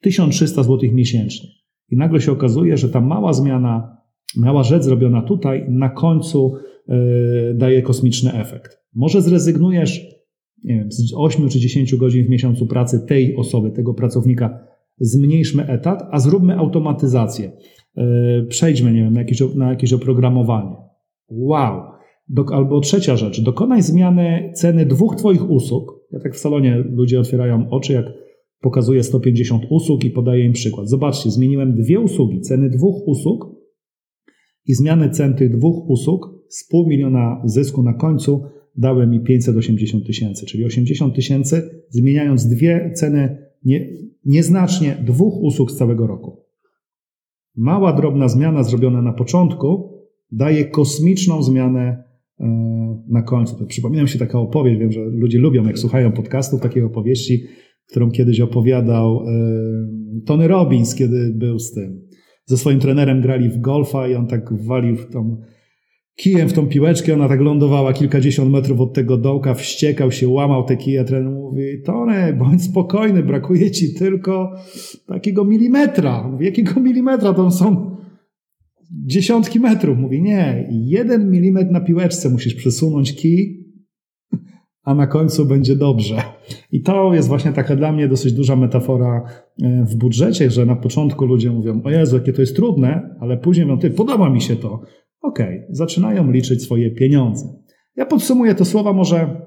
1300 0.00 0.62
zł 0.62 0.90
miesięcznie. 0.92 1.48
I 1.90 1.96
nagle 1.96 2.20
się 2.20 2.32
okazuje, 2.32 2.76
że 2.76 2.88
ta 2.88 3.00
mała 3.00 3.32
zmiana, 3.32 3.96
mała 4.36 4.62
rzecz 4.62 4.82
zrobiona 4.82 5.22
tutaj 5.22 5.66
na 5.68 5.88
końcu 5.88 6.52
yy, 6.88 7.54
daje 7.54 7.82
kosmiczny 7.82 8.32
efekt. 8.32 8.79
Może 8.94 9.22
zrezygnujesz 9.22 10.20
nie 10.64 10.74
wiem, 10.74 10.92
z 10.92 11.14
8 11.16 11.48
czy 11.48 11.60
10 11.60 11.96
godzin 11.96 12.26
w 12.26 12.28
miesiącu 12.28 12.66
pracy 12.66 13.06
tej 13.08 13.36
osoby, 13.36 13.70
tego 13.70 13.94
pracownika, 13.94 14.66
zmniejszmy 14.98 15.66
etat, 15.66 16.08
a 16.10 16.18
zróbmy 16.18 16.56
automatyzację. 16.56 17.52
E, 17.96 18.42
przejdźmy, 18.48 18.92
nie 18.92 19.02
wiem, 19.02 19.12
na 19.12 19.20
jakieś, 19.20 19.54
na 19.54 19.70
jakieś 19.70 19.92
oprogramowanie. 19.92 20.76
Wow! 21.28 21.82
Albo 22.52 22.80
trzecia 22.80 23.16
rzecz, 23.16 23.40
dokonaj 23.40 23.82
zmiany 23.82 24.52
ceny 24.54 24.86
dwóch 24.86 25.16
Twoich 25.16 25.50
usług. 25.50 26.00
Ja 26.12 26.20
tak 26.20 26.34
w 26.34 26.38
salonie 26.38 26.76
ludzie 26.76 27.20
otwierają 27.20 27.70
oczy, 27.70 27.92
jak 27.92 28.06
pokazuję 28.60 29.02
150 29.02 29.62
usług 29.70 30.04
i 30.04 30.10
podaję 30.10 30.44
im 30.44 30.52
przykład. 30.52 30.88
Zobaczcie, 30.88 31.30
zmieniłem 31.30 31.74
dwie 31.74 32.00
usługi, 32.00 32.40
ceny 32.40 32.70
dwóch 32.70 33.08
usług 33.08 33.46
i 34.66 34.74
zmiany 34.74 35.10
cen 35.10 35.34
tych 35.34 35.56
dwóch 35.56 35.90
usług 35.90 36.28
z 36.48 36.68
pół 36.68 36.88
miliona 36.88 37.42
zysku 37.44 37.82
na 37.82 37.94
końcu 37.94 38.44
dały 38.76 39.06
mi 39.06 39.20
580 39.20 40.06
tysięcy, 40.06 40.46
czyli 40.46 40.64
80 40.64 41.14
tysięcy, 41.14 41.70
zmieniając 41.88 42.46
dwie 42.46 42.92
ceny 42.94 43.36
nie, 43.64 43.86
nieznacznie 44.24 44.96
dwóch 45.06 45.42
usług 45.42 45.70
z 45.70 45.76
całego 45.76 46.06
roku. 46.06 46.44
Mała, 47.56 47.92
drobna 47.92 48.28
zmiana 48.28 48.62
zrobiona 48.62 49.02
na 49.02 49.12
początku 49.12 49.90
daje 50.32 50.64
kosmiczną 50.64 51.42
zmianę 51.42 52.04
e, 52.40 52.46
na 53.08 53.22
końcu. 53.22 53.58
To 53.58 53.66
przypomina 53.66 54.02
mi 54.02 54.08
się 54.08 54.18
taka 54.18 54.38
opowieść, 54.38 54.80
wiem, 54.80 54.92
że 54.92 55.00
ludzie 55.04 55.38
lubią, 55.38 55.66
jak 55.66 55.78
słuchają 55.78 56.12
podcastów, 56.12 56.60
takiej 56.60 56.82
opowieści, 56.82 57.42
którą 57.90 58.10
kiedyś 58.10 58.40
opowiadał 58.40 59.16
e, 59.16 59.32
Tony 60.26 60.48
Robbins, 60.48 60.94
kiedy 60.94 61.32
był 61.34 61.58
z 61.58 61.72
tym. 61.72 62.08
Ze 62.44 62.56
swoim 62.56 62.78
trenerem 62.78 63.20
grali 63.20 63.48
w 63.48 63.60
golfa 63.60 64.08
i 64.08 64.14
on 64.14 64.26
tak 64.26 64.64
walił 64.64 64.96
w 64.96 65.10
tą 65.10 65.40
kijem 66.20 66.48
w 66.48 66.52
tą 66.52 66.66
piłeczkę, 66.66 67.14
ona 67.14 67.28
tak 67.28 67.40
lądowała 67.40 67.92
kilkadziesiąt 67.92 68.50
metrów 68.50 68.80
od 68.80 68.92
tego 68.92 69.16
dołka, 69.16 69.54
wściekał 69.54 70.12
się, 70.12 70.28
łamał 70.28 70.64
te 70.64 70.76
kije, 70.76 71.04
trener 71.04 71.32
mówi, 71.32 71.82
Tony, 71.84 72.34
bądź 72.38 72.62
spokojny, 72.62 73.22
brakuje 73.22 73.70
ci 73.70 73.94
tylko 73.94 74.52
takiego 75.06 75.44
milimetra. 75.44 76.28
Mówi, 76.28 76.44
jakiego 76.44 76.80
milimetra? 76.80 77.34
To 77.34 77.50
są 77.50 77.96
dziesiątki 79.06 79.60
metrów. 79.60 79.98
Mówi, 79.98 80.22
nie, 80.22 80.68
jeden 80.70 81.30
milimetr 81.30 81.70
na 81.70 81.80
piłeczce 81.80 82.30
musisz 82.30 82.54
przesunąć 82.54 83.14
kij, 83.14 83.66
a 84.82 84.94
na 84.94 85.06
końcu 85.06 85.46
będzie 85.46 85.76
dobrze. 85.76 86.22
I 86.72 86.82
to 86.82 87.14
jest 87.14 87.28
właśnie 87.28 87.52
taka 87.52 87.76
dla 87.76 87.92
mnie 87.92 88.08
dosyć 88.08 88.32
duża 88.32 88.56
metafora 88.56 89.24
e, 89.62 89.84
w 89.84 89.96
budżecie, 89.96 90.50
że 90.50 90.66
na 90.66 90.76
początku 90.76 91.26
ludzie 91.26 91.50
mówią, 91.50 91.82
o 91.84 91.90
Jezu, 91.90 92.16
jakie 92.16 92.32
to 92.32 92.40
jest 92.40 92.56
trudne, 92.56 93.16
ale 93.20 93.36
później 93.36 93.66
mówią, 93.66 93.78
ty, 93.78 93.90
podoba 93.90 94.30
mi 94.30 94.40
się 94.40 94.56
to. 94.56 94.80
Okay, 95.22 95.66
zaczynają 95.70 96.30
liczyć 96.30 96.62
swoje 96.62 96.90
pieniądze. 96.90 97.44
Ja 97.96 98.06
podsumuję 98.06 98.54
te 98.54 98.64
słowa 98.64 98.92
może 98.92 99.46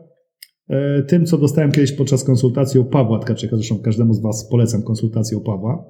e, 0.69 1.03
tym, 1.03 1.25
co 1.25 1.37
dostałem 1.37 1.71
kiedyś 1.71 1.91
podczas 1.91 2.23
konsultacji 2.23 2.79
u 2.79 2.85
Pawła 2.85 3.19
Tkaczyka. 3.19 3.55
Zresztą 3.55 3.79
każdemu 3.79 4.13
z 4.13 4.21
Was 4.21 4.49
polecam 4.49 4.83
konsultację 4.83 5.37
u 5.37 5.41
Pawła, 5.41 5.89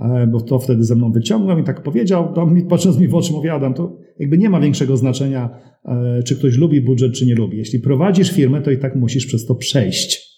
e, 0.00 0.26
bo 0.26 0.40
to 0.40 0.58
wtedy 0.58 0.84
ze 0.84 0.96
mną 0.96 1.12
wyciągnął 1.12 1.58
i 1.58 1.64
tak 1.64 1.82
powiedział, 1.82 2.34
to 2.34 2.46
mi, 2.46 2.62
patrząc 2.62 2.98
mi 2.98 3.08
w 3.08 3.14
oczy, 3.14 3.32
mówi 3.32 3.48
Adam, 3.48 3.74
to 3.74 3.98
jakby 4.18 4.38
nie 4.38 4.50
ma 4.50 4.60
większego 4.60 4.96
znaczenia, 4.96 5.58
e, 5.84 6.22
czy 6.22 6.36
ktoś 6.36 6.56
lubi 6.56 6.80
budżet, 6.80 7.12
czy 7.12 7.26
nie 7.26 7.34
lubi. 7.34 7.58
Jeśli 7.58 7.80
prowadzisz 7.80 8.32
firmę, 8.32 8.62
to 8.62 8.70
i 8.70 8.78
tak 8.78 8.96
musisz 8.96 9.26
przez 9.26 9.46
to 9.46 9.54
przejść. 9.54 10.30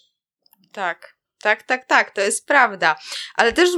Tak. 0.71 1.12
Tak, 1.43 1.63
tak, 1.63 1.85
tak, 1.85 2.11
to 2.11 2.21
jest 2.21 2.47
prawda. 2.47 2.95
Ale 3.35 3.53
też 3.53 3.69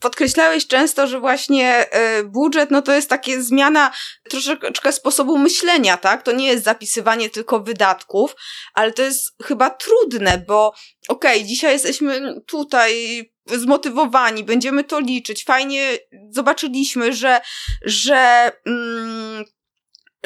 podkreślałeś 0.00 0.66
często, 0.66 1.06
że 1.06 1.20
właśnie 1.20 1.90
e, 1.90 2.24
budżet, 2.24 2.70
no 2.70 2.82
to 2.82 2.92
jest 2.92 3.10
takie 3.10 3.42
zmiana 3.42 3.92
troszeczkę 4.30 4.92
sposobu 4.92 5.38
myślenia, 5.38 5.96
tak? 5.96 6.22
To 6.22 6.32
nie 6.32 6.46
jest 6.46 6.64
zapisywanie 6.64 7.30
tylko 7.30 7.60
wydatków, 7.60 8.36
ale 8.74 8.92
to 8.92 9.02
jest 9.02 9.36
chyba 9.42 9.70
trudne, 9.70 10.44
bo 10.48 10.66
okej, 11.08 11.36
okay, 11.36 11.44
dzisiaj 11.44 11.72
jesteśmy 11.72 12.40
tutaj 12.46 13.22
zmotywowani, 13.46 14.44
będziemy 14.44 14.84
to 14.84 15.00
liczyć, 15.00 15.44
fajnie 15.44 15.98
zobaczyliśmy, 16.30 17.12
że, 17.12 17.40
że 17.84 18.52
mm, 18.66 19.44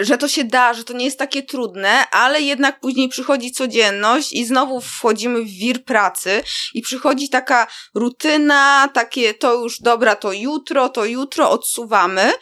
że 0.00 0.18
to 0.18 0.28
się 0.28 0.44
da, 0.44 0.74
że 0.74 0.84
to 0.84 0.92
nie 0.92 1.04
jest 1.04 1.18
takie 1.18 1.42
trudne, 1.42 2.10
ale 2.10 2.40
jednak 2.40 2.80
później 2.80 3.08
przychodzi 3.08 3.52
codzienność 3.52 4.32
i 4.32 4.46
znowu 4.46 4.80
wchodzimy 4.80 5.42
w 5.42 5.50
wir 5.50 5.84
pracy 5.84 6.42
i 6.74 6.82
przychodzi 6.82 7.28
taka 7.28 7.66
rutyna, 7.94 8.88
takie 8.94 9.34
to 9.34 9.54
już 9.54 9.80
dobra, 9.80 10.16
to 10.16 10.32
jutro, 10.32 10.88
to 10.88 11.04
jutro 11.04 11.50
odsuwamy. 11.50 12.32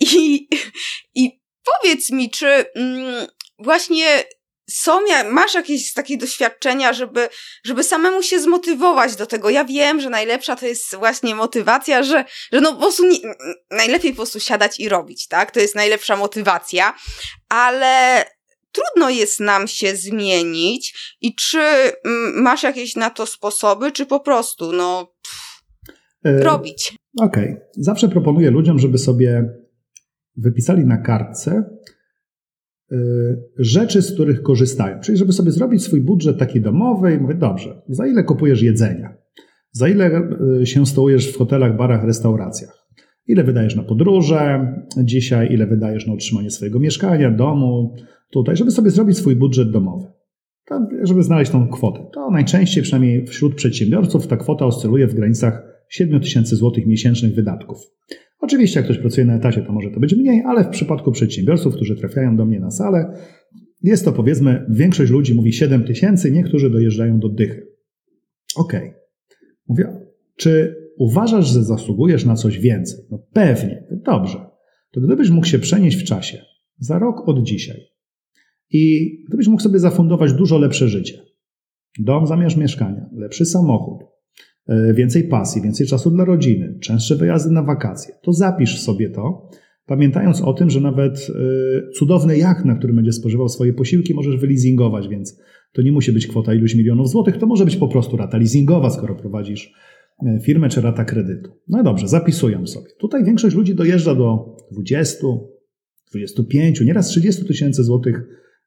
I, 0.00 0.48
i 1.14 1.40
powiedz 1.64 2.10
mi, 2.10 2.30
czy 2.30 2.64
mm, 2.74 3.26
właśnie 3.58 4.24
są, 4.72 5.00
masz 5.30 5.54
jakieś 5.54 5.92
takie 5.92 6.16
doświadczenia, 6.16 6.92
żeby, 6.92 7.28
żeby 7.64 7.84
samemu 7.84 8.22
się 8.22 8.40
zmotywować 8.40 9.16
do 9.16 9.26
tego. 9.26 9.50
Ja 9.50 9.64
wiem, 9.64 10.00
że 10.00 10.10
najlepsza 10.10 10.56
to 10.56 10.66
jest 10.66 10.96
właśnie 10.96 11.34
motywacja, 11.34 12.02
że, 12.02 12.24
że 12.52 12.60
no 12.60 12.72
po 12.72 12.78
prostu 12.78 13.06
nie, 13.06 13.18
najlepiej 13.70 14.10
po 14.10 14.16
prostu 14.16 14.40
siadać 14.40 14.80
i 14.80 14.88
robić, 14.88 15.28
tak? 15.28 15.50
To 15.50 15.60
jest 15.60 15.74
najlepsza 15.74 16.16
motywacja, 16.16 16.94
ale 17.48 18.24
trudno 18.72 19.10
jest 19.10 19.40
nam 19.40 19.68
się 19.68 19.96
zmienić 19.96 21.16
i 21.20 21.34
czy 21.34 21.60
masz 22.34 22.62
jakieś 22.62 22.96
na 22.96 23.10
to 23.10 23.26
sposoby, 23.26 23.92
czy 23.92 24.06
po 24.06 24.20
prostu, 24.20 24.72
no, 24.72 25.14
pff, 25.22 25.62
e, 26.24 26.44
robić. 26.44 26.94
Okej. 27.20 27.44
Okay. 27.44 27.60
Zawsze 27.76 28.08
proponuję 28.08 28.50
ludziom, 28.50 28.78
żeby 28.78 28.98
sobie 28.98 29.44
wypisali 30.36 30.84
na 30.84 30.96
kartce 30.96 31.64
rzeczy, 33.58 34.02
z 34.02 34.14
których 34.14 34.42
korzystają. 34.42 35.00
Czyli 35.00 35.18
żeby 35.18 35.32
sobie 35.32 35.50
zrobić 35.50 35.82
swój 35.82 36.00
budżet 36.00 36.38
taki 36.38 36.60
domowy 36.60 37.14
i 37.14 37.18
mówię, 37.18 37.34
dobrze, 37.34 37.82
za 37.88 38.06
ile 38.06 38.24
kupujesz 38.24 38.62
jedzenia? 38.62 39.14
Za 39.72 39.88
ile 39.88 40.28
y, 40.60 40.66
się 40.66 40.86
stołujesz 40.86 41.32
w 41.32 41.38
hotelach, 41.38 41.76
barach, 41.76 42.04
restauracjach? 42.04 42.86
Ile 43.26 43.44
wydajesz 43.44 43.76
na 43.76 43.82
podróże 43.82 44.72
dzisiaj? 44.96 45.52
Ile 45.52 45.66
wydajesz 45.66 46.06
na 46.06 46.12
utrzymanie 46.12 46.50
swojego 46.50 46.80
mieszkania, 46.80 47.30
domu, 47.30 47.94
tutaj, 48.30 48.56
żeby 48.56 48.70
sobie 48.70 48.90
zrobić 48.90 49.16
swój 49.16 49.36
budżet 49.36 49.70
domowy. 49.70 50.06
żeby 51.02 51.22
znaleźć 51.22 51.50
tą 51.50 51.68
kwotę. 51.68 52.06
To 52.14 52.30
najczęściej, 52.30 52.82
przynajmniej 52.82 53.26
wśród 53.26 53.54
przedsiębiorców, 53.54 54.26
ta 54.26 54.36
kwota 54.36 54.66
oscyluje 54.66 55.06
w 55.06 55.14
granicach 55.14 55.62
7 55.88 56.20
tysięcy 56.20 56.56
złotych 56.56 56.86
miesięcznych 56.86 57.34
wydatków. 57.34 57.78
Oczywiście, 58.42 58.80
jak 58.80 58.84
ktoś 58.84 58.98
pracuje 58.98 59.26
na 59.26 59.36
etacie, 59.36 59.62
to 59.62 59.72
może 59.72 59.90
to 59.90 60.00
być 60.00 60.14
mniej, 60.14 60.42
ale 60.46 60.64
w 60.64 60.68
przypadku 60.68 61.12
przedsiębiorców, 61.12 61.74
którzy 61.74 61.96
trafiają 61.96 62.36
do 62.36 62.44
mnie 62.44 62.60
na 62.60 62.70
salę, 62.70 63.14
jest 63.82 64.04
to 64.04 64.12
powiedzmy, 64.12 64.66
większość 64.70 65.12
ludzi 65.12 65.34
mówi 65.34 65.52
7 65.52 65.84
tysięcy, 65.84 66.30
niektórzy 66.30 66.70
dojeżdżają 66.70 67.18
do 67.18 67.28
dychy. 67.28 67.66
Ok. 68.56 68.72
Mówię, 69.68 69.84
czy 70.36 70.76
uważasz, 70.98 71.48
że 71.52 71.64
zasługujesz 71.64 72.24
na 72.24 72.34
coś 72.34 72.58
więcej? 72.58 73.04
No 73.10 73.18
pewnie, 73.32 73.84
dobrze. 73.90 74.46
To 74.90 75.00
gdybyś 75.00 75.30
mógł 75.30 75.46
się 75.46 75.58
przenieść 75.58 75.96
w 75.96 76.04
czasie, 76.04 76.38
za 76.78 76.98
rok 76.98 77.28
od 77.28 77.42
dzisiaj, 77.42 77.80
i 78.70 79.12
gdybyś 79.28 79.48
mógł 79.48 79.62
sobie 79.62 79.78
zafundować 79.78 80.32
dużo 80.32 80.58
lepsze 80.58 80.88
życie, 80.88 81.22
dom 81.98 82.26
zamiast 82.26 82.56
mieszkania, 82.56 83.06
lepszy 83.12 83.44
samochód, 83.44 84.11
więcej 84.94 85.24
pasji, 85.24 85.62
więcej 85.62 85.86
czasu 85.86 86.10
dla 86.10 86.24
rodziny, 86.24 86.78
częstsze 86.80 87.16
wyjazdy 87.16 87.50
na 87.50 87.62
wakacje, 87.62 88.14
to 88.22 88.32
zapisz 88.32 88.80
sobie 88.80 89.10
to, 89.10 89.50
pamiętając 89.86 90.40
o 90.40 90.52
tym, 90.52 90.70
że 90.70 90.80
nawet 90.80 91.28
e, 91.30 91.92
cudowny 91.92 92.38
jacht, 92.38 92.64
na 92.64 92.74
którym 92.74 92.96
będziesz 92.96 93.14
spożywał 93.14 93.48
swoje 93.48 93.72
posiłki, 93.72 94.14
możesz 94.14 94.36
wyleasingować, 94.36 95.08
więc 95.08 95.40
to 95.72 95.82
nie 95.82 95.92
musi 95.92 96.12
być 96.12 96.26
kwota 96.26 96.54
iluś 96.54 96.74
milionów 96.74 97.08
złotych, 97.08 97.36
to 97.36 97.46
może 97.46 97.64
być 97.64 97.76
po 97.76 97.88
prostu 97.88 98.16
rata 98.16 98.38
leasingowa, 98.38 98.90
skoro 98.90 99.14
prowadzisz 99.14 99.72
e, 100.26 100.40
firmę 100.40 100.68
czy 100.68 100.80
rata 100.80 101.04
kredytu. 101.04 101.50
No 101.68 101.82
dobrze, 101.82 102.08
zapisuję 102.08 102.66
sobie. 102.66 102.90
Tutaj 103.00 103.24
większość 103.24 103.56
ludzi 103.56 103.74
dojeżdża 103.74 104.14
do 104.14 104.56
20, 104.72 105.26
25, 106.10 106.80
nieraz 106.80 107.08
30 107.08 107.44
tysięcy 107.44 107.84
złotych 107.84 108.22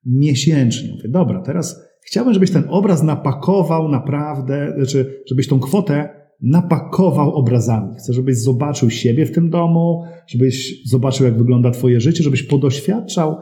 miesięcznie. 0.05 0.91
Mówię, 0.91 1.09
dobra, 1.09 1.41
teraz 1.41 1.81
Chciałbym, 2.05 2.33
żebyś 2.33 2.51
ten 2.51 2.63
obraz 2.69 3.03
napakował 3.03 3.89
naprawdę, 3.89 4.73
znaczy, 4.77 5.23
żebyś 5.27 5.47
tą 5.47 5.59
kwotę 5.59 6.09
napakował 6.41 7.33
obrazami. 7.33 7.95
Chcę, 7.95 8.13
żebyś 8.13 8.37
zobaczył 8.37 8.89
siebie 8.89 9.25
w 9.25 9.31
tym 9.31 9.49
domu, 9.49 10.03
żebyś 10.27 10.83
zobaczył, 10.89 11.25
jak 11.25 11.37
wygląda 11.37 11.71
Twoje 11.71 12.01
życie, 12.01 12.23
żebyś 12.23 12.43
podoświadczał 12.43 13.35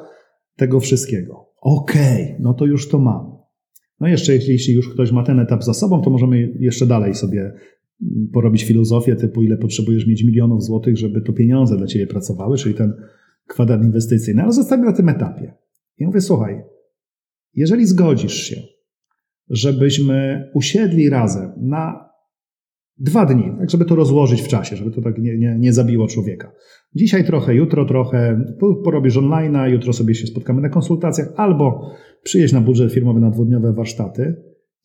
tego 0.55 0.79
wszystkiego. 0.79 1.49
Okej, 1.61 2.23
okay, 2.23 2.37
no 2.39 2.53
to 2.53 2.65
już 2.65 2.89
to 2.89 2.99
mam. 2.99 3.37
No 3.99 4.07
jeszcze, 4.07 4.33
jeśli, 4.33 4.73
już 4.73 4.89
ktoś 4.89 5.11
ma 5.11 5.23
ten 5.23 5.39
etap 5.39 5.63
za 5.63 5.73
sobą, 5.73 6.01
to 6.01 6.09
możemy 6.09 6.53
jeszcze 6.59 6.87
dalej 6.87 7.15
sobie 7.15 7.53
porobić 8.33 8.63
filozofię 8.63 9.15
typu, 9.15 9.43
ile 9.43 9.57
potrzebujesz 9.57 10.07
mieć 10.07 10.23
milionów 10.23 10.63
złotych, 10.63 10.97
żeby 10.97 11.21
to 11.21 11.33
pieniądze 11.33 11.77
dla 11.77 11.87
Ciebie 11.87 12.07
pracowały, 12.07 12.57
czyli 12.57 12.75
ten 12.75 12.93
kwadrat 13.47 13.83
inwestycyjny. 13.83 14.41
Ale 14.41 14.51
zostańmy 14.51 14.85
na 14.85 14.93
tym 14.93 15.09
etapie. 15.09 15.53
I 15.97 16.05
mówię, 16.05 16.21
słuchaj, 16.21 16.63
jeżeli 17.53 17.85
zgodzisz 17.85 18.33
się, 18.33 18.61
żebyśmy 19.49 20.49
usiedli 20.53 21.09
razem 21.09 21.51
na 21.57 22.09
dwa 22.97 23.25
dni, 23.25 23.43
tak 23.59 23.69
żeby 23.69 23.85
to 23.85 23.95
rozłożyć 23.95 24.41
w 24.41 24.47
czasie, 24.47 24.75
żeby 24.75 24.91
to 24.91 25.01
tak 25.01 25.17
nie, 25.17 25.37
nie, 25.37 25.55
nie 25.59 25.73
zabiło 25.73 26.07
człowieka. 26.07 26.51
Dzisiaj 26.95 27.25
trochę, 27.25 27.55
jutro 27.55 27.85
trochę, 27.85 28.41
porobisz 28.83 29.17
online'a, 29.17 29.71
jutro 29.71 29.93
sobie 29.93 30.15
się 30.15 30.27
spotkamy 30.27 30.61
na 30.61 30.69
konsultacjach, 30.69 31.27
albo 31.35 31.91
przyjeźdź 32.23 32.53
na 32.53 32.61
budżet 32.61 32.93
firmowy 32.93 33.19
na 33.19 33.29
dwudniowe 33.29 33.73
warsztaty 33.73 34.35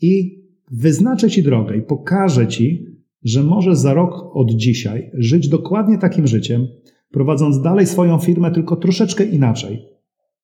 i 0.00 0.42
wyznaczę 0.70 1.30
Ci 1.30 1.42
drogę 1.42 1.76
i 1.76 1.82
pokażę 1.82 2.48
Ci, 2.48 2.86
że 3.24 3.42
możesz 3.42 3.78
za 3.78 3.94
rok 3.94 4.12
od 4.34 4.50
dzisiaj 4.50 5.10
żyć 5.14 5.48
dokładnie 5.48 5.98
takim 5.98 6.26
życiem, 6.26 6.66
prowadząc 7.10 7.62
dalej 7.62 7.86
swoją 7.86 8.18
firmę, 8.18 8.50
tylko 8.50 8.76
troszeczkę 8.76 9.24
inaczej 9.24 9.97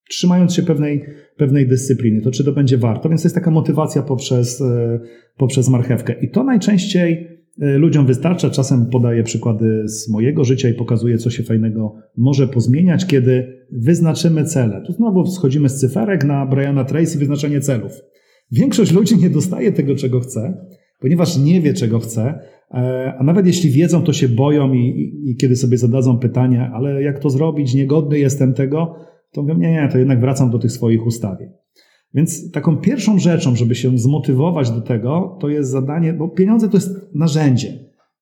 trzymając 0.08 0.54
się 0.54 0.62
pewnej, 0.62 1.04
pewnej 1.36 1.68
dyscypliny, 1.68 2.20
to 2.20 2.30
czy 2.30 2.44
to 2.44 2.52
będzie 2.52 2.78
warto. 2.78 3.08
Więc 3.08 3.24
jest 3.24 3.34
taka 3.34 3.50
motywacja 3.50 4.02
poprzez, 4.02 4.60
e, 4.60 5.00
poprzez 5.36 5.68
marchewkę. 5.68 6.14
I 6.20 6.30
to 6.30 6.44
najczęściej 6.44 7.28
e, 7.60 7.78
ludziom 7.78 8.06
wystarcza. 8.06 8.50
Czasem 8.50 8.86
podaję 8.86 9.22
przykłady 9.22 9.88
z 9.88 10.08
mojego 10.08 10.44
życia 10.44 10.68
i 10.68 10.74
pokazuję, 10.74 11.18
co 11.18 11.30
się 11.30 11.42
fajnego 11.42 11.94
może 12.16 12.48
pozmieniać, 12.48 13.06
kiedy 13.06 13.64
wyznaczymy 13.72 14.44
cele. 14.44 14.82
Tu 14.86 14.92
znowu 14.92 15.26
schodzimy 15.26 15.68
z 15.68 15.80
cyferek 15.80 16.24
na 16.24 16.46
Briana 16.46 16.84
Tracy, 16.84 17.18
wyznaczenie 17.18 17.60
celów. 17.60 17.92
Większość 18.52 18.92
ludzi 18.92 19.16
nie 19.16 19.30
dostaje 19.30 19.72
tego, 19.72 19.94
czego 19.94 20.20
chce, 20.20 20.66
ponieważ 21.00 21.38
nie 21.38 21.60
wie, 21.60 21.74
czego 21.74 21.98
chce, 21.98 22.38
e, 22.70 23.14
a 23.18 23.24
nawet 23.24 23.46
jeśli 23.46 23.70
wiedzą, 23.70 24.02
to 24.02 24.12
się 24.12 24.28
boją 24.28 24.72
i, 24.72 24.78
i, 24.78 25.30
i 25.30 25.36
kiedy 25.36 25.56
sobie 25.56 25.78
zadadzą 25.78 26.18
pytanie, 26.18 26.70
ale 26.74 27.02
jak 27.02 27.18
to 27.18 27.30
zrobić, 27.30 27.74
niegodny 27.74 28.18
jestem 28.18 28.54
tego, 28.54 28.94
to 29.34 29.42
mówią, 29.42 29.58
nie, 29.58 29.72
nie, 29.72 29.88
to 29.92 29.98
jednak 29.98 30.20
wracam 30.20 30.50
do 30.50 30.58
tych 30.58 30.72
swoich 30.72 31.06
ustawień. 31.06 31.48
Więc 32.14 32.50
taką 32.50 32.76
pierwszą 32.76 33.18
rzeczą, 33.18 33.56
żeby 33.56 33.74
się 33.74 33.98
zmotywować 33.98 34.70
do 34.70 34.80
tego, 34.80 35.38
to 35.40 35.48
jest 35.48 35.70
zadanie, 35.70 36.12
bo 36.12 36.28
pieniądze 36.28 36.68
to 36.68 36.76
jest 36.76 37.14
narzędzie. 37.14 37.78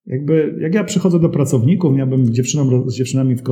Jakby, 0.06 0.56
jak 0.60 0.74
ja 0.74 0.84
przychodzę 0.84 1.20
do 1.20 1.28
pracowników, 1.28 1.96
miałbym 1.96 2.34
dziewczynom, 2.34 2.90
z 2.90 2.94
dziewczynami 2.94 3.36
w, 3.36 3.42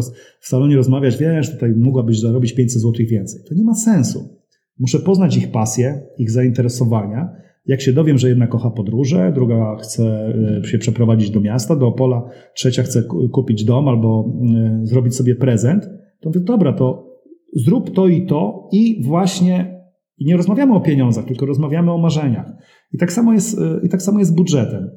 w 0.40 0.46
salonie 0.46 0.76
rozmawiać, 0.76 1.16
wiesz, 1.16 1.52
tutaj 1.52 1.74
mogłabyś 1.76 2.20
zarobić 2.20 2.54
500 2.54 2.82
zł 2.82 3.06
więcej. 3.10 3.40
To 3.48 3.54
nie 3.54 3.64
ma 3.64 3.74
sensu. 3.74 4.40
Muszę 4.78 4.98
poznać 4.98 5.36
ich 5.36 5.50
pasję, 5.50 6.02
ich 6.18 6.30
zainteresowania. 6.30 7.28
Jak 7.66 7.80
się 7.80 7.92
dowiem, 7.92 8.18
że 8.18 8.28
jedna 8.28 8.46
kocha 8.46 8.70
podróże, 8.70 9.32
druga 9.34 9.76
chce 9.76 10.34
e, 10.62 10.68
się 10.68 10.78
przeprowadzić 10.78 11.30
do 11.30 11.40
miasta, 11.40 11.76
do 11.76 11.86
Opola, 11.86 12.22
trzecia 12.54 12.82
chce 12.82 13.02
kupić 13.32 13.64
dom 13.64 13.88
albo 13.88 14.32
e, 14.54 14.80
zrobić 14.86 15.16
sobie 15.16 15.34
prezent, 15.34 15.88
to 16.20 16.28
mówię, 16.28 16.40
dobra, 16.40 16.72
to 16.72 17.09
zrób 17.56 17.94
to 17.94 18.08
i 18.08 18.26
to 18.26 18.68
i 18.72 19.02
właśnie 19.04 19.80
i 20.18 20.24
nie 20.24 20.36
rozmawiamy 20.36 20.74
o 20.74 20.80
pieniądzach, 20.80 21.24
tylko 21.24 21.46
rozmawiamy 21.46 21.92
o 21.92 21.98
marzeniach. 21.98 22.52
I 22.92 22.98
tak 22.98 23.12
samo 23.12 23.32
jest, 23.32 23.60
i 23.82 23.88
tak 23.88 24.02
samo 24.02 24.18
jest 24.18 24.30
z 24.30 24.34
budżetem. 24.34 24.90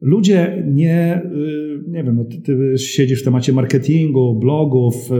Ludzie 0.00 0.64
nie, 0.66 1.22
y, 1.24 1.80
nie 1.88 2.04
wiem, 2.04 2.16
no 2.16 2.24
ty, 2.24 2.42
ty 2.42 2.78
siedzisz 2.78 3.22
w 3.22 3.24
temacie 3.24 3.52
marketingu, 3.52 4.38
blogów, 4.38 4.94
y, 4.94 5.14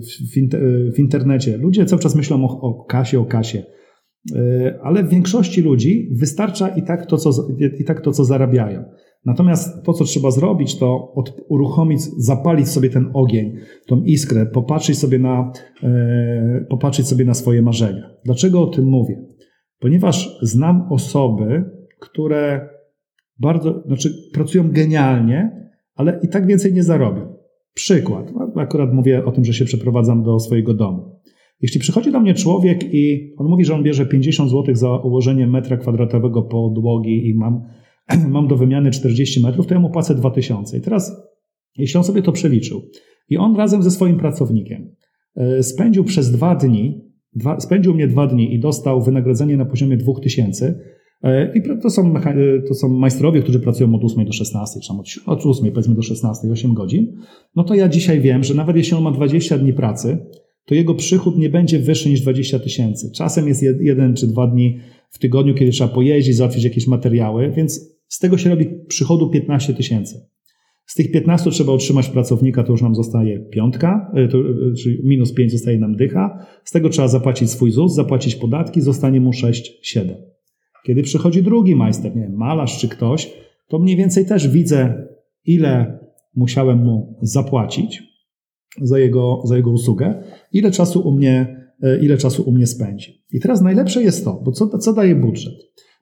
w, 0.00 0.94
w 0.94 0.98
internecie. 0.98 1.56
Ludzie 1.56 1.84
cały 1.84 2.02
czas 2.02 2.16
myślą 2.16 2.44
o, 2.44 2.60
o 2.60 2.84
kasie, 2.84 3.20
o 3.20 3.24
kasie. 3.24 3.62
Y, 4.32 4.80
ale 4.82 5.04
w 5.04 5.08
większości 5.08 5.62
ludzi 5.62 6.08
wystarcza 6.20 6.68
i 6.68 6.82
tak 6.82 7.06
to, 7.06 7.16
co, 7.16 7.48
i 7.78 7.84
tak 7.84 8.00
to, 8.00 8.12
co 8.12 8.24
zarabiają. 8.24 8.84
Natomiast 9.24 9.84
to, 9.84 9.92
co 9.92 10.04
trzeba 10.04 10.30
zrobić, 10.30 10.78
to 10.78 11.12
od, 11.14 11.36
uruchomić, 11.48 12.00
zapalić 12.02 12.68
sobie 12.68 12.90
ten 12.90 13.10
ogień, 13.14 13.56
tą 13.86 14.02
iskrę, 14.02 14.46
popatrzeć 14.46 14.98
sobie 14.98 15.18
na, 15.18 15.52
e, 15.82 16.66
popatrzeć 16.70 17.08
sobie 17.08 17.24
na 17.24 17.34
swoje 17.34 17.62
marzenia. 17.62 18.10
Dlaczego 18.24 18.62
o 18.62 18.66
tym 18.66 18.84
mówię? 18.84 19.24
Ponieważ 19.78 20.38
znam 20.42 20.86
osoby, 20.90 21.64
które 22.00 22.68
bardzo, 23.38 23.82
znaczy 23.86 24.10
pracują 24.34 24.70
genialnie, 24.70 25.68
ale 25.94 26.20
i 26.22 26.28
tak 26.28 26.46
więcej 26.46 26.72
nie 26.72 26.82
zarobią. 26.82 27.34
Przykład. 27.74 28.32
Akurat 28.56 28.92
mówię 28.92 29.24
o 29.24 29.32
tym, 29.32 29.44
że 29.44 29.54
się 29.54 29.64
przeprowadzam 29.64 30.22
do 30.22 30.38
swojego 30.38 30.74
domu. 30.74 31.20
Jeśli 31.60 31.80
przychodzi 31.80 32.12
do 32.12 32.20
mnie 32.20 32.34
człowiek 32.34 32.94
i 32.94 33.34
on 33.36 33.48
mówi, 33.48 33.64
że 33.64 33.74
on 33.74 33.82
bierze 33.82 34.06
50 34.06 34.50
zł 34.50 34.74
za 34.74 34.96
ułożenie 34.96 35.46
metra 35.46 35.76
kwadratowego 35.76 36.42
podłogi 36.42 37.28
i 37.28 37.34
mam 37.34 37.62
mam 38.28 38.48
do 38.48 38.56
wymiany 38.56 38.90
40 38.90 39.40
metrów, 39.40 39.66
to 39.66 39.74
ja 39.74 39.80
mu 39.80 39.90
płacę 39.90 40.14
2000. 40.14 40.78
I 40.78 40.80
teraz, 40.80 41.16
jeśli 41.76 41.98
on 41.98 42.04
sobie 42.04 42.22
to 42.22 42.32
przeliczył 42.32 42.82
i 43.28 43.36
on 43.36 43.56
razem 43.56 43.82
ze 43.82 43.90
swoim 43.90 44.18
pracownikiem 44.18 44.94
e, 45.36 45.62
spędził 45.62 46.04
przez 46.04 46.30
dwa 46.30 46.54
dni, 46.54 47.00
dwa, 47.34 47.60
spędził 47.60 47.94
mnie 47.94 48.08
dwa 48.08 48.26
dni 48.26 48.54
i 48.54 48.60
dostał 48.60 49.02
wynagrodzenie 49.02 49.56
na 49.56 49.64
poziomie 49.64 49.96
2000, 49.96 50.78
e, 51.22 51.52
i 51.58 51.62
to 51.82 51.90
są, 51.90 52.16
e, 52.16 52.62
to 52.68 52.74
są 52.74 52.88
majstrowie, 52.88 53.42
którzy 53.42 53.60
pracują 53.60 53.94
od 53.94 54.04
8 54.04 54.24
do 54.24 54.32
16, 54.32 54.80
czy 54.80 54.92
od, 54.92 55.38
od 55.38 55.46
8 55.46 55.72
powiedzmy 55.72 55.94
do 55.94 56.02
16, 56.02 56.48
8 56.52 56.74
godzin. 56.74 57.16
No 57.56 57.64
to 57.64 57.74
ja 57.74 57.88
dzisiaj 57.88 58.20
wiem, 58.20 58.44
że 58.44 58.54
nawet 58.54 58.76
jeśli 58.76 58.96
on 58.96 59.02
ma 59.02 59.10
20 59.10 59.58
dni 59.58 59.72
pracy, 59.72 60.18
to 60.66 60.74
jego 60.74 60.94
przychód 60.94 61.38
nie 61.38 61.50
będzie 61.50 61.78
wyższy 61.78 62.08
niż 62.08 62.20
20 62.20 62.58
tysięcy. 62.58 63.10
Czasem 63.16 63.48
jest 63.48 63.62
jeden 63.62 64.14
czy 64.14 64.26
dwa 64.26 64.46
dni 64.46 64.78
w 65.10 65.18
tygodniu, 65.18 65.54
kiedy 65.54 65.70
trzeba 65.70 65.94
pojeździć, 65.94 66.36
załatwić 66.36 66.64
jakieś 66.64 66.86
materiały, 66.86 67.52
więc 67.56 67.91
z 68.12 68.18
tego 68.18 68.38
się 68.38 68.50
robi 68.50 68.66
przychodu 68.88 69.30
15 69.30 69.74
tysięcy. 69.74 70.26
Z 70.86 70.94
tych 70.94 71.10
15 71.10 71.50
trzeba 71.50 71.72
utrzymać 71.72 72.08
pracownika, 72.08 72.64
to 72.64 72.72
już 72.72 72.82
nam 72.82 72.94
zostaje 72.94 73.40
piątka, 73.40 74.12
e, 74.14 74.28
to, 74.28 74.38
e, 74.38 74.74
czyli 74.82 75.00
minus 75.04 75.34
5 75.34 75.52
zostaje 75.52 75.78
nam 75.78 75.96
dycha. 75.96 76.46
Z 76.64 76.70
tego 76.70 76.88
trzeba 76.88 77.08
zapłacić 77.08 77.50
swój 77.50 77.70
ZUS, 77.70 77.94
zapłacić 77.94 78.34
podatki, 78.34 78.80
zostanie 78.80 79.20
mu 79.20 79.30
6-7. 79.30 80.14
Kiedy 80.86 81.02
przychodzi 81.02 81.42
drugi 81.42 81.76
majster, 81.76 82.16
nie 82.16 82.22
wiem, 82.22 82.34
malarz 82.36 82.78
czy 82.78 82.88
ktoś, 82.88 83.32
to 83.68 83.78
mniej 83.78 83.96
więcej 83.96 84.26
też 84.26 84.48
widzę, 84.48 85.06
ile 85.44 85.98
musiałem 86.34 86.78
mu 86.78 87.18
zapłacić 87.22 88.02
za 88.80 88.98
jego, 88.98 89.42
za 89.44 89.56
jego 89.56 89.70
usługę, 89.70 90.22
ile 90.52 90.70
czasu 90.70 91.08
u 91.08 91.12
mnie, 91.12 91.66
e, 91.82 91.98
ile 92.04 92.18
czasu 92.18 92.42
u 92.42 92.52
mnie 92.52 92.66
spędzi. 92.66 93.24
I 93.32 93.40
teraz 93.40 93.60
najlepsze 93.60 94.02
jest 94.02 94.24
to, 94.24 94.42
bo 94.44 94.52
co, 94.52 94.78
co 94.78 94.92
daje 94.92 95.14
budżet? 95.14 95.54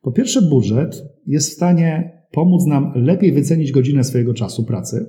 Po 0.02 0.12
pierwsze, 0.12 0.42
budżet 0.42 1.02
jest 1.26 1.50
w 1.50 1.52
stanie 1.52 2.20
pomóc 2.32 2.66
nam 2.66 2.92
lepiej 2.94 3.32
wycenić 3.32 3.72
godzinę 3.72 4.04
swojego 4.04 4.34
czasu 4.34 4.64
pracy. 4.64 5.06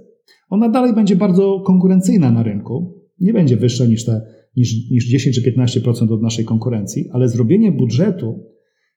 Ona 0.49 0.69
dalej 0.69 0.93
będzie 0.93 1.15
bardzo 1.15 1.59
konkurencyjna 1.65 2.31
na 2.31 2.43
rynku, 2.43 3.01
nie 3.19 3.33
będzie 3.33 3.57
wyższa 3.57 3.85
niż, 3.85 4.05
te, 4.05 4.21
niż, 4.57 4.91
niż 4.91 5.07
10 5.07 5.35
czy 5.35 5.51
15% 5.51 6.13
od 6.13 6.21
naszej 6.21 6.45
konkurencji, 6.45 7.09
ale 7.11 7.29
zrobienie 7.29 7.71
budżetu 7.71 8.45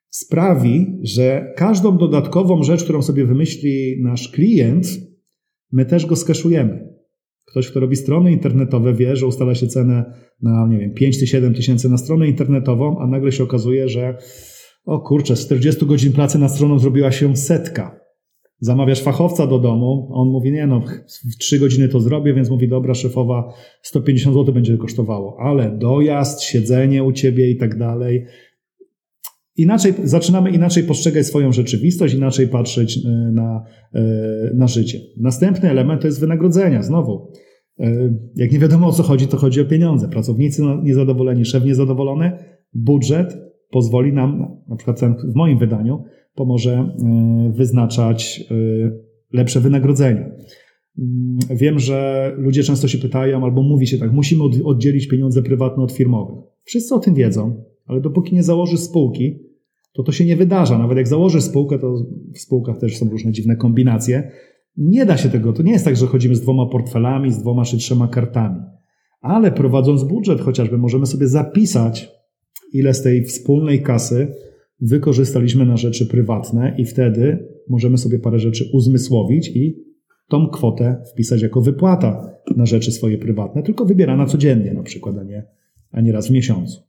sprawi, 0.08 0.98
że 1.02 1.52
każdą 1.56 1.98
dodatkową 1.98 2.62
rzecz, 2.62 2.84
którą 2.84 3.02
sobie 3.02 3.24
wymyśli 3.26 4.02
nasz 4.02 4.28
klient, 4.28 4.86
my 5.72 5.86
też 5.86 6.06
go 6.06 6.16
skeszujemy. 6.16 6.94
Ktoś, 7.44 7.70
kto 7.70 7.80
robi 7.80 7.96
strony 7.96 8.32
internetowe, 8.32 8.94
wie, 8.94 9.16
że 9.16 9.26
ustala 9.26 9.54
się 9.54 9.66
cenę 9.66 10.04
na, 10.42 10.68
nie 10.70 10.78
wiem, 10.78 10.94
5 10.94 11.18
czy 11.18 11.26
7 11.26 11.54
tysięcy 11.54 11.88
na 11.88 11.98
stronę 11.98 12.28
internetową, 12.28 12.98
a 12.98 13.06
nagle 13.06 13.32
się 13.32 13.44
okazuje, 13.44 13.88
że 13.88 14.18
o 14.84 15.00
kurczę, 15.00 15.36
z 15.36 15.46
40 15.46 15.86
godzin 15.86 16.12
pracy 16.12 16.38
na 16.38 16.48
stroną 16.48 16.78
zrobiła 16.78 17.12
się 17.12 17.36
setka. 17.36 18.00
Zamawiasz 18.60 19.02
fachowca 19.02 19.46
do 19.46 19.58
domu, 19.58 20.08
on 20.12 20.28
mówi, 20.28 20.52
nie 20.52 20.66
no, 20.66 20.82
w 21.32 21.36
3 21.38 21.58
godziny 21.58 21.88
to 21.88 22.00
zrobię, 22.00 22.34
więc 22.34 22.50
mówi, 22.50 22.68
dobra, 22.68 22.94
szefowa, 22.94 23.52
150 23.82 24.36
zł 24.36 24.54
będzie 24.54 24.78
kosztowało, 24.78 25.36
ale 25.40 25.78
dojazd, 25.78 26.42
siedzenie 26.42 27.04
u 27.04 27.12
ciebie 27.12 27.50
i 27.50 27.56
tak 27.56 27.78
dalej. 27.78 28.26
Inaczej, 29.56 29.94
zaczynamy 30.04 30.50
inaczej 30.50 30.82
postrzegać 30.82 31.26
swoją 31.26 31.52
rzeczywistość, 31.52 32.14
inaczej 32.14 32.48
patrzeć 32.48 32.98
e, 32.98 33.08
na, 33.32 33.64
e, 33.94 34.02
na 34.54 34.66
życie. 34.66 35.00
Następny 35.16 35.70
element 35.70 36.00
to 36.00 36.06
jest 36.06 36.20
wynagrodzenia. 36.20 36.82
Znowu, 36.82 37.32
e, 37.78 38.14
jak 38.36 38.52
nie 38.52 38.58
wiadomo 38.58 38.86
o 38.86 38.92
co 38.92 39.02
chodzi, 39.02 39.26
to 39.26 39.36
chodzi 39.36 39.60
o 39.60 39.64
pieniądze. 39.64 40.08
Pracownicy 40.08 40.62
niezadowoleni, 40.82 41.44
szef 41.44 41.64
niezadowolony, 41.64 42.32
budżet 42.72 43.36
pozwoli 43.74 44.12
nam, 44.12 44.58
na 44.68 44.76
przykład 44.76 45.00
w 45.32 45.34
moim 45.34 45.58
wydaniu, 45.58 46.04
pomoże 46.34 46.96
wyznaczać 47.50 48.44
lepsze 49.32 49.60
wynagrodzenia. 49.60 50.30
Mm, 50.98 51.38
wiem, 51.50 51.78
że 51.78 52.32
ludzie 52.38 52.62
często 52.62 52.88
się 52.88 52.98
pytają, 52.98 53.44
albo 53.44 53.62
mówi 53.62 53.86
się 53.86 53.98
tak, 53.98 54.12
musimy 54.12 54.44
oddzielić 54.64 55.08
pieniądze 55.08 55.42
prywatne 55.42 55.82
od 55.82 55.92
firmowych. 55.92 56.44
Wszyscy 56.64 56.94
o 56.94 56.98
tym 56.98 57.14
wiedzą, 57.14 57.64
ale 57.86 58.00
dopóki 58.00 58.34
nie 58.34 58.42
założy 58.42 58.76
spółki, 58.76 59.38
to 59.92 60.02
to 60.02 60.12
się 60.12 60.24
nie 60.24 60.36
wydarza. 60.36 60.78
Nawet 60.78 60.96
jak 60.98 61.08
założy 61.08 61.40
spółkę, 61.40 61.78
to 61.78 61.94
w 62.34 62.38
spółkach 62.38 62.78
też 62.78 62.96
są 62.98 63.10
różne 63.10 63.32
dziwne 63.32 63.56
kombinacje. 63.56 64.30
Nie 64.76 65.06
da 65.06 65.16
się 65.16 65.28
tego. 65.28 65.52
To 65.52 65.62
nie 65.62 65.72
jest 65.72 65.84
tak, 65.84 65.96
że 65.96 66.06
chodzimy 66.06 66.34
z 66.34 66.40
dwoma 66.40 66.66
portfelami, 66.66 67.32
z 67.32 67.38
dwoma 67.38 67.64
czy 67.64 67.78
trzema 67.78 68.08
kartami. 68.08 68.60
Ale 69.20 69.52
prowadząc 69.52 70.04
budżet 70.04 70.40
chociażby, 70.40 70.78
możemy 70.78 71.06
sobie 71.06 71.28
zapisać, 71.28 72.13
ile 72.74 72.94
z 72.94 73.02
tej 73.02 73.24
wspólnej 73.24 73.82
kasy 73.82 74.26
wykorzystaliśmy 74.80 75.66
na 75.66 75.76
rzeczy 75.76 76.06
prywatne 76.06 76.74
i 76.78 76.84
wtedy 76.84 77.48
możemy 77.68 77.98
sobie 77.98 78.18
parę 78.18 78.38
rzeczy 78.38 78.70
uzmysłowić 78.72 79.48
i 79.48 79.84
tą 80.28 80.48
kwotę 80.48 81.02
wpisać 81.12 81.42
jako 81.42 81.60
wypłata 81.60 82.30
na 82.56 82.66
rzeczy 82.66 82.92
swoje 82.92 83.18
prywatne, 83.18 83.62
tylko 83.62 83.84
wybierana 83.84 84.26
codziennie 84.26 84.74
na 84.74 84.82
przykład, 84.82 85.18
a 85.18 85.22
nie, 85.22 85.46
a 85.90 86.00
nie 86.00 86.12
raz 86.12 86.28
w 86.28 86.30
miesiącu. 86.30 86.82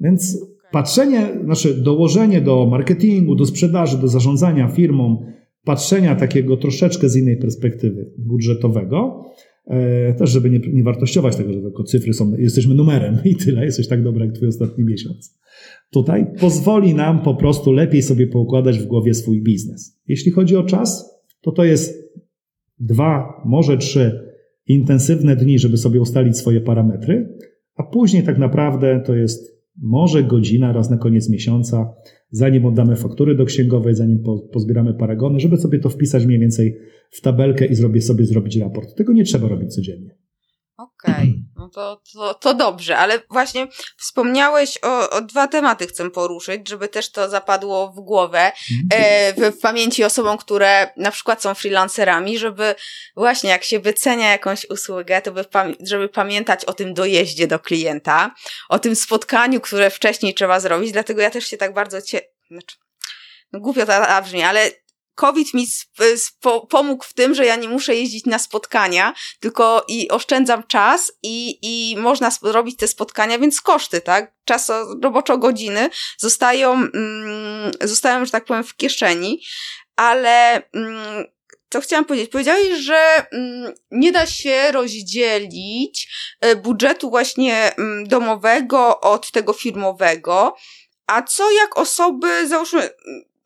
Więc 0.00 0.46
patrzenie, 0.72 1.26
znaczy 1.44 1.74
dołożenie 1.74 2.40
do 2.40 2.66
marketingu, 2.66 3.34
do 3.34 3.46
sprzedaży, 3.46 3.98
do 3.98 4.08
zarządzania 4.08 4.68
firmą, 4.68 5.22
patrzenia 5.64 6.14
takiego 6.14 6.56
troszeczkę 6.56 7.08
z 7.08 7.16
innej 7.16 7.36
perspektywy 7.36 8.12
budżetowego, 8.18 9.24
też 10.18 10.30
żeby 10.30 10.50
nie, 10.50 10.58
nie 10.58 10.82
wartościować 10.82 11.36
tego, 11.36 11.52
że 11.52 11.60
tylko 11.60 11.84
cyfry 11.84 12.12
są, 12.12 12.36
jesteśmy 12.36 12.74
numerem 12.74 13.18
i 13.24 13.36
tyle, 13.36 13.64
jesteś 13.64 13.88
tak 13.88 14.02
dobry 14.02 14.26
jak 14.26 14.34
twój 14.34 14.48
ostatni 14.48 14.84
miesiąc. 14.84 15.38
Tutaj 15.90 16.26
pozwoli 16.40 16.94
nam 16.94 17.22
po 17.22 17.34
prostu 17.34 17.72
lepiej 17.72 18.02
sobie 18.02 18.26
poukładać 18.26 18.78
w 18.78 18.86
głowie 18.86 19.14
swój 19.14 19.42
biznes. 19.42 20.00
Jeśli 20.08 20.32
chodzi 20.32 20.56
o 20.56 20.62
czas, 20.62 21.20
to 21.40 21.52
to 21.52 21.64
jest 21.64 22.12
dwa, 22.78 23.42
może 23.44 23.78
trzy 23.78 24.28
intensywne 24.66 25.36
dni, 25.36 25.58
żeby 25.58 25.76
sobie 25.76 26.00
ustalić 26.00 26.36
swoje 26.36 26.60
parametry, 26.60 27.38
a 27.74 27.82
później 27.82 28.22
tak 28.22 28.38
naprawdę 28.38 29.02
to 29.06 29.14
jest 29.14 29.57
może 29.82 30.24
godzina 30.24 30.72
raz 30.72 30.90
na 30.90 30.96
koniec 30.96 31.30
miesiąca, 31.30 31.94
zanim 32.30 32.66
oddamy 32.66 32.96
faktury 32.96 33.34
do 33.34 33.44
księgowej, 33.44 33.94
zanim 33.94 34.22
pozbieramy 34.52 34.94
paragony, 34.94 35.40
żeby 35.40 35.56
sobie 35.56 35.78
to 35.78 35.88
wpisać 35.88 36.26
mniej 36.26 36.38
więcej 36.38 36.76
w 37.10 37.20
tabelkę 37.20 37.66
i 37.66 37.74
zrobię 37.74 38.00
sobie 38.00 38.24
zrobić 38.24 38.56
raport. 38.56 38.94
Tego 38.94 39.12
nie 39.12 39.24
trzeba 39.24 39.48
robić 39.48 39.74
codziennie. 39.74 40.17
Okej, 40.78 41.12
okay. 41.14 41.34
no 41.56 41.68
to, 41.68 42.02
to, 42.12 42.34
to 42.34 42.54
dobrze, 42.54 42.98
ale 42.98 43.22
właśnie 43.30 43.68
wspomniałeś 43.96 44.78
o, 44.82 45.10
o 45.10 45.20
dwa 45.20 45.48
tematy 45.48 45.86
chcę 45.86 46.10
poruszyć, 46.10 46.68
żeby 46.68 46.88
też 46.88 47.12
to 47.12 47.28
zapadło 47.28 47.92
w 47.92 48.00
głowę, 48.00 48.52
mhm. 48.92 49.02
e, 49.02 49.32
w, 49.32 49.56
w 49.56 49.60
pamięci 49.60 50.04
osobom, 50.04 50.38
które 50.38 50.92
na 50.96 51.10
przykład 51.10 51.42
są 51.42 51.54
freelancerami, 51.54 52.38
żeby 52.38 52.74
właśnie 53.16 53.50
jak 53.50 53.64
się 53.64 53.78
wycenia 53.80 54.30
jakąś 54.30 54.70
usługę, 54.70 55.22
to 55.22 55.32
by, 55.32 55.44
żeby 55.80 56.08
pamiętać 56.08 56.64
o 56.64 56.72
tym 56.72 56.94
dojeździe 56.94 57.46
do 57.46 57.58
klienta, 57.58 58.34
o 58.68 58.78
tym 58.78 58.96
spotkaniu, 58.96 59.60
które 59.60 59.90
wcześniej 59.90 60.34
trzeba 60.34 60.60
zrobić, 60.60 60.92
dlatego 60.92 61.22
ja 61.22 61.30
też 61.30 61.46
się 61.46 61.56
tak 61.56 61.74
bardzo 61.74 62.02
cie... 62.02 62.20
Znaczy, 62.50 62.76
no 63.52 63.60
głupio 63.60 63.86
to 63.86 64.22
brzmi, 64.22 64.42
ale 64.42 64.70
COVID 65.18 65.54
mi 65.54 65.66
pomógł 66.68 67.04
w 67.04 67.12
tym, 67.12 67.34
że 67.34 67.46
ja 67.46 67.56
nie 67.56 67.68
muszę 67.68 67.94
jeździć 67.94 68.24
na 68.26 68.38
spotkania, 68.38 69.14
tylko 69.40 69.84
i 69.88 70.08
oszczędzam 70.10 70.62
czas 70.62 71.12
i, 71.22 71.58
i 71.62 71.96
można 71.96 72.30
robić 72.42 72.76
te 72.76 72.88
spotkania, 72.88 73.38
więc 73.38 73.60
koszty, 73.60 74.00
tak? 74.00 74.34
Czas 74.44 74.72
roboczo 75.02 75.38
godziny 75.38 75.90
zostają, 76.18 76.72
mm, 76.72 77.72
zostają, 77.80 78.24
że 78.24 78.30
tak 78.30 78.44
powiem, 78.44 78.64
w 78.64 78.76
kieszeni, 78.76 79.42
ale 79.96 80.62
mm, 80.72 81.24
co 81.70 81.80
chciałam 81.80 82.04
powiedzieć? 82.04 82.30
Powiedziałeś, 82.30 82.78
że 82.78 83.26
mm, 83.32 83.72
nie 83.90 84.12
da 84.12 84.26
się 84.26 84.72
rozdzielić 84.72 86.08
e, 86.40 86.56
budżetu 86.56 87.10
właśnie 87.10 87.76
mm, 87.76 88.08
domowego 88.08 89.00
od 89.00 89.30
tego 89.30 89.52
firmowego. 89.52 90.56
A 91.06 91.22
co 91.22 91.50
jak 91.50 91.78
osoby, 91.78 92.48
załóżmy, 92.48 92.90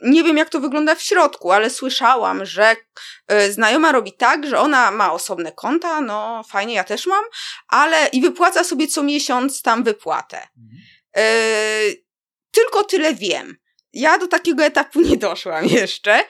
nie 0.03 0.25
wiem, 0.25 0.37
jak 0.37 0.49
to 0.49 0.61
wygląda 0.61 0.95
w 0.95 1.03
środku, 1.03 1.53
ale 1.53 1.71
słyszałam, 1.71 2.45
że 2.45 2.77
y, 3.33 3.53
znajoma 3.53 3.93
robi 3.93 4.13
tak, 4.13 4.47
że 4.47 4.59
ona 4.59 4.91
ma 4.91 5.13
osobne 5.13 5.53
konta, 5.53 6.01
no 6.01 6.43
fajnie, 6.49 6.75
ja 6.75 6.85
też 6.85 7.07
mam, 7.07 7.25
ale 7.69 8.07
i 8.07 8.21
wypłaca 8.21 8.65
sobie 8.65 8.87
co 8.87 9.03
miesiąc 9.03 9.63
tam 9.63 9.85
wypłatę. 9.85 10.49
Y, 11.19 12.05
tylko 12.51 12.85
tyle 12.85 13.15
wiem. 13.15 13.57
Ja 13.93 14.19
do 14.19 14.29
takiego 14.29 14.65
etapu 14.65 15.01
nie 15.01 15.17
doszłam 15.17 15.67
jeszcze, 15.81 16.25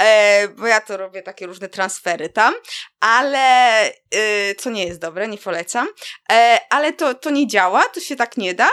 e, 0.00 0.48
bo 0.48 0.66
ja 0.66 0.80
to 0.80 0.96
robię 0.96 1.22
takie 1.22 1.46
różne 1.46 1.68
transfery 1.68 2.28
tam, 2.28 2.54
ale 3.00 3.92
co 4.58 4.70
nie 4.70 4.86
jest 4.86 5.00
dobre, 5.00 5.28
nie 5.28 5.38
polecam, 5.38 5.88
e, 6.32 6.60
ale 6.70 6.92
to, 6.92 7.14
to 7.14 7.30
nie 7.30 7.46
działa, 7.46 7.82
to 7.82 8.00
się 8.00 8.16
tak 8.16 8.36
nie 8.36 8.54
da. 8.54 8.70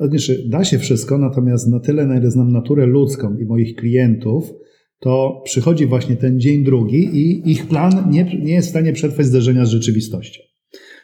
Znaczy, 0.00 0.44
da 0.48 0.64
się 0.64 0.78
wszystko, 0.78 1.18
natomiast 1.18 1.68
na 1.68 1.80
tyle, 1.80 2.06
na 2.06 2.18
ile 2.18 2.30
znam 2.30 2.52
naturę 2.52 2.86
ludzką 2.86 3.38
i 3.38 3.44
moich 3.44 3.76
klientów, 3.76 4.52
to 5.00 5.42
przychodzi 5.44 5.86
właśnie 5.86 6.16
ten 6.16 6.40
dzień 6.40 6.64
drugi 6.64 7.16
i 7.16 7.50
ich 7.50 7.68
plan 7.68 8.10
nie, 8.10 8.24
nie 8.24 8.54
jest 8.54 8.68
w 8.68 8.70
stanie 8.70 8.92
przetrwać 8.92 9.26
zderzenia 9.26 9.66
z 9.66 9.70
rzeczywistością. 9.70 10.47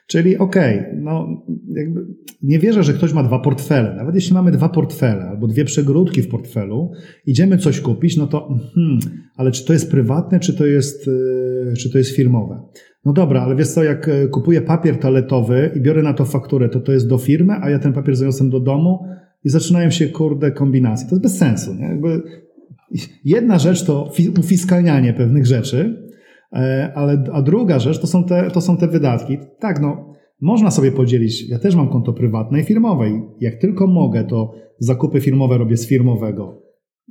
Czyli 0.07 0.39
okej, 0.39 0.79
okay, 0.79 1.01
no 1.03 1.45
jakby 1.75 2.07
nie 2.43 2.59
wierzę, 2.59 2.83
że 2.83 2.93
ktoś 2.93 3.13
ma 3.13 3.23
dwa 3.23 3.39
portfele. 3.39 3.95
Nawet 3.97 4.15
jeśli 4.15 4.35
mamy 4.35 4.53
dwa 4.53 4.69
portfele 4.69 5.23
albo 5.23 5.47
dwie 5.47 5.65
przegródki 5.65 6.23
w 6.23 6.29
portfelu, 6.29 6.91
idziemy 7.27 7.59
coś 7.59 7.81
kupić, 7.81 8.17
no 8.17 8.27
to 8.27 8.59
hmm, 8.75 8.99
ale 9.37 9.51
czy 9.51 9.65
to 9.65 9.73
jest 9.73 9.91
prywatne, 9.91 10.41
czy 10.41 10.55
to 10.55 10.67
jest, 10.67 11.07
yy, 11.07 11.75
czy 11.79 11.91
to 11.91 11.99
jest 11.99 12.11
firmowe? 12.11 12.63
No 13.05 13.13
dobra, 13.13 13.43
ale 13.43 13.57
wiesz 13.57 13.69
co, 13.69 13.85
jak 13.85 14.09
e, 14.09 14.29
kupuję 14.29 14.63
papier 14.63 14.99
toaletowy 14.99 15.71
i 15.77 15.81
biorę 15.81 16.03
na 16.03 16.15
to 16.15 16.25
fakturę, 16.25 16.69
to 16.69 16.81
to 16.81 16.93
jest 16.93 17.09
do 17.09 17.19
firmy, 17.19 17.55
a 17.63 17.71
ja 17.71 17.79
ten 17.79 17.93
papier 17.93 18.17
zaniosłem 18.17 18.51
do 18.51 18.61
domu 18.61 19.05
i 19.45 19.49
zaczynają 19.49 19.91
się, 19.91 20.09
kurde, 20.09 20.53
kombinacje. 20.53 21.09
To 21.09 21.15
jest 21.15 21.23
bez 21.23 21.37
sensu, 21.39 21.75
nie? 21.75 21.87
Jakby 21.87 22.23
jedna 23.25 23.59
rzecz 23.59 23.85
to 23.85 24.13
ufiskalnianie 24.39 25.13
pewnych 25.13 25.47
rzeczy, 25.47 25.97
e, 25.99 26.04
ale, 26.95 27.25
a 27.33 27.43
druga 27.43 27.79
rzecz 27.79 28.01
to 28.01 28.07
są, 28.07 28.25
te, 28.25 28.51
to 28.51 28.61
są 28.61 28.77
te 28.77 28.89
wydatki. 28.89 29.39
Tak, 29.59 29.81
no, 29.81 30.15
Można 30.41 30.71
sobie 30.71 30.93
podzielić, 30.93 31.49
ja 31.49 31.59
też 31.59 31.75
mam 31.75 31.89
konto 31.89 32.13
prywatne 32.13 32.61
i 32.61 32.65
firmowe. 32.65 33.05
Jak 33.41 33.55
tylko 33.55 33.87
mogę, 33.87 34.25
to 34.25 34.53
zakupy 34.79 35.21
firmowe 35.21 35.59
robię 35.59 35.77
z 35.77 35.89
firmowego, 35.89 36.63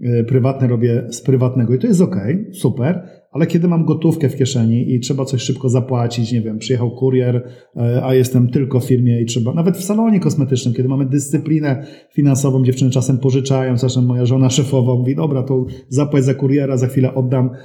e, 0.02 0.24
prywatne 0.24 0.68
robię 0.68 1.08
z 1.10 1.22
prywatnego 1.22 1.74
i 1.74 1.80
to 1.80 1.88
jest 1.88 2.02
ok, 2.02 2.16
super, 2.54 3.08
ale 3.32 3.48
kiedy 3.48 3.68
mam 3.68 3.86
gotówkę 3.86 4.30
w 4.30 4.36
kieszeni 4.36 4.94
i 4.94 5.00
trzeba 5.00 5.26
coś 5.26 5.42
szybko 5.42 5.70
zapłacić, 5.70 6.32
nie 6.32 6.42
wiem, 6.42 6.58
przyjechał 6.58 6.92
kurier, 6.92 7.48
e, 7.76 8.06
a 8.06 8.14
jestem 8.14 8.50
tylko 8.50 8.80
w 8.80 8.86
firmie 8.86 9.22
i 9.22 9.26
trzeba, 9.26 9.54
nawet 9.54 9.78
w 9.78 9.84
salonie 9.84 10.20
kosmetycznym, 10.20 10.74
kiedy 10.74 10.90
mamy 10.90 11.06
dyscyplinę 11.06 11.86
finansową, 12.14 12.64
dziewczyny 12.64 12.92
czasem 12.92 13.18
pożyczają, 13.18 13.78
czasem 13.78 14.06
moja 14.06 14.26
żona 14.26 14.50
szefowa 14.50 14.96
mówi, 14.96 15.16
dobra, 15.16 15.44
to 15.44 15.66
zapłać 15.90 16.24
za 16.24 16.34
kuriera, 16.34 16.78
za 16.78 16.88
chwilę 16.88 17.14
oddam, 17.14 17.50
e, 17.50 17.58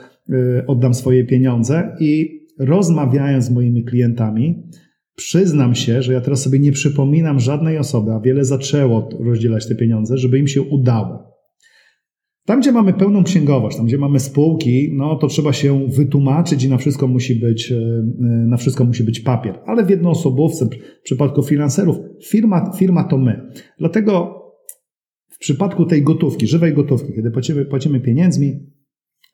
oddam 0.66 0.94
swoje 0.94 1.24
pieniądze 1.24 1.96
i 2.00 2.40
rozmawiając 2.58 3.44
z 3.44 3.50
moimi 3.50 3.84
klientami, 3.84 4.62
przyznam 5.14 5.74
się, 5.74 6.02
że 6.02 6.12
ja 6.12 6.20
teraz 6.20 6.42
sobie 6.42 6.58
nie 6.58 6.72
przypominam 6.72 7.40
żadnej 7.40 7.78
osoby, 7.78 8.12
a 8.12 8.20
wiele 8.20 8.44
zaczęło 8.44 9.08
rozdzielać 9.20 9.68
te 9.68 9.74
pieniądze, 9.74 10.18
żeby 10.18 10.38
im 10.38 10.48
się 10.48 10.62
udało. 10.62 11.28
Tam, 12.44 12.60
gdzie 12.60 12.72
mamy 12.72 12.92
pełną 12.92 13.24
księgowość, 13.24 13.76
tam, 13.76 13.86
gdzie 13.86 13.98
mamy 13.98 14.20
spółki, 14.20 14.90
no 14.94 15.16
to 15.16 15.26
trzeba 15.26 15.52
się 15.52 15.88
wytłumaczyć 15.88 16.64
i 16.64 16.68
na 16.68 16.76
wszystko 16.76 17.06
musi 17.06 17.34
być, 17.34 17.72
e, 17.72 17.76
na 18.48 18.56
wszystko 18.56 18.84
musi 18.84 19.04
być 19.04 19.20
papier. 19.20 19.58
Ale 19.66 19.84
w 19.84 19.90
jednoosobówce, 19.90 20.66
w 21.00 21.02
przypadku 21.02 21.42
finanserów, 21.42 21.96
firma, 22.28 22.72
firma 22.78 23.04
to 23.04 23.18
my. 23.18 23.50
Dlatego 23.78 24.42
w 25.30 25.38
przypadku 25.38 25.84
tej 25.84 26.02
gotówki, 26.02 26.46
żywej 26.46 26.74
gotówki, 26.74 27.12
kiedy 27.12 27.30
płacimy, 27.30 27.64
płacimy 27.64 28.00
pieniędzmi, 28.00 28.60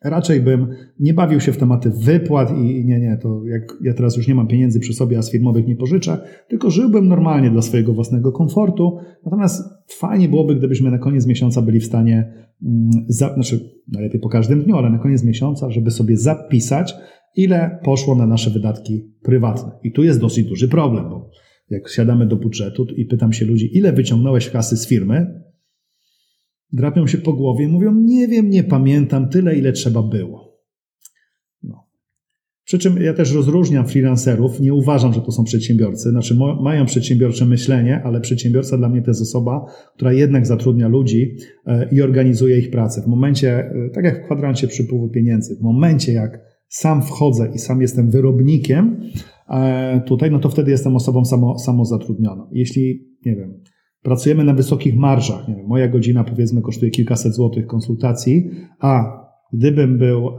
Raczej 0.03 0.41
bym 0.41 0.67
nie 0.99 1.13
bawił 1.13 1.39
się 1.39 1.51
w 1.51 1.57
tematy 1.57 1.89
wypłat 1.89 2.51
i 2.57 2.85
nie, 2.85 2.99
nie, 2.99 3.17
to 3.21 3.45
jak 3.45 3.77
ja 3.81 3.93
teraz 3.93 4.17
już 4.17 4.27
nie 4.27 4.35
mam 4.35 4.47
pieniędzy 4.47 4.79
przy 4.79 4.93
sobie, 4.93 5.17
a 5.17 5.21
z 5.21 5.31
firmowych 5.31 5.67
nie 5.67 5.75
pożyczę, 5.75 6.17
tylko 6.47 6.69
żyłbym 6.69 7.07
normalnie 7.07 7.49
dla 7.51 7.61
swojego 7.61 7.93
własnego 7.93 8.31
komfortu. 8.31 8.97
Natomiast 9.25 9.63
fajnie 9.87 10.29
byłoby, 10.29 10.55
gdybyśmy 10.55 10.91
na 10.91 10.97
koniec 10.97 11.25
miesiąca 11.27 11.61
byli 11.61 11.79
w 11.79 11.85
stanie, 11.85 12.33
mm, 12.63 12.89
za, 13.07 13.33
znaczy 13.33 13.69
najlepiej 13.91 14.21
po 14.21 14.29
każdym 14.29 14.63
dniu, 14.63 14.75
ale 14.75 14.89
na 14.89 14.99
koniec 14.99 15.23
miesiąca, 15.23 15.69
żeby 15.69 15.91
sobie 15.91 16.17
zapisać, 16.17 16.95
ile 17.35 17.79
poszło 17.83 18.15
na 18.15 18.27
nasze 18.27 18.49
wydatki 18.49 19.11
prywatne. 19.21 19.71
I 19.83 19.91
tu 19.91 20.03
jest 20.03 20.21
dosyć 20.21 20.45
duży 20.47 20.67
problem, 20.67 21.09
bo 21.09 21.29
jak 21.69 21.89
siadamy 21.89 22.25
do 22.25 22.35
budżetu 22.35 22.85
i 22.97 23.05
pytam 23.05 23.33
się 23.33 23.45
ludzi, 23.45 23.77
ile 23.77 23.93
wyciągnąłeś 23.93 24.49
kasy 24.49 24.77
z 24.77 24.87
firmy, 24.87 25.43
drapią 26.75 27.07
się 27.07 27.17
po 27.17 27.33
głowie 27.33 27.65
i 27.65 27.67
mówią: 27.67 27.93
Nie 27.93 28.27
wiem, 28.27 28.49
nie 28.49 28.63
pamiętam 28.63 29.29
tyle, 29.29 29.55
ile 29.55 29.71
trzeba 29.71 30.03
było. 30.03 30.61
No. 31.63 31.87
Przy 32.63 32.79
czym 32.79 33.01
ja 33.01 33.13
też 33.13 33.33
rozróżniam 33.33 33.87
freelancerów. 33.87 34.59
Nie 34.59 34.73
uważam, 34.73 35.13
że 35.13 35.21
to 35.21 35.31
są 35.31 35.43
przedsiębiorcy. 35.43 36.09
Znaczy, 36.09 36.37
mają 36.61 36.85
przedsiębiorcze 36.85 37.45
myślenie, 37.45 38.01
ale 38.03 38.21
przedsiębiorca 38.21 38.77
dla 38.77 38.89
mnie 38.89 39.01
to 39.01 39.11
jest 39.11 39.21
osoba, 39.21 39.65
która 39.95 40.13
jednak 40.13 40.47
zatrudnia 40.47 40.87
ludzi 40.87 41.35
e, 41.65 41.89
i 41.91 42.01
organizuje 42.01 42.59
ich 42.59 42.69
pracę. 42.69 43.01
W 43.01 43.07
momencie, 43.07 43.49
e, 43.59 43.89
tak 43.93 44.05
jak 44.05 44.21
w 44.21 44.25
kwadrancie 44.25 44.67
przypływu 44.67 45.09
pieniędzy, 45.09 45.55
w 45.55 45.61
momencie, 45.61 46.13
jak 46.13 46.39
sam 46.67 47.01
wchodzę 47.01 47.51
i 47.55 47.59
sam 47.59 47.81
jestem 47.81 48.09
wyrobnikiem 48.09 49.01
e, 49.49 50.01
tutaj, 50.07 50.31
no 50.31 50.39
to 50.39 50.49
wtedy 50.49 50.71
jestem 50.71 50.95
osobą 50.95 51.25
samo, 51.25 51.59
samozatrudnioną. 51.59 52.49
Jeśli, 52.51 53.07
nie 53.25 53.35
wiem, 53.35 53.61
pracujemy 54.05 54.43
na 54.43 54.53
wysokich 54.53 54.97
marżach. 54.97 55.47
Nie 55.47 55.55
wiem, 55.55 55.65
moja 55.67 55.87
godzina 55.87 56.23
powiedzmy 56.23 56.61
kosztuje 56.61 56.91
kilkaset 56.91 57.33
złotych 57.33 57.67
konsultacji, 57.67 58.49
a 58.79 59.03
gdybym 59.53 59.97
był 59.97 60.29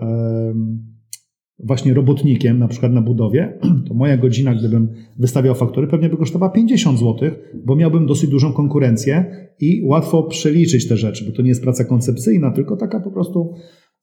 właśnie 1.59 1.95
robotnikiem, 1.95 2.59
na 2.59 2.69
przykład 2.69 2.93
na 2.93 3.03
budowie, 3.03 3.59
to 3.89 3.95
moja 3.95 4.17
godzina, 4.17 4.55
gdybym 4.55 4.89
wystawiał 5.19 5.55
faktury, 5.55 5.87
pewnie 5.87 6.09
by 6.09 6.17
kosztowała 6.17 6.53
50 6.53 6.99
złotych, 6.99 7.53
bo 7.65 7.77
miałbym 7.77 8.07
dosyć 8.07 8.31
dużą 8.31 8.53
konkurencję 8.53 9.25
i 9.61 9.83
łatwo 9.85 10.23
przeliczyć 10.23 10.89
te 10.89 10.97
rzeczy, 10.97 11.25
bo 11.25 11.33
to 11.33 11.43
nie 11.43 11.49
jest 11.49 11.63
praca 11.63 11.85
koncepcyjna, 11.85 12.51
tylko 12.51 12.77
taka 12.77 13.01
po 13.01 13.11
prostu, 13.11 13.55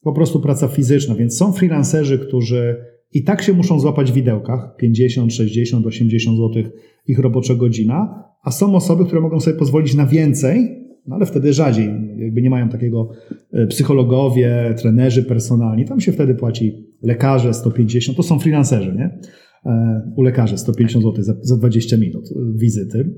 po 0.01 0.13
prostu 0.13 0.39
praca 0.39 0.67
fizyczna. 0.67 1.15
Więc 1.15 1.37
są 1.37 1.53
freelancerzy, 1.53 2.19
którzy 2.19 2.75
i 3.11 3.23
tak 3.23 3.41
się 3.41 3.53
muszą 3.53 3.79
złapać 3.79 4.11
w 4.11 4.15
widełkach 4.15 4.75
50, 4.79 5.33
60, 5.33 5.85
80 5.85 6.37
złotych 6.37 6.69
ich 7.07 7.19
robocza 7.19 7.55
godzina, 7.55 8.23
a 8.43 8.51
są 8.51 8.75
osoby, 8.75 9.05
które 9.05 9.21
mogą 9.21 9.39
sobie 9.39 9.57
pozwolić 9.57 9.95
na 9.95 10.05
więcej, 10.05 10.83
no 11.07 11.15
ale 11.15 11.25
wtedy 11.25 11.53
rzadziej, 11.53 11.89
jakby 12.17 12.41
nie 12.41 12.49
mają 12.49 12.69
takiego 12.69 13.09
e, 13.51 13.67
psychologowie, 13.67 14.73
trenerzy 14.77 15.23
personalni, 15.23 15.85
tam 15.85 15.99
się 15.99 16.11
wtedy 16.11 16.35
płaci 16.35 16.87
lekarze 17.01 17.53
150, 17.53 18.17
to 18.17 18.23
są 18.23 18.39
freelancerzy, 18.39 18.93
nie? 18.95 19.19
E, 19.65 20.01
u 20.15 20.21
lekarzy 20.21 20.57
150 20.57 21.05
zł 21.05 21.23
za, 21.23 21.33
za 21.41 21.57
20 21.57 21.97
minut 21.97 22.25
e, 22.31 22.57
wizyty. 22.57 23.13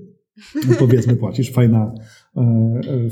No 0.69 0.76
powiedzmy 0.80 1.15
płacisz, 1.15 1.51
fajna, 1.51 1.93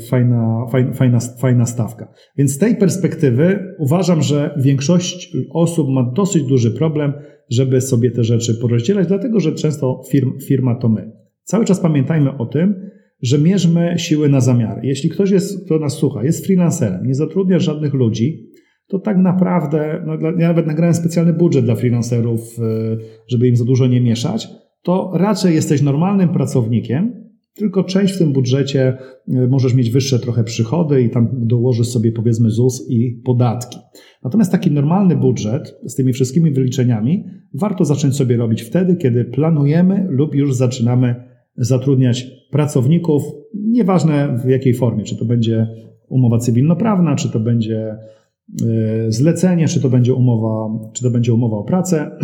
fajna, 0.08 0.66
fajna, 0.94 1.18
fajna, 1.38 1.66
stawka. 1.66 2.12
Więc 2.38 2.52
z 2.52 2.58
tej 2.58 2.76
perspektywy 2.76 3.74
uważam, 3.78 4.22
że 4.22 4.54
większość 4.58 5.36
osób 5.50 5.88
ma 5.88 6.12
dosyć 6.16 6.42
duży 6.42 6.70
problem, 6.70 7.12
żeby 7.50 7.80
sobie 7.80 8.10
te 8.10 8.24
rzeczy 8.24 8.54
porozdzielać, 8.54 9.08
dlatego 9.08 9.40
że 9.40 9.52
często 9.52 10.02
firm, 10.10 10.38
firma 10.40 10.74
to 10.74 10.88
my. 10.88 11.23
Cały 11.44 11.64
czas 11.64 11.80
pamiętajmy 11.80 12.36
o 12.36 12.46
tym, 12.46 12.90
że 13.22 13.38
mierzmy 13.38 13.94
siły 13.98 14.28
na 14.28 14.40
zamiary. 14.40 14.80
Jeśli 14.84 15.10
ktoś 15.10 15.30
jest, 15.30 15.66
kto 15.66 15.78
nas 15.78 15.92
słucha, 15.92 16.24
jest 16.24 16.46
freelancerem, 16.46 17.06
nie 17.06 17.14
zatrudnia 17.14 17.58
żadnych 17.58 17.94
ludzi, 17.94 18.50
to 18.86 18.98
tak 18.98 19.18
naprawdę, 19.18 20.02
no, 20.06 20.30
ja 20.38 20.48
nawet 20.48 20.66
nagrałem 20.66 20.94
specjalny 20.94 21.32
budżet 21.32 21.64
dla 21.64 21.74
freelancerów, 21.74 22.40
y, 22.58 22.98
żeby 23.28 23.48
im 23.48 23.56
za 23.56 23.64
dużo 23.64 23.86
nie 23.86 24.00
mieszać, 24.00 24.48
to 24.82 25.10
raczej 25.14 25.54
jesteś 25.54 25.82
normalnym 25.82 26.28
pracownikiem, 26.28 27.24
tylko 27.54 27.84
część 27.84 28.14
w 28.14 28.18
tym 28.18 28.32
budżecie 28.32 28.98
y, 29.28 29.48
możesz 29.48 29.74
mieć 29.74 29.90
wyższe 29.90 30.18
trochę 30.18 30.44
przychody 30.44 31.02
i 31.02 31.10
tam 31.10 31.28
dołożysz 31.32 31.88
sobie 31.88 32.12
powiedzmy 32.12 32.50
ZUS 32.50 32.86
i 32.90 33.22
podatki. 33.24 33.78
Natomiast 34.24 34.52
taki 34.52 34.70
normalny 34.70 35.16
budżet 35.16 35.74
z 35.84 35.94
tymi 35.94 36.12
wszystkimi 36.12 36.50
wyliczeniami 36.50 37.24
warto 37.54 37.84
zacząć 37.84 38.16
sobie 38.16 38.36
robić 38.36 38.62
wtedy, 38.62 38.96
kiedy 38.96 39.24
planujemy 39.24 40.06
lub 40.10 40.34
już 40.34 40.54
zaczynamy 40.54 41.33
zatrudniać 41.56 42.26
pracowników, 42.50 43.22
nieważne 43.54 44.38
w 44.44 44.48
jakiej 44.48 44.74
formie, 44.74 45.04
czy 45.04 45.16
to 45.16 45.24
będzie 45.24 45.66
umowa 46.08 46.38
cywilnoprawna, 46.38 47.16
czy 47.16 47.30
to 47.30 47.40
będzie 47.40 47.78
e, 47.88 47.96
zlecenie, 49.08 49.68
czy 49.68 49.80
to 49.80 49.88
będzie 49.88 50.14
umowa, 50.14 50.78
czy 50.92 51.02
to 51.02 51.10
będzie 51.10 51.34
umowa 51.34 51.56
o 51.56 51.64
pracę 51.64 52.10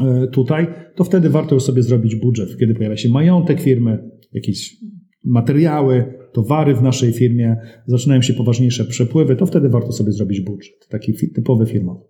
e, 0.00 0.26
tutaj, 0.26 0.66
to 0.94 1.04
wtedy 1.04 1.30
warto 1.30 1.54
już 1.54 1.64
sobie 1.64 1.82
zrobić 1.82 2.16
budżet, 2.16 2.58
kiedy 2.58 2.74
pojawia 2.74 2.96
się 2.96 3.08
majątek 3.08 3.60
firmy, 3.60 4.10
jakieś 4.32 4.76
materiały, 5.24 6.04
towary 6.32 6.74
w 6.74 6.82
naszej 6.82 7.12
firmie, 7.12 7.56
zaczynają 7.86 8.22
się 8.22 8.34
poważniejsze 8.34 8.84
przepływy, 8.84 9.36
to 9.36 9.46
wtedy 9.46 9.68
warto 9.68 9.92
sobie 9.92 10.12
zrobić 10.12 10.40
budżet, 10.40 10.88
taki 10.88 11.12
typowy 11.34 11.66
firmowy. 11.66 12.00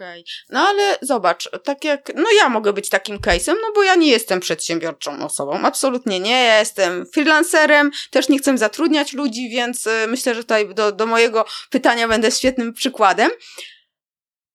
Okej. 0.00 0.20
Okay. 0.20 0.32
No 0.48 0.68
ale 0.68 0.98
zobacz, 1.02 1.48
tak 1.64 1.84
jak, 1.84 2.12
no 2.14 2.24
ja 2.36 2.48
mogę 2.48 2.72
być 2.72 2.88
takim 2.88 3.18
case'em, 3.18 3.54
no 3.62 3.72
bo 3.74 3.82
ja 3.82 3.94
nie 3.94 4.10
jestem 4.10 4.40
przedsiębiorczą 4.40 5.24
osobą, 5.24 5.60
absolutnie 5.62 6.20
nie, 6.20 6.44
ja 6.44 6.58
jestem 6.58 7.06
freelancerem, 7.06 7.90
też 8.10 8.28
nie 8.28 8.38
chcę 8.38 8.58
zatrudniać 8.58 9.12
ludzi, 9.12 9.48
więc 9.50 9.86
y, 9.86 10.06
myślę, 10.08 10.34
że 10.34 10.42
tutaj 10.42 10.74
do, 10.74 10.92
do 10.92 11.06
mojego 11.06 11.44
pytania 11.70 12.08
będę 12.08 12.30
świetnym 12.30 12.72
przykładem. 12.72 13.30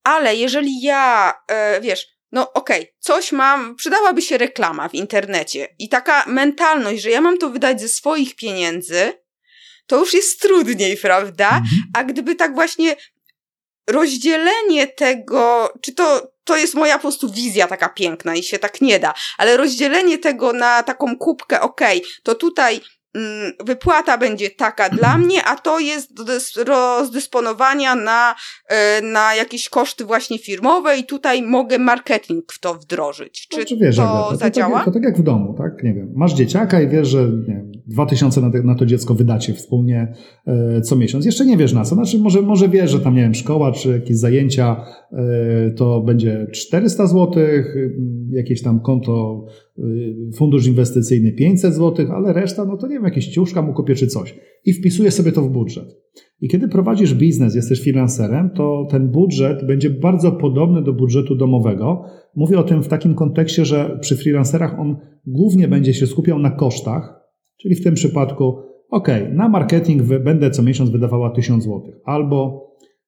Ale 0.03 0.35
jeżeli 0.35 0.81
ja, 0.81 1.33
e, 1.47 1.81
wiesz, 1.81 2.07
no 2.31 2.53
okej, 2.53 2.81
okay, 2.81 2.93
coś 2.99 3.31
mam, 3.31 3.75
przydałaby 3.75 4.21
się 4.21 4.37
reklama 4.37 4.89
w 4.89 4.93
internecie 4.93 5.67
i 5.79 5.89
taka 5.89 6.23
mentalność, 6.27 7.03
że 7.03 7.09
ja 7.09 7.21
mam 7.21 7.37
to 7.37 7.49
wydać 7.49 7.81
ze 7.81 7.87
swoich 7.87 8.35
pieniędzy, 8.35 9.13
to 9.87 9.99
już 9.99 10.13
jest 10.13 10.41
trudniej, 10.41 10.97
prawda? 10.97 11.47
Mhm. 11.47 11.65
A 11.93 12.03
gdyby 12.03 12.35
tak 12.35 12.55
właśnie 12.55 12.95
rozdzielenie 13.88 14.88
tego, 14.88 15.73
czy 15.81 15.93
to, 15.93 16.31
to 16.43 16.57
jest 16.57 16.75
moja 16.75 16.95
po 16.95 17.01
prostu 17.01 17.31
wizja 17.31 17.67
taka 17.67 17.89
piękna 17.89 18.36
i 18.36 18.43
się 18.43 18.59
tak 18.59 18.81
nie 18.81 18.99
da, 18.99 19.13
ale 19.38 19.57
rozdzielenie 19.57 20.17
tego 20.17 20.53
na 20.53 20.83
taką 20.83 21.17
kubkę, 21.17 21.61
okej, 21.61 21.97
okay, 21.97 22.09
to 22.23 22.36
tutaj 22.36 22.81
mm, 23.15 23.51
wypłata 23.65 24.17
będzie 24.17 24.49
taka 24.49 24.89
dla 24.89 25.17
mnie, 25.17 25.43
a 25.43 25.55
to 25.55 25.79
jest 25.79 26.13
do 26.13 26.23
rozdysponowania 26.63 27.95
na, 27.95 28.36
e, 28.67 29.01
na 29.01 29.36
jakieś 29.36 29.69
koszty 29.69 30.05
właśnie 30.05 30.39
firmowe 30.39 30.97
i 30.97 31.03
tutaj 31.03 31.43
mogę 31.43 31.79
marketing 31.79 32.53
w 32.53 32.59
to 32.59 32.73
wdrożyć. 32.73 33.47
Czy 33.47 33.55
znaczy, 33.55 33.77
wiesz, 33.77 33.95
to, 33.95 34.01
to 34.03 34.29
tak 34.29 34.39
zadziała? 34.39 34.79
To, 34.79 34.86
to, 34.86 34.91
tak 34.91 35.03
jak 35.03 35.17
w 35.17 35.23
domu, 35.23 35.55
tak? 35.57 35.83
Nie 35.83 35.93
wiem, 35.93 36.11
masz 36.15 36.33
dzieciaka 36.33 36.81
i 36.81 36.88
wiesz, 36.88 37.07
że 37.07 37.19
nie 37.19 37.55
wiem, 37.55 37.74
2000 37.88 38.41
na, 38.41 38.49
na 38.63 38.75
to 38.75 38.86
dziecko 38.86 39.15
wydacie 39.15 39.53
wspólnie 39.53 40.13
e, 40.47 40.81
co 40.81 40.95
miesiąc. 40.95 41.25
Jeszcze 41.25 41.45
nie 41.45 41.57
wiesz 41.57 41.73
na 41.73 41.83
co. 41.83 41.95
Znaczy, 41.95 42.19
może, 42.19 42.41
może 42.41 42.69
wiesz, 42.69 42.91
że 42.91 42.99
tam, 42.99 43.15
nie 43.15 43.21
wiem, 43.21 43.33
szkoła 43.33 43.71
czy 43.71 43.89
jakieś 43.89 44.17
zajęcia 44.17 44.86
e, 45.11 45.71
to 45.71 46.01
będzie 46.01 46.47
400 46.51 47.07
zł, 47.07 47.43
jakieś 48.29 48.61
tam 48.61 48.79
konto 48.79 49.45
fundusz 50.36 50.67
inwestycyjny 50.67 51.31
500 51.31 51.73
zł, 51.73 52.07
ale 52.11 52.33
reszta, 52.33 52.65
no 52.65 52.77
to 52.77 52.88
nie 52.88 52.93
wiem, 52.93 53.03
jakieś 53.03 53.27
ciuszka 53.27 53.61
mu 53.61 53.73
kupię 53.73 53.95
czy 53.95 54.07
coś. 54.07 54.36
I 54.65 54.73
wpisuję 54.73 55.11
sobie 55.11 55.31
to 55.31 55.41
w 55.41 55.49
budżet. 55.49 55.97
I 56.41 56.47
kiedy 56.47 56.67
prowadzisz 56.67 57.13
biznes, 57.13 57.55
jesteś 57.55 57.81
freelancerem, 57.81 58.49
to 58.49 58.88
ten 58.91 59.11
budżet 59.11 59.67
będzie 59.67 59.89
bardzo 59.89 60.31
podobny 60.31 60.81
do 60.81 60.93
budżetu 60.93 61.36
domowego. 61.36 62.03
Mówię 62.36 62.59
o 62.59 62.63
tym 62.63 62.83
w 62.83 62.88
takim 62.88 63.15
kontekście, 63.15 63.65
że 63.65 63.97
przy 64.01 64.15
freelancerach 64.15 64.79
on 64.79 64.97
głównie 65.27 65.67
będzie 65.67 65.93
się 65.93 66.07
skupiał 66.07 66.39
na 66.39 66.51
kosztach, 66.51 67.24
czyli 67.57 67.75
w 67.75 67.83
tym 67.83 67.93
przypadku, 67.93 68.53
ok, 68.89 69.07
na 69.33 69.49
marketing 69.49 70.03
będę 70.03 70.51
co 70.51 70.63
miesiąc 70.63 70.89
wydawała 70.89 71.29
1000 71.29 71.63
zł, 71.63 71.81
albo 72.05 72.65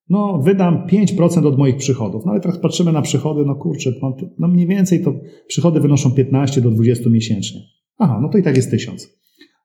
no, 0.09 0.41
wydam 0.45 0.87
5% 0.87 1.47
od 1.47 1.57
moich 1.57 1.75
przychodów. 1.75 2.25
No 2.25 2.31
ale 2.31 2.41
teraz 2.41 2.59
patrzymy 2.59 2.91
na 2.91 3.01
przychody, 3.01 3.45
no 3.45 3.55
kurczę, 3.55 3.91
no, 4.01 4.15
no 4.39 4.47
mniej 4.47 4.67
więcej 4.67 5.03
to 5.03 5.13
przychody 5.47 5.79
wynoszą 5.79 6.11
15 6.11 6.61
do 6.61 6.71
20 6.71 7.09
miesięcznie. 7.09 7.61
Aha, 7.97 8.19
no 8.21 8.29
to 8.29 8.37
i 8.37 8.43
tak 8.43 8.55
jest 8.55 8.71
1000 8.71 9.17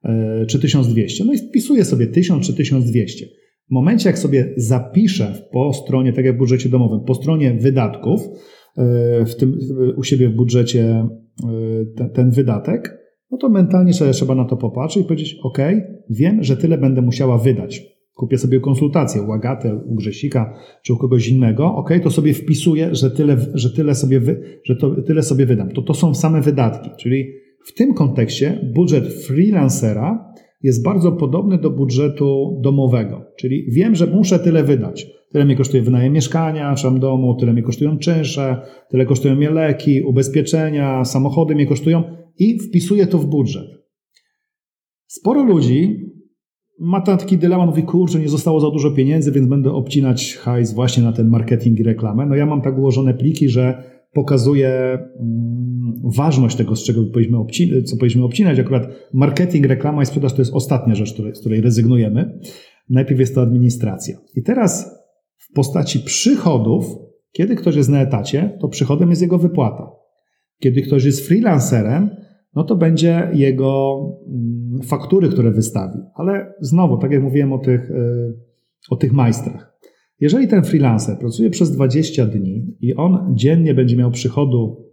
e, 0.04 0.46
czy 0.46 0.58
1200. 0.58 1.24
No 1.24 1.32
i 1.32 1.38
wpisuję 1.38 1.84
sobie 1.84 2.06
1000 2.06 2.46
czy 2.46 2.54
1200. 2.54 3.26
W 3.70 3.74
momencie, 3.74 4.08
jak 4.08 4.18
sobie 4.18 4.54
zapiszę 4.56 5.48
po 5.52 5.72
stronie, 5.72 6.12
tak 6.12 6.24
jak 6.24 6.34
w 6.34 6.38
budżecie 6.38 6.68
domowym, 6.68 7.00
po 7.06 7.14
stronie 7.14 7.54
wydatków, 7.54 8.20
e, 8.76 9.24
w 9.24 9.36
tym, 9.36 9.58
u 9.96 10.02
siebie 10.02 10.28
w 10.28 10.34
budżecie 10.34 10.84
e, 10.84 11.08
ten, 11.96 12.10
ten 12.10 12.30
wydatek, 12.30 13.01
no 13.32 13.38
to 13.38 13.48
mentalnie 13.48 13.92
sobie 13.92 14.10
trzeba 14.10 14.34
na 14.34 14.44
to 14.44 14.56
popatrzeć 14.56 15.02
i 15.02 15.06
powiedzieć, 15.06 15.36
ok, 15.42 15.58
wiem, 16.10 16.42
że 16.42 16.56
tyle 16.56 16.78
będę 16.78 17.02
musiała 17.02 17.38
wydać. 17.38 17.82
Kupię 18.14 18.38
sobie 18.38 18.60
konsultację 18.60 19.22
u 19.22 19.32
Agaty, 19.32 19.74
u 19.86 19.94
Grzesika 19.94 20.54
czy 20.82 20.92
u 20.92 20.96
kogoś 20.96 21.28
innego, 21.28 21.74
ok, 21.74 21.90
to 22.02 22.10
sobie 22.10 22.34
wpisuję, 22.34 22.94
że 22.94 23.10
tyle, 23.10 23.36
że 23.54 23.70
tyle, 23.70 23.94
sobie, 23.94 24.20
wy, 24.20 24.60
że 24.64 24.76
to, 24.76 25.02
tyle 25.02 25.22
sobie 25.22 25.46
wydam. 25.46 25.70
To 25.70 25.82
to 25.82 25.94
są 25.94 26.14
same 26.14 26.40
wydatki, 26.40 26.90
czyli 26.98 27.26
w 27.64 27.74
tym 27.74 27.94
kontekście 27.94 28.70
budżet 28.74 29.08
freelancera 29.12 30.32
jest 30.62 30.84
bardzo 30.84 31.12
podobny 31.12 31.58
do 31.58 31.70
budżetu 31.70 32.58
domowego. 32.62 33.24
Czyli 33.36 33.66
wiem, 33.70 33.94
że 33.94 34.06
muszę 34.06 34.38
tyle 34.38 34.64
wydać. 34.64 35.06
Tyle 35.32 35.44
mi 35.44 35.56
kosztuje 35.56 35.82
wynajem 35.82 36.12
mieszkania, 36.12 36.74
czy 36.74 36.90
domu, 36.90 37.34
tyle 37.34 37.52
mi 37.52 37.62
kosztują 37.62 37.98
czynsze, 37.98 38.56
tyle 38.90 39.06
kosztują 39.06 39.34
mnie 39.34 39.50
leki, 39.50 40.02
ubezpieczenia, 40.02 41.04
samochody 41.04 41.54
mnie 41.54 41.66
kosztują 41.66 42.21
i 42.38 42.58
wpisuję 42.58 43.06
to 43.06 43.18
w 43.18 43.26
budżet. 43.26 43.68
Sporo 45.06 45.44
ludzi 45.44 46.06
ma 46.80 47.00
taki 47.00 47.38
dylemat, 47.38 47.66
mówi, 47.66 47.82
kurczę, 47.82 48.20
nie 48.20 48.28
zostało 48.28 48.60
za 48.60 48.70
dużo 48.70 48.90
pieniędzy, 48.90 49.32
więc 49.32 49.48
będę 49.48 49.72
obcinać 49.72 50.36
hajs 50.36 50.72
właśnie 50.72 51.02
na 51.02 51.12
ten 51.12 51.28
marketing 51.28 51.80
i 51.80 51.82
reklamę. 51.82 52.26
No 52.26 52.34
ja 52.34 52.46
mam 52.46 52.62
tak 52.62 52.78
ułożone 52.78 53.14
pliki, 53.14 53.48
że 53.48 53.82
pokazuje 54.12 54.68
mm, 54.68 55.92
ważność 56.16 56.56
tego, 56.56 56.76
z 56.76 56.84
czego 56.84 57.04
powinniśmy 57.04 57.38
obcinać, 57.38 57.90
co 57.90 57.96
powinniśmy 57.96 58.24
obcinać. 58.24 58.58
Akurat 58.58 58.88
marketing, 59.12 59.66
reklama 59.66 60.02
i 60.02 60.06
sprzedaż 60.06 60.32
to 60.32 60.38
jest 60.38 60.54
ostatnia 60.54 60.94
rzecz, 60.94 61.16
z 61.34 61.40
której 61.40 61.60
rezygnujemy. 61.60 62.40
Najpierw 62.90 63.20
jest 63.20 63.34
to 63.34 63.42
administracja. 63.42 64.18
I 64.36 64.42
teraz 64.42 64.90
w 65.38 65.52
postaci 65.54 66.00
przychodów, 66.00 66.84
kiedy 67.32 67.56
ktoś 67.56 67.76
jest 67.76 67.88
na 67.88 68.02
etacie, 68.02 68.58
to 68.60 68.68
przychodem 68.68 69.10
jest 69.10 69.22
jego 69.22 69.38
wypłata. 69.38 69.90
Kiedy 70.58 70.82
ktoś 70.82 71.04
jest 71.04 71.26
freelancerem, 71.26 72.10
no 72.54 72.64
to 72.64 72.76
będzie 72.76 73.30
jego 73.32 74.00
mm, 74.26 74.82
faktury, 74.82 75.28
które 75.28 75.50
wystawi. 75.50 75.98
Ale 76.14 76.54
znowu, 76.60 76.98
tak 76.98 77.12
jak 77.12 77.22
mówiłem 77.22 77.52
o 77.52 77.58
tych, 77.58 77.90
e, 77.90 78.32
o 78.90 78.96
tych 78.96 79.12
majstrach. 79.12 79.78
Jeżeli 80.20 80.48
ten 80.48 80.64
freelancer 80.64 81.18
pracuje 81.18 81.50
przez 81.50 81.70
20 81.70 82.26
dni 82.26 82.76
i 82.80 82.94
on 82.94 83.34
dziennie 83.34 83.74
będzie 83.74 83.96
miał 83.96 84.10
przychodu 84.10 84.84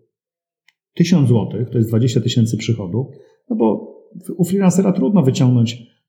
1000 0.93 1.29
zł, 1.29 1.65
to 1.71 1.77
jest 1.77 1.89
20 1.89 2.21
tysięcy 2.21 2.57
przychodu, 2.57 3.11
no 3.49 3.55
bo 3.55 3.95
u 4.37 4.45
freelancera 4.45 4.91
trudno 4.91 5.23
wyciągnąć 5.23 5.99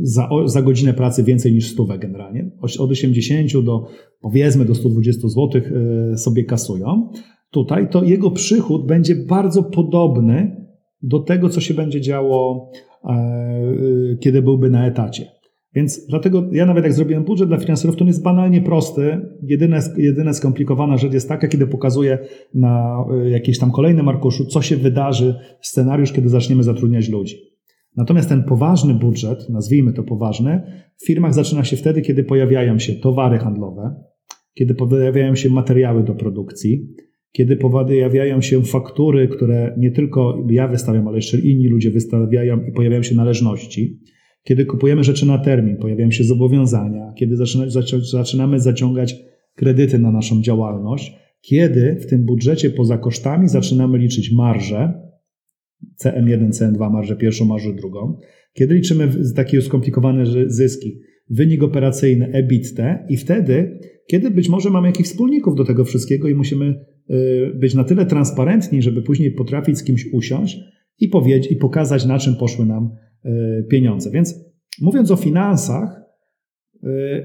za, 0.00 0.28
za 0.44 0.62
godzinę 0.62 0.94
pracy 0.94 1.24
więcej 1.24 1.52
niż 1.52 1.70
100 1.70 1.84
generalnie. 1.84 2.50
Od 2.78 2.90
80 2.90 3.64
do 3.64 3.86
powiedzmy 4.20 4.64
do 4.64 4.74
120 4.74 5.28
zł 5.28 5.62
e, 6.12 6.18
sobie 6.18 6.44
kasują. 6.44 7.10
Tutaj 7.50 7.88
to 7.90 8.04
jego 8.04 8.30
przychód 8.30 8.86
będzie 8.86 9.16
bardzo 9.16 9.62
podobny 9.62 10.61
do 11.02 11.18
tego, 11.18 11.48
co 11.48 11.60
się 11.60 11.74
będzie 11.74 12.00
działo, 12.00 12.70
e, 13.04 14.16
kiedy 14.20 14.42
byłby 14.42 14.70
na 14.70 14.86
etacie. 14.86 15.26
Więc 15.74 16.06
dlatego 16.06 16.48
ja 16.52 16.66
nawet 16.66 16.84
jak 16.84 16.92
zrobiłem 16.92 17.24
budżet 17.24 17.48
dla 17.48 17.58
freelancerów, 17.58 17.96
to 17.96 18.02
on 18.02 18.08
jest 18.08 18.22
banalnie 18.22 18.60
prosty. 18.60 19.20
Jedyne, 19.42 19.80
jedyne 19.96 20.34
skomplikowana 20.34 20.96
rzecz 20.96 21.12
jest 21.12 21.28
taka, 21.28 21.48
kiedy 21.48 21.66
pokazuję 21.66 22.18
na 22.54 23.04
e, 23.10 23.30
jakiejś 23.30 23.58
tam 23.58 23.70
kolejnym 23.70 24.08
arkuszu, 24.08 24.46
co 24.46 24.62
się 24.62 24.76
wydarzy, 24.76 25.34
scenariusz, 25.60 26.12
kiedy 26.12 26.28
zaczniemy 26.28 26.62
zatrudniać 26.62 27.08
ludzi. 27.08 27.36
Natomiast 27.96 28.28
ten 28.28 28.44
poważny 28.44 28.94
budżet, 28.94 29.48
nazwijmy 29.50 29.92
to 29.92 30.02
poważny, 30.02 30.62
w 30.96 31.06
firmach 31.06 31.34
zaczyna 31.34 31.64
się 31.64 31.76
wtedy, 31.76 32.02
kiedy 32.02 32.24
pojawiają 32.24 32.78
się 32.78 32.92
towary 32.92 33.38
handlowe, 33.38 33.94
kiedy 34.54 34.74
pojawiają 34.74 35.34
się 35.34 35.50
materiały 35.50 36.02
do 36.02 36.14
produkcji, 36.14 36.88
kiedy 37.32 37.56
pojawiają 37.56 38.40
się 38.40 38.62
faktury, 38.62 39.28
które 39.28 39.74
nie 39.78 39.90
tylko 39.90 40.46
ja 40.50 40.68
wystawiam, 40.68 41.08
ale 41.08 41.16
jeszcze 41.16 41.38
inni 41.38 41.68
ludzie 41.68 41.90
wystawiają 41.90 42.64
i 42.64 42.72
pojawiają 42.72 43.02
się 43.02 43.14
należności, 43.14 44.00
kiedy 44.44 44.66
kupujemy 44.66 45.04
rzeczy 45.04 45.26
na 45.26 45.38
termin, 45.38 45.76
pojawiają 45.76 46.10
się 46.10 46.24
zobowiązania, 46.24 47.12
kiedy 47.16 47.36
zaczynamy 48.12 48.60
zaciągać 48.60 49.16
kredyty 49.54 49.98
na 49.98 50.12
naszą 50.12 50.42
działalność, 50.42 51.12
kiedy 51.40 51.96
w 52.00 52.06
tym 52.06 52.24
budżecie 52.24 52.70
poza 52.70 52.98
kosztami 52.98 53.48
zaczynamy 53.48 53.98
liczyć 53.98 54.32
marżę, 54.32 54.92
CM1, 56.04 56.50
CM2, 56.50 56.92
marżę 56.92 57.16
pierwszą, 57.16 57.44
marżę 57.44 57.74
drugą, 57.74 58.18
kiedy 58.52 58.74
liczymy 58.74 59.08
takie 59.36 59.62
skomplikowane 59.62 60.24
zyski, 60.46 60.98
wynik 61.30 61.62
operacyjny 61.62 62.32
EBITDA 62.32 63.06
i 63.08 63.16
wtedy, 63.16 63.80
kiedy 64.06 64.30
być 64.30 64.48
może 64.48 64.70
mamy 64.70 64.88
jakichś 64.88 65.08
wspólników 65.08 65.54
do 65.54 65.64
tego 65.64 65.84
wszystkiego 65.84 66.28
i 66.28 66.34
musimy 66.34 66.84
być 67.54 67.74
na 67.74 67.84
tyle 67.84 68.06
transparentni, 68.06 68.82
żeby 68.82 69.02
później 69.02 69.30
potrafić 69.30 69.78
z 69.78 69.84
kimś 69.84 70.06
usiąść 70.12 70.60
i, 70.98 71.08
powiedzieć, 71.08 71.52
i 71.52 71.56
pokazać, 71.56 72.06
na 72.06 72.18
czym 72.18 72.36
poszły 72.36 72.66
nam 72.66 72.90
y, 73.24 73.66
pieniądze. 73.70 74.10
Więc 74.10 74.44
mówiąc 74.80 75.10
o 75.10 75.16
finansach, 75.16 76.00
y, 76.00 76.01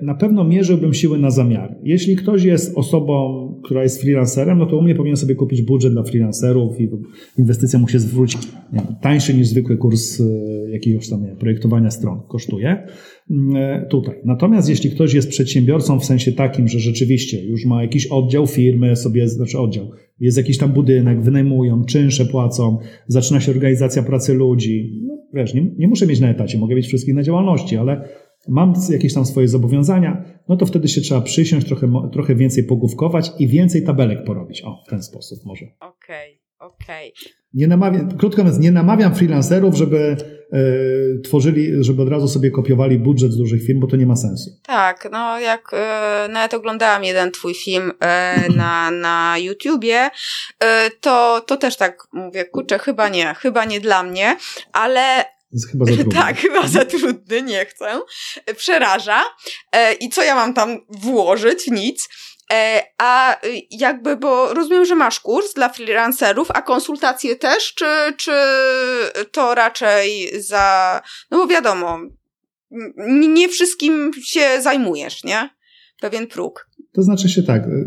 na 0.02 0.16
pewno 0.16 0.44
mierzyłbym 0.44 0.94
siły 0.94 1.18
na 1.18 1.32
zamiary. 1.32 1.76
Jeśli 1.84 2.16
ktoś 2.16 2.44
jest 2.44 2.78
osobą, 2.78 3.48
która 3.64 3.84
jest 3.84 4.02
freelancerem, 4.02 4.58
no 4.58 4.66
to 4.66 4.78
u 4.78 4.82
mnie 4.82 4.96
powinien 4.96 5.18
sobie 5.18 5.36
kupić 5.36 5.62
budżet 5.62 5.94
dla 5.94 6.04
freelancerów 6.04 6.82
i 6.82 6.90
inwestycja 7.38 7.80
mu 7.80 7.88
się 7.88 8.00
zwróci 8.00 8.38
nie, 8.74 8.82
tańszy 9.02 9.34
niż 9.34 9.48
zwykły 9.48 9.78
kurs 9.78 10.22
jakiegoś 10.70 11.10
tam 11.10 11.24
nie, 11.24 11.36
projektowania 11.36 11.92
stron 11.92 12.22
kosztuje. 12.28 12.88
E, 13.56 13.86
tutaj. 13.90 14.16
Natomiast 14.26 14.70
jeśli 14.70 14.92
ktoś 14.92 15.14
jest 15.14 15.30
przedsiębiorcą 15.30 16.00
w 16.00 16.06
sensie 16.06 16.32
takim, 16.32 16.68
że 16.68 16.80
rzeczywiście 16.80 17.46
już 17.46 17.66
ma 17.66 17.82
jakiś 17.82 18.08
oddział 18.08 18.48
firmy, 18.48 18.96
sobie, 18.96 19.28
znaczy 19.28 19.60
oddział, 19.60 19.90
jest 20.20 20.38
jakiś 20.38 20.58
tam 20.58 20.74
budynek, 20.74 21.22
wynajmują, 21.22 21.86
czynsze 21.86 22.26
płacą, 22.26 22.78
zaczyna 23.08 23.40
się 23.40 23.52
organizacja 23.52 24.04
pracy 24.04 24.34
ludzi, 24.34 25.02
no 25.08 25.18
wiesz, 25.34 25.54
nie, 25.54 25.72
nie 25.78 25.88
muszę 25.88 26.08
mieć 26.08 26.20
na 26.20 26.30
etacie, 26.30 26.58
mogę 26.58 26.76
mieć 26.76 26.88
wszystkich 26.88 27.16
na 27.16 27.24
działalności, 27.24 27.78
ale 27.78 28.10
mam 28.48 28.74
jakieś 28.90 29.14
tam 29.14 29.26
swoje 29.26 29.48
zobowiązania, 29.48 30.24
no 30.50 30.58
to 30.58 30.66
wtedy 30.66 30.88
się 30.88 31.02
trzeba 31.02 31.22
przysiąść, 31.22 31.68
trochę, 31.68 32.10
trochę 32.14 32.36
więcej 32.36 32.64
pogłówkować 32.64 33.32
i 33.40 33.48
więcej 33.48 33.84
tabelek 33.84 34.24
porobić. 34.24 34.62
O, 34.62 34.84
w 34.88 34.90
ten 34.90 35.04
sposób 35.04 35.40
może. 35.46 35.66
Okej, 35.80 36.42
okay, 36.60 36.70
okej. 36.70 37.14
Okay. 37.14 37.34
Nie 37.54 37.68
namawiam, 37.68 38.18
krótko 38.18 38.44
mówiąc, 38.44 38.60
nie 38.60 38.72
namawiam 38.72 39.16
freelancerów, 39.16 39.76
żeby 39.76 40.18
E, 40.54 41.22
tworzyli, 41.24 41.84
żeby 41.84 42.02
od 42.02 42.10
razu 42.10 42.28
sobie 42.28 42.52
kopiowali 42.52 43.00
budżet 43.00 43.32
z 43.32 43.38
dużych 43.38 43.64
firm, 43.64 43.80
bo 43.80 43.88
to 43.88 43.96
nie 43.96 44.06
ma 44.06 44.16
sensu. 44.16 44.52
Tak, 44.64 45.10
no 45.12 45.40
jak 45.40 45.72
e, 45.74 46.28
nawet 46.32 46.54
oglądałam 46.54 47.04
jeden 47.04 47.32
twój 47.32 47.54
film 47.54 47.92
e, 48.00 48.44
na, 48.56 48.92
na 48.92 49.36
YouTubie, 49.38 50.10
to, 51.02 51.42
to 51.42 51.58
też 51.58 51.78
tak 51.78 51.98
mówię, 52.14 52.46
kurczę, 52.46 52.80
chyba 52.80 53.10
nie, 53.10 53.34
chyba 53.34 53.66
nie 53.66 53.80
dla 53.80 54.04
mnie, 54.04 54.38
ale 54.74 55.26
Chyba 55.66 55.86
za 55.86 55.92
trudny. 55.96 56.14
Tak, 56.14 56.38
chyba 56.46 56.68
za 56.68 56.86
trudny, 56.86 57.42
nie 57.42 57.66
chcę. 57.66 58.00
Przeraża. 58.58 59.24
I 60.00 60.10
co 60.10 60.24
ja 60.24 60.36
mam 60.36 60.54
tam 60.54 60.78
włożyć? 60.90 61.68
Nic. 61.68 62.10
E, 62.54 62.82
a 62.98 63.46
y, 63.46 63.62
jakby, 63.72 64.18
bo 64.18 64.54
rozumiem, 64.54 64.86
że 64.86 64.96
masz 64.96 65.20
kurs 65.20 65.54
dla 65.54 65.70
freelancerów, 65.70 66.48
a 66.54 66.62
konsultacje 66.62 67.36
też, 67.36 67.74
czy, 67.74 67.86
czy 68.18 68.32
to 69.32 69.56
raczej 69.56 70.30
za. 70.40 71.02
No 71.32 71.38
bo 71.38 71.48
wiadomo, 71.48 72.00
nie 73.08 73.50
wszystkim 73.50 74.12
się 74.24 74.42
zajmujesz, 74.62 75.24
nie? 75.24 75.50
Pewien 76.02 76.28
próg. 76.28 76.70
To 76.94 77.02
znaczy 77.02 77.30
się 77.30 77.44
tak, 77.44 77.64
y, 77.64 77.86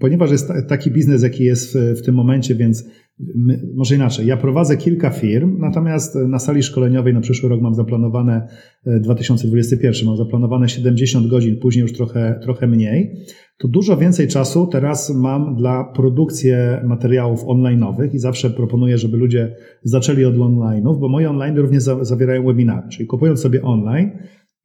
ponieważ 0.00 0.30
jest 0.30 0.48
taki 0.68 0.90
biznes, 0.90 1.22
jaki 1.22 1.44
jest 1.44 1.76
w, 1.76 2.00
w 2.00 2.04
tym 2.04 2.14
momencie, 2.14 2.54
więc 2.54 2.84
My, 3.18 3.62
może 3.74 3.94
inaczej, 3.94 4.26
ja 4.26 4.36
prowadzę 4.36 4.76
kilka 4.76 5.10
firm, 5.10 5.58
natomiast 5.58 6.14
na 6.14 6.38
sali 6.38 6.62
szkoleniowej 6.62 7.14
na 7.14 7.20
przyszły 7.20 7.48
rok 7.48 7.60
mam 7.60 7.74
zaplanowane 7.74 8.48
2021, 8.86 10.02
e, 10.02 10.06
mam 10.06 10.16
zaplanowane 10.16 10.68
70 10.68 11.26
godzin, 11.26 11.58
później 11.60 11.82
już 11.82 11.92
trochę, 11.92 12.40
trochę 12.42 12.66
mniej. 12.66 13.16
To 13.58 13.68
dużo 13.68 13.96
więcej 13.96 14.28
czasu 14.28 14.66
teraz 14.66 15.14
mam 15.14 15.56
dla 15.56 15.84
produkcji 15.84 16.50
materiałów 16.84 17.44
online'owych 17.44 18.14
i 18.14 18.18
zawsze 18.18 18.50
proponuję, 18.50 18.98
żeby 18.98 19.16
ludzie 19.16 19.56
zaczęli 19.82 20.24
od 20.24 20.34
online'ów, 20.34 20.98
bo 21.00 21.08
moje 21.08 21.30
online 21.30 21.56
również 21.56 21.82
zawierają 21.82 22.46
webinary, 22.46 22.88
czyli 22.88 23.06
kupując 23.06 23.40
sobie 23.40 23.62
online, 23.62 24.10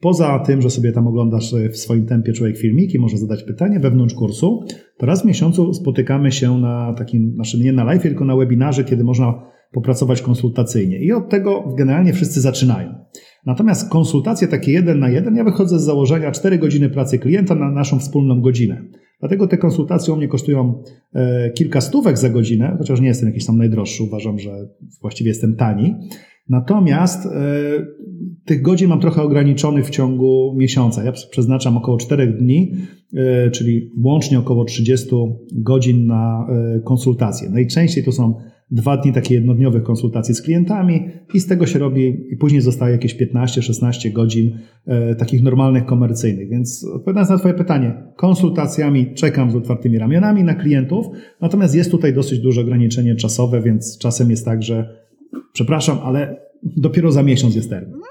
Poza 0.02 0.40
tym, 0.40 0.62
że 0.62 0.70
sobie 0.70 0.92
tam 0.92 1.08
oglądasz 1.08 1.56
w 1.72 1.78
swoim 1.78 2.06
tempie 2.06 2.34
człowiek 2.34 2.58
filmiki, 2.58 3.00
może 3.00 3.18
zadać 3.18 3.44
pytanie 3.44 3.80
wewnątrz 3.80 4.16
kursu, 4.16 4.64
to 4.98 5.06
raz 5.06 5.22
w 5.22 5.26
miesiącu 5.26 5.74
spotykamy 5.74 6.32
się 6.32 6.58
na 6.58 6.94
takim, 6.94 7.34
znaczy 7.36 7.60
nie 7.60 7.74
na 7.74 7.84
live, 7.84 8.02
tylko 8.02 8.26
na 8.26 8.36
webinarze, 8.36 8.84
kiedy 8.84 9.04
można 9.04 9.52
popracować 9.72 10.22
konsultacyjnie. 10.22 11.00
I 11.00 11.12
od 11.12 11.30
tego 11.30 11.74
generalnie 11.78 12.14
wszyscy 12.14 12.42
zaczynają. 12.42 12.96
Natomiast 13.46 13.90
konsultacje 13.90 14.48
takie 14.48 14.72
jeden 14.72 15.00
na 15.00 15.10
jeden, 15.10 15.36
ja 15.36 15.44
wychodzę 15.44 15.80
z 15.80 15.84
założenia 15.84 16.32
4 16.32 16.58
godziny 16.58 16.90
pracy 16.90 17.20
klienta 17.20 17.56
na 17.56 17.72
naszą 17.72 18.00
wspólną 18.00 18.42
godzinę. 18.42 18.82
Dlatego 19.20 19.48
te 19.48 19.58
konsultacje 19.58 20.14
u 20.14 20.18
mnie 20.18 20.28
kosztują 20.28 20.84
e, 21.14 21.50
kilka 21.50 21.82
stówek 21.82 22.18
za 22.18 22.30
godzinę, 22.30 22.76
chociaż 22.78 23.02
nie 23.02 23.08
jestem 23.08 23.30
jakiś 23.30 23.46
tam 23.46 23.58
najdroższy, 23.58 24.04
uważam, 24.04 24.40
że 24.40 24.52
właściwie 25.02 25.30
jestem 25.30 25.56
tani. 25.56 25.96
Natomiast 26.50 27.26
e, 27.26 27.32
tych 28.46 28.62
godzin 28.62 28.90
mam 28.90 29.00
trochę 29.00 29.22
ograniczonych 29.22 29.86
w 29.86 29.90
ciągu 29.90 30.54
miesiąca. 30.58 31.04
Ja 31.04 31.12
przeznaczam 31.12 31.78
około 31.78 31.98
4 31.98 32.28
dni, 32.28 32.74
e, 33.14 33.52
czyli 33.52 33.92
łącznie 34.04 34.40
około 34.40 34.66
30 34.66 35.08
godzin 35.54 36.06
na 36.08 36.48
e, 36.50 36.80
konsultacje. 36.80 37.50
Najczęściej 37.50 38.04
to 38.04 38.12
są 38.12 38.34
dwa 38.72 38.98
dni 38.98 39.14
takie 39.14 39.36
jednodniowych 39.36 39.84
konsultacji 39.84 40.36
z 40.36 40.42
klientami 40.42 41.06
i 41.34 41.40
z 41.40 41.48
tego 41.48 41.66
się 41.66 41.80
robi 41.80 42.18
i 42.32 42.38
później 42.38 42.62
zostaje 42.62 42.92
jakieś 42.92 43.18
15-16 43.18 44.12
godzin 44.12 44.58
takich 45.18 45.44
normalnych 45.44 45.86
komercyjnych. 45.86 46.50
Więc 46.50 46.86
odpowiadając 46.94 47.30
na 47.30 47.38
Twoje 47.38 47.54
pytanie, 47.54 48.04
konsultacjami 48.16 49.14
czekam 49.14 49.52
z 49.52 49.56
otwartymi 49.56 49.98
ramionami 49.98 50.44
na 50.44 50.54
klientów, 50.54 51.06
natomiast 51.42 51.76
jest 51.76 51.92
tutaj 51.92 52.14
dosyć 52.14 52.40
duże 52.40 52.62
ograniczenie 52.62 53.16
czasowe, 53.16 53.62
więc 53.62 53.98
czasem 53.98 54.30
jest 54.30 54.46
tak, 54.46 54.64
że 54.64 55.02
Przepraszam, 55.54 55.98
ale 56.04 56.42
dopiero 56.64 57.12
za 57.12 57.24
miesiąc 57.24 57.56
jest 57.56 57.70
termin. 57.70 58.02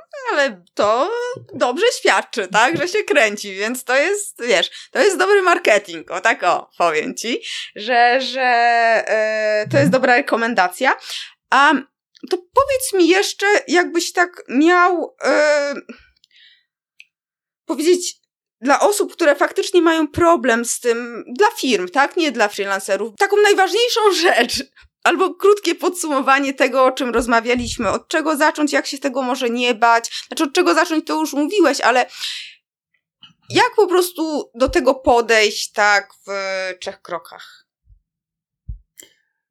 To 0.81 1.11
dobrze 1.55 1.87
świadczy, 1.99 2.49
tak, 2.49 2.76
że 2.76 2.89
się 2.89 3.05
kręci, 3.05 3.55
więc 3.55 3.85
to 3.85 3.97
jest, 3.97 4.43
wiesz, 4.47 4.70
to 4.91 4.99
jest 4.99 5.16
dobry 5.18 5.43
marketing, 5.43 6.11
o 6.11 6.20
tak 6.20 6.45
o, 6.45 6.70
powiem 6.78 7.14
ci, 7.14 7.41
że, 7.76 8.20
że 8.20 8.41
e, 8.41 9.66
to 9.70 9.76
jest 9.76 9.87
mhm. 9.87 9.91
dobra 9.91 10.16
rekomendacja. 10.16 10.97
A 11.51 11.72
to 12.31 12.37
powiedz 12.37 12.93
mi 12.95 13.09
jeszcze, 13.09 13.47
jakbyś 13.68 14.12
tak 14.12 14.43
miał 14.49 15.16
e, 15.24 15.74
powiedzieć 17.66 18.14
dla 18.61 18.81
osób, 18.81 19.12
które 19.12 19.37
faktycznie 19.37 19.83
mają 19.83 20.09
problem 20.09 20.64
z 20.64 20.81
tym, 20.81 21.24
dla 21.39 21.51
firm, 21.51 21.89
tak, 21.89 22.16
nie 22.16 22.33
dla 22.33 22.49
freelancerów, 22.49 23.16
taką 23.18 23.37
najważniejszą 23.37 24.12
rzecz, 24.12 24.62
albo 25.05 25.34
krótkie 25.34 25.74
podsumowanie 25.74 26.55
tego, 26.55 26.84
o 26.84 26.92
czym 26.92 27.11
rozmawialiśmy. 27.11 27.90
Od 27.90 28.09
czego 28.09 28.36
zacząć, 28.36 28.72
jak 28.72 28.86
się 28.86 28.98
tego 28.98 29.22
może 29.22 29.51
nie 29.51 29.74
bać. 29.74 30.24
Znaczy, 30.28 30.44
od 30.44 30.53
czego 30.53 30.74
zacząć, 30.74 31.07
to 31.07 31.20
już 31.20 31.32
mówiłeś, 31.32 31.80
ale 31.80 32.07
jak 33.51 33.70
po 33.76 33.86
prostu 33.86 34.51
do 34.55 34.68
tego 34.68 34.94
podejść 34.94 35.72
tak 35.72 36.11
w 36.26 36.30
trzech 36.80 37.03
krokach? 37.03 37.66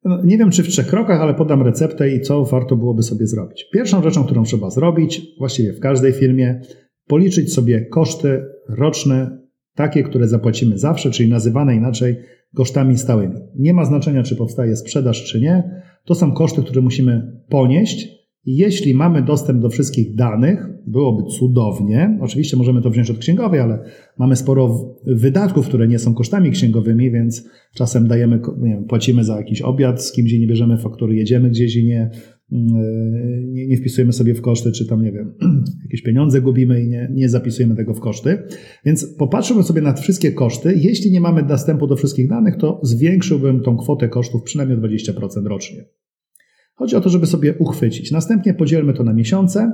No, 0.04 0.18
nie 0.24 0.38
wiem, 0.38 0.50
czy 0.50 0.62
w 0.62 0.68
trzech 0.68 0.86
krokach, 0.86 1.20
ale 1.20 1.34
podam 1.34 1.62
receptę 1.62 2.10
i 2.10 2.20
co 2.20 2.44
warto 2.44 2.76
byłoby 2.76 3.02
sobie 3.02 3.26
zrobić. 3.26 3.64
Pierwszą 3.72 4.02
rzeczą, 4.02 4.24
którą 4.24 4.44
trzeba 4.44 4.70
zrobić, 4.70 5.20
właściwie 5.38 5.72
w 5.72 5.80
każdej 5.80 6.12
firmie, 6.12 6.60
policzyć 7.06 7.54
sobie 7.54 7.86
koszty 7.86 8.44
roczne, 8.68 9.38
takie, 9.74 10.02
które 10.02 10.28
zapłacimy 10.28 10.78
zawsze, 10.78 11.10
czyli 11.10 11.28
nazywane 11.28 11.74
inaczej 11.74 12.16
kosztami 12.54 12.98
stałymi. 12.98 13.34
Nie 13.58 13.74
ma 13.74 13.84
znaczenia, 13.84 14.22
czy 14.22 14.36
powstaje 14.36 14.76
sprzedaż, 14.76 15.24
czy 15.24 15.40
nie. 15.40 15.82
To 16.04 16.14
są 16.14 16.32
koszty, 16.32 16.62
które 16.62 16.80
musimy 16.80 17.42
ponieść. 17.48 18.20
Jeśli 18.46 18.94
mamy 18.94 19.22
dostęp 19.22 19.62
do 19.62 19.68
wszystkich 19.68 20.14
danych, 20.14 20.66
byłoby 20.86 21.22
cudownie. 21.30 22.18
Oczywiście 22.20 22.56
możemy 22.56 22.82
to 22.82 22.90
wziąć 22.90 23.10
od 23.10 23.18
księgowej, 23.18 23.60
ale 23.60 23.78
mamy 24.18 24.36
sporo 24.36 24.94
wydatków, 25.06 25.68
które 25.68 25.88
nie 25.88 25.98
są 25.98 26.14
kosztami 26.14 26.50
księgowymi, 26.50 27.10
więc 27.10 27.48
czasem 27.74 28.08
dajemy, 28.08 28.40
wiem, 28.62 28.84
płacimy 28.84 29.24
za 29.24 29.36
jakiś 29.36 29.62
obiad, 29.62 30.02
z 30.04 30.12
kimś 30.12 30.32
nie 30.32 30.46
bierzemy 30.46 30.78
faktury, 30.78 31.14
jedziemy 31.14 31.50
gdzieś 31.50 31.76
i 31.76 31.86
nie, 31.86 32.10
nie, 32.50 33.66
nie 33.66 33.76
wpisujemy 33.76 34.12
sobie 34.12 34.34
w 34.34 34.40
koszty, 34.40 34.72
czy 34.72 34.86
tam, 34.86 35.02
nie 35.02 35.12
wiem, 35.12 35.34
jakieś 35.84 36.02
pieniądze 36.02 36.40
gubimy 36.40 36.82
i 36.82 36.88
nie, 36.88 37.08
nie 37.12 37.28
zapisujemy 37.28 37.76
tego 37.76 37.94
w 37.94 38.00
koszty. 38.00 38.38
Więc 38.84 39.06
popatrzymy 39.18 39.62
sobie 39.62 39.80
na 39.80 39.92
wszystkie 39.92 40.32
koszty. 40.32 40.74
Jeśli 40.76 41.12
nie 41.12 41.20
mamy 41.20 41.42
dostępu 41.42 41.86
do 41.86 41.96
wszystkich 41.96 42.28
danych, 42.28 42.56
to 42.56 42.80
zwiększyłbym 42.82 43.60
tą 43.60 43.76
kwotę 43.76 44.08
kosztów 44.08 44.42
przynajmniej 44.42 44.78
o 44.78 44.82
20% 44.82 45.46
rocznie. 45.46 45.84
Chodzi 46.74 46.96
o 46.96 47.00
to, 47.00 47.10
żeby 47.10 47.26
sobie 47.26 47.54
uchwycić. 47.54 48.10
Następnie 48.10 48.54
podzielmy 48.54 48.94
to 48.94 49.04
na 49.04 49.12
miesiące, 49.12 49.72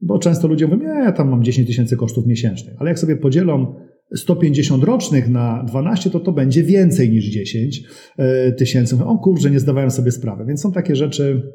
bo 0.00 0.18
często 0.18 0.48
ludzie 0.48 0.66
mówią, 0.66 0.88
ja 0.88 1.12
tam 1.12 1.28
mam 1.28 1.44
10 1.44 1.66
tysięcy 1.66 1.96
kosztów 1.96 2.26
miesięcznych, 2.26 2.74
ale 2.78 2.90
jak 2.90 2.98
sobie 2.98 3.16
podzielą 3.16 3.74
150 4.14 4.84
rocznych 4.84 5.28
na 5.28 5.64
12, 5.68 6.10
to 6.10 6.20
to 6.20 6.32
będzie 6.32 6.62
więcej 6.62 7.10
niż 7.10 7.24
10 7.24 7.82
e, 8.18 8.52
tysięcy. 8.52 9.04
O 9.04 9.18
kurczę, 9.18 9.50
nie 9.50 9.60
zdawałem 9.60 9.90
sobie 9.90 10.10
sprawy. 10.10 10.44
Więc 10.46 10.60
są 10.60 10.72
takie 10.72 10.96
rzeczy, 10.96 11.52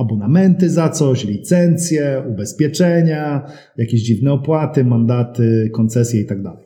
abonamenty 0.00 0.70
za 0.70 0.88
coś, 0.88 1.24
licencje, 1.24 2.22
ubezpieczenia, 2.30 3.46
jakieś 3.76 4.02
dziwne 4.02 4.32
opłaty, 4.32 4.84
mandaty, 4.84 5.70
koncesje 5.72 6.20
i 6.20 6.26
tak 6.26 6.42
dalej. 6.42 6.64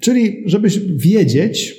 Czyli, 0.00 0.42
żebyś 0.46 0.78
wiedzieć, 0.78 1.76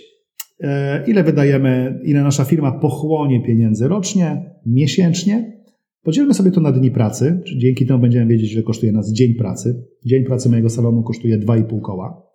e, 0.59 1.03
ile 1.07 1.23
wydajemy, 1.23 1.99
ile 2.03 2.23
nasza 2.23 2.43
firma 2.43 2.71
pochłonie 2.71 3.43
pieniędzy 3.43 3.87
rocznie, 3.87 4.51
miesięcznie, 4.65 5.61
podzielmy 6.03 6.33
sobie 6.33 6.51
to 6.51 6.61
na 6.61 6.71
dni 6.71 6.91
pracy, 6.91 7.41
czyli 7.45 7.59
dzięki 7.59 7.85
temu 7.85 7.99
będziemy 7.99 8.27
wiedzieć, 8.27 8.53
ile 8.53 8.63
kosztuje 8.63 8.91
nas 8.91 9.13
dzień 9.13 9.33
pracy. 9.33 9.85
Dzień 10.05 10.23
pracy 10.23 10.49
mojego 10.49 10.69
salonu 10.69 11.03
kosztuje 11.03 11.39
2,5 11.39 11.81
koła. 11.81 12.31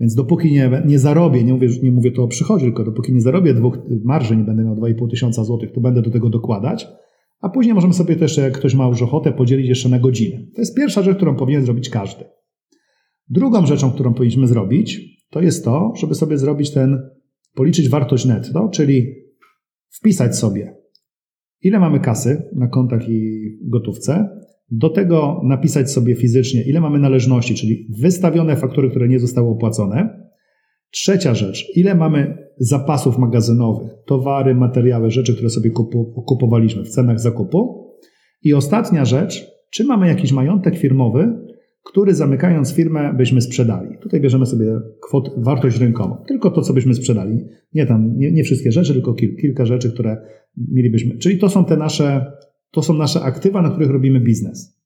Więc 0.00 0.14
dopóki 0.14 0.52
nie, 0.52 0.82
nie 0.86 0.98
zarobię, 0.98 1.44
nie 1.44 1.52
mówię, 1.52 1.68
nie 1.82 1.92
mówię 1.92 2.12
to 2.12 2.22
o 2.22 2.28
przychodzie, 2.28 2.64
tylko 2.64 2.84
dopóki 2.84 3.14
nie 3.14 3.20
zarobię 3.20 3.54
dwóch 3.54 3.78
marży, 4.04 4.36
nie 4.36 4.44
będę 4.44 4.64
miał 4.64 4.74
2,5 4.74 5.10
tysiąca 5.10 5.44
złotych, 5.44 5.72
to 5.72 5.80
będę 5.80 6.02
do 6.02 6.10
tego 6.10 6.30
dokładać. 6.30 6.86
A 7.44 7.48
później 7.48 7.74
możemy 7.74 7.94
sobie 7.94 8.16
też, 8.16 8.36
jak 8.36 8.58
ktoś 8.58 8.74
ma 8.74 8.86
już 8.86 9.02
ochotę, 9.02 9.32
podzielić 9.32 9.68
jeszcze 9.68 9.88
na 9.88 9.98
godzinę. 9.98 10.38
To 10.54 10.60
jest 10.60 10.76
pierwsza 10.76 11.02
rzecz, 11.02 11.16
którą 11.16 11.36
powinien 11.36 11.64
zrobić 11.64 11.90
każdy. 11.90 12.24
Drugą 13.28 13.66
rzeczą, 13.66 13.92
którą 13.92 14.14
powinniśmy 14.14 14.46
zrobić, 14.46 15.00
to 15.30 15.40
jest 15.40 15.64
to, 15.64 15.92
żeby 15.96 16.14
sobie 16.14 16.38
zrobić 16.38 16.70
ten, 16.70 16.98
policzyć 17.54 17.88
wartość 17.88 18.24
netto, 18.24 18.68
czyli 18.68 19.14
wpisać 19.90 20.38
sobie, 20.38 20.76
ile 21.62 21.78
mamy 21.78 22.00
kasy 22.00 22.42
na 22.56 22.68
kontach 22.68 23.08
i 23.08 23.48
gotówce, 23.62 24.28
do 24.70 24.88
tego 24.88 25.40
napisać 25.44 25.90
sobie 25.90 26.16
fizycznie, 26.16 26.62
ile 26.62 26.80
mamy 26.80 26.98
należności, 26.98 27.54
czyli 27.54 27.88
wystawione 28.00 28.56
faktury, 28.56 28.90
które 28.90 29.08
nie 29.08 29.18
zostały 29.18 29.48
opłacone. 29.48 30.28
Trzecia 30.90 31.34
rzecz, 31.34 31.66
ile 31.76 31.94
mamy 31.94 32.43
zapasów 32.58 33.18
magazynowych, 33.18 33.92
towary, 34.06 34.54
materiały, 34.54 35.10
rzeczy, 35.10 35.34
które 35.34 35.50
sobie 35.50 35.70
kupowaliśmy 36.26 36.84
w 36.84 36.88
cenach 36.88 37.20
zakupu. 37.20 37.90
I 38.42 38.54
ostatnia 38.54 39.04
rzecz, 39.04 39.46
czy 39.70 39.84
mamy 39.84 40.08
jakiś 40.08 40.32
majątek 40.32 40.78
firmowy, 40.78 41.44
który 41.84 42.14
zamykając 42.14 42.72
firmę 42.72 43.14
byśmy 43.16 43.40
sprzedali. 43.40 43.98
Tutaj 44.02 44.20
bierzemy 44.20 44.46
sobie 44.46 44.80
kwot, 45.02 45.30
wartość 45.36 45.78
rynkową. 45.78 46.16
Tylko 46.28 46.50
to, 46.50 46.62
co 46.62 46.74
byśmy 46.74 46.94
sprzedali. 46.94 47.38
Nie 47.74 47.86
tam, 47.86 48.16
nie, 48.16 48.32
nie 48.32 48.44
wszystkie 48.44 48.72
rzeczy, 48.72 48.92
tylko 48.92 49.14
kil, 49.14 49.36
kilka 49.36 49.66
rzeczy, 49.66 49.92
które 49.92 50.16
mielibyśmy. 50.56 51.18
Czyli 51.18 51.38
to 51.38 51.48
są 51.48 51.64
te 51.64 51.76
nasze, 51.76 52.32
to 52.70 52.82
są 52.82 52.94
nasze 52.94 53.20
aktywa, 53.20 53.62
na 53.62 53.70
których 53.70 53.90
robimy 53.90 54.20
biznes. 54.20 54.80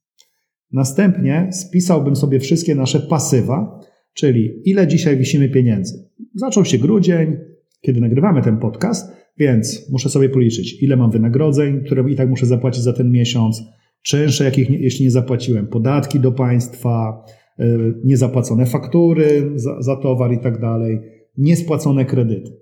Następnie 0.73 1.49
spisałbym 1.53 2.17
sobie 2.17 2.41
wszystkie 2.41 2.75
nasze 2.75 3.01
pasywa, 3.01 3.81
czyli 4.15 4.63
ile 4.65 4.87
dzisiaj 4.87 5.17
wisimy 5.17 5.49
pieniędzy. 5.49 6.09
Zaczął 6.35 6.65
się 6.65 6.79
grudzień, 6.79 7.37
kiedy 7.81 8.01
nagrywamy 8.01 8.43
ten 8.43 8.59
podcast, 8.59 9.13
więc 9.39 9.91
muszę 9.93 10.09
sobie 10.09 10.29
policzyć, 10.29 10.83
ile 10.83 10.97
mam 10.97 11.11
wynagrodzeń, 11.11 11.81
które 11.85 12.11
i 12.11 12.17
tak 12.17 12.29
muszę 12.29 12.47
zapłacić 12.47 12.83
za 12.83 12.93
ten 12.93 13.11
miesiąc, 13.11 13.63
czynsze, 14.03 14.45
jakich 14.45 14.71
nie, 14.71 14.79
jeśli 14.79 15.05
nie 15.05 15.11
zapłaciłem, 15.11 15.67
podatki 15.67 16.21
do 16.21 16.33
państwa, 16.33 17.25
y, 17.61 17.65
niezapłacone 18.05 18.67
faktury 18.67 19.53
za, 19.55 19.83
za 19.83 19.97
towar 19.97 20.33
i 20.33 20.39
tak 20.39 20.61
dalej, 20.61 21.01
niespłacone 21.39 22.05
kredyty. 22.05 22.53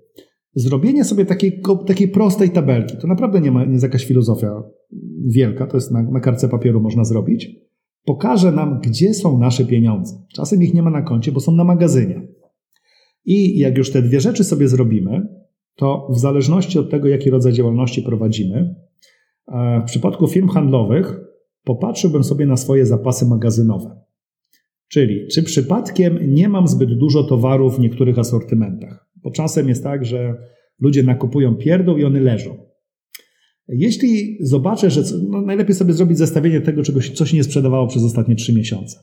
Zrobienie 0.55 1.03
sobie 1.03 1.25
takiej, 1.25 1.61
takiej 1.87 2.07
prostej 2.07 2.49
tabelki, 2.49 2.97
to 2.97 3.07
naprawdę 3.07 3.41
nie, 3.41 3.51
ma, 3.51 3.65
nie 3.65 3.71
jest 3.71 3.83
jakaś 3.83 4.05
filozofia 4.05 4.63
wielka, 5.25 5.67
to 5.67 5.77
jest 5.77 5.91
na, 5.91 6.01
na 6.01 6.49
papieru 6.51 6.81
można 6.81 7.03
zrobić, 7.03 7.49
pokaże 8.05 8.51
nam, 8.51 8.79
gdzie 8.83 9.13
są 9.13 9.39
nasze 9.39 9.65
pieniądze. 9.65 10.15
Czasem 10.33 10.63
ich 10.63 10.73
nie 10.73 10.81
ma 10.81 10.89
na 10.89 11.01
koncie, 11.01 11.31
bo 11.31 11.39
są 11.39 11.51
na 11.51 11.63
magazynie. 11.63 12.27
I 13.27 13.59
jak 13.59 13.77
już 13.77 13.91
te 13.91 14.01
dwie 14.01 14.21
rzeczy 14.21 14.43
sobie 14.43 14.67
zrobimy, 14.67 15.27
to 15.75 16.07
w 16.11 16.19
zależności 16.19 16.79
od 16.79 16.89
tego, 16.89 17.07
jaki 17.07 17.29
rodzaj 17.29 17.53
działalności 17.53 18.01
prowadzimy, 18.01 18.75
w 19.81 19.83
przypadku 19.85 20.27
firm 20.27 20.47
handlowych 20.47 21.19
popatrzyłbym 21.63 22.23
sobie 22.23 22.45
na 22.45 22.57
swoje 22.57 22.85
zapasy 22.85 23.25
magazynowe. 23.25 24.01
Czyli 24.87 25.27
czy 25.27 25.43
przypadkiem 25.43 26.33
nie 26.33 26.49
mam 26.49 26.67
zbyt 26.67 26.97
dużo 26.97 27.23
towarów 27.23 27.77
w 27.77 27.79
niektórych 27.79 28.19
asortymentach? 28.19 29.09
Bo 29.15 29.31
czasem 29.31 29.69
jest 29.69 29.83
tak, 29.83 30.05
że 30.05 30.35
ludzie 30.79 31.03
nakupują 31.03 31.55
pierdół 31.55 31.97
i 31.97 32.03
one 32.03 32.19
leżą. 32.19 32.57
Jeśli 33.67 34.37
zobaczę, 34.41 34.89
że 34.89 35.03
no 35.29 35.41
najlepiej 35.41 35.75
sobie 35.75 35.93
zrobić 35.93 36.17
zestawienie 36.17 36.61
tego, 36.61 36.83
czegoś, 36.83 37.11
co 37.11 37.25
się 37.25 37.37
nie 37.37 37.43
sprzedawało 37.43 37.87
przez 37.87 38.03
ostatnie 38.03 38.35
trzy 38.35 38.53
miesiące. 38.53 38.99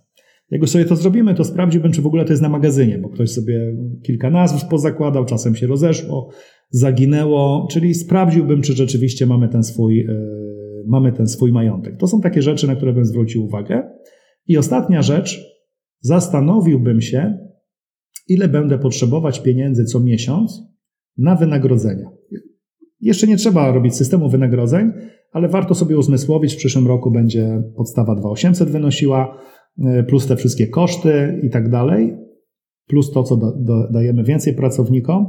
Jak 0.54 0.68
sobie 0.68 0.84
to 0.84 0.96
zrobimy, 0.96 1.34
to 1.34 1.44
sprawdziłbym, 1.44 1.92
czy 1.92 2.02
w 2.02 2.06
ogóle 2.06 2.24
to 2.24 2.32
jest 2.32 2.42
na 2.42 2.48
magazynie, 2.48 2.98
bo 2.98 3.08
ktoś 3.08 3.30
sobie 3.30 3.76
kilka 4.02 4.30
nazw 4.30 4.68
pozakładał, 4.68 5.24
czasem 5.24 5.56
się 5.56 5.66
rozeszło, 5.66 6.30
zaginęło, 6.70 7.68
czyli 7.70 7.94
sprawdziłbym, 7.94 8.62
czy 8.62 8.72
rzeczywiście 8.72 9.26
mamy 9.26 9.48
ten 9.48 9.62
swój, 9.62 9.96
yy, 9.96 10.84
mamy 10.86 11.12
ten 11.12 11.26
swój 11.26 11.52
majątek. 11.52 11.96
To 11.96 12.06
są 12.06 12.20
takie 12.20 12.42
rzeczy, 12.42 12.66
na 12.66 12.76
które 12.76 12.92
bym 12.92 13.04
zwrócił 13.04 13.44
uwagę. 13.44 13.82
I 14.46 14.58
ostatnia 14.58 15.02
rzecz, 15.02 15.40
zastanowiłbym 16.00 17.00
się, 17.00 17.38
ile 18.28 18.48
będę 18.48 18.78
potrzebować 18.78 19.42
pieniędzy 19.42 19.84
co 19.84 20.00
miesiąc 20.00 20.62
na 21.18 21.36
wynagrodzenia. 21.36 22.10
Jeszcze 23.00 23.26
nie 23.26 23.36
trzeba 23.36 23.72
robić 23.72 23.96
systemu 23.96 24.28
wynagrodzeń, 24.28 24.92
ale 25.32 25.48
warto 25.48 25.74
sobie 25.74 25.98
uzmysłowić, 25.98 26.54
w 26.54 26.56
przyszłym 26.56 26.86
roku 26.86 27.10
będzie 27.10 27.62
podstawa 27.76 28.14
2800 28.14 28.70
wynosiła, 28.70 29.38
plus 30.08 30.26
te 30.26 30.36
wszystkie 30.36 30.66
koszty 30.66 31.40
i 31.42 31.50
tak 31.50 31.70
dalej, 31.70 32.16
plus 32.86 33.12
to, 33.12 33.22
co 33.22 33.54
dajemy 33.90 34.24
więcej 34.24 34.54
pracownikom, 34.54 35.26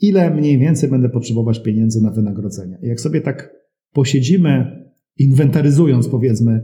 ile 0.00 0.30
mniej 0.30 0.58
więcej 0.58 0.90
będę 0.90 1.08
potrzebować 1.08 1.62
pieniędzy 1.62 2.02
na 2.02 2.10
wynagrodzenia. 2.10 2.76
Jak 2.82 3.00
sobie 3.00 3.20
tak 3.20 3.54
posiedzimy, 3.92 4.82
inwentaryzując 5.18 6.08
powiedzmy 6.08 6.62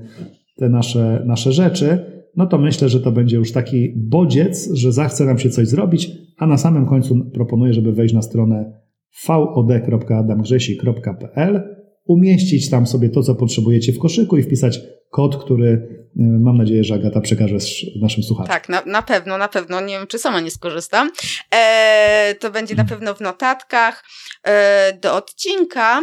te 0.57 0.69
nasze, 0.69 1.23
nasze 1.27 1.53
rzeczy, 1.53 1.99
no 2.37 2.47
to 2.47 2.59
myślę, 2.59 2.89
że 2.89 3.01
to 3.01 3.13
będzie 3.13 3.37
już 3.37 3.53
taki 3.53 3.93
bodziec, 3.97 4.71
że 4.73 4.93
zachce 4.93 5.25
nam 5.25 5.39
się 5.39 5.51
coś 5.51 5.69
zrobić, 5.69 6.11
a 6.39 6.47
na 6.47 6.59
samym 6.59 6.87
końcu 6.87 7.31
proponuję, 7.31 7.73
żeby 7.73 7.93
wejść 7.93 8.15
na 8.15 8.23
stronę 8.23 8.81
vod.adamgrzesi.pl, 9.27 11.63
umieścić 12.05 12.71
tam 12.71 12.87
sobie 12.87 13.09
to, 13.09 13.23
co 13.23 13.35
potrzebujecie 13.35 13.93
w 13.93 13.99
koszyku 13.99 14.37
i 14.37 14.43
wpisać 14.43 14.81
kod, 15.11 15.37
który 15.37 15.69
y, 15.69 16.04
mam 16.17 16.59
nadzieję, 16.59 16.85
że 16.85 16.95
Agata 16.95 17.21
przekaże 17.21 17.57
naszym 18.01 18.23
słuchaczom. 18.23 18.53
Tak, 18.53 18.69
na, 18.69 18.83
na 18.87 19.03
pewno, 19.03 19.39
na 19.39 19.49
pewno. 19.49 19.81
Nie 19.81 19.99
wiem, 19.99 20.07
czy 20.07 20.19
sama 20.19 20.41
nie 20.41 20.51
skorzystam. 20.51 21.11
E, 21.55 22.35
to 22.41 22.51
będzie 22.51 22.75
na 22.75 22.85
pewno 22.85 23.15
w 23.15 23.21
notatkach 23.21 24.05
e, 24.43 24.99
do 25.03 25.15
odcinka. 25.15 26.03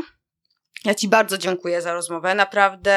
Ja 0.85 0.95
Ci 0.95 1.07
bardzo 1.07 1.37
dziękuję 1.37 1.81
za 1.81 1.93
rozmowę. 1.93 2.35
Naprawdę 2.35 2.95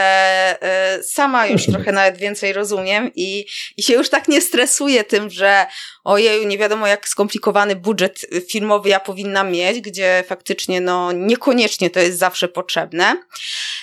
y, 0.99 1.03
sama 1.03 1.47
już 1.47 1.63
Proszę 1.63 1.73
trochę 1.73 1.85
bardzo. 1.85 2.01
nawet 2.01 2.17
więcej 2.17 2.53
rozumiem 2.53 3.11
i, 3.15 3.47
i 3.77 3.83
się 3.83 3.95
już 3.95 4.09
tak 4.09 4.29
nie 4.29 4.41
stresuję 4.41 5.05
tym, 5.05 5.31
że 5.31 5.67
ojeju, 6.05 6.49
nie 6.49 6.59
wiadomo 6.59 6.87
jak 6.87 7.09
skomplikowany 7.09 7.77
budżet 7.77 8.27
filmowy 8.51 8.89
ja 8.89 9.01
powinnam 9.01 9.53
mieć, 9.53 9.81
gdzie 9.81 10.25
faktycznie 10.27 10.81
no 10.81 11.13
niekoniecznie 11.13 11.91
to 11.91 12.01
jest 12.01 12.19
zawsze 12.19 12.49
potrzebne. 12.49 13.17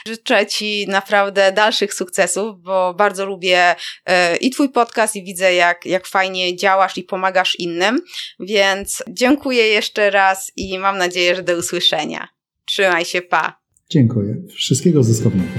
Życzę 0.08 0.48
Ci 0.48 0.86
naprawdę 0.88 1.52
dalszych 1.52 1.94
sukcesów, 1.94 2.62
bo 2.62 2.94
bardzo 2.94 3.26
lubię 3.26 3.76
y, 3.76 4.38
i 4.38 4.50
Twój 4.50 4.70
podcast 4.70 5.16
i 5.16 5.24
widzę 5.24 5.54
jak, 5.54 5.86
jak 5.86 6.08
fajnie 6.08 6.56
działasz 6.56 6.98
i 6.98 7.04
pomagasz 7.04 7.56
innym, 7.56 8.02
więc 8.40 9.04
dziękuję 9.08 9.68
jeszcze 9.68 10.10
raz 10.10 10.52
i 10.56 10.80
mam 10.80 10.98
nadzieję, 10.98 11.36
że 11.36 11.44
do 11.44 11.58
usłyszenia. 11.58 12.28
Trzymaj 12.66 13.06
się, 13.06 13.22
pa! 13.22 13.61
Dziękuję. 13.92 14.36
Wszystkiego 14.56 15.04
zyskownego. 15.04 15.50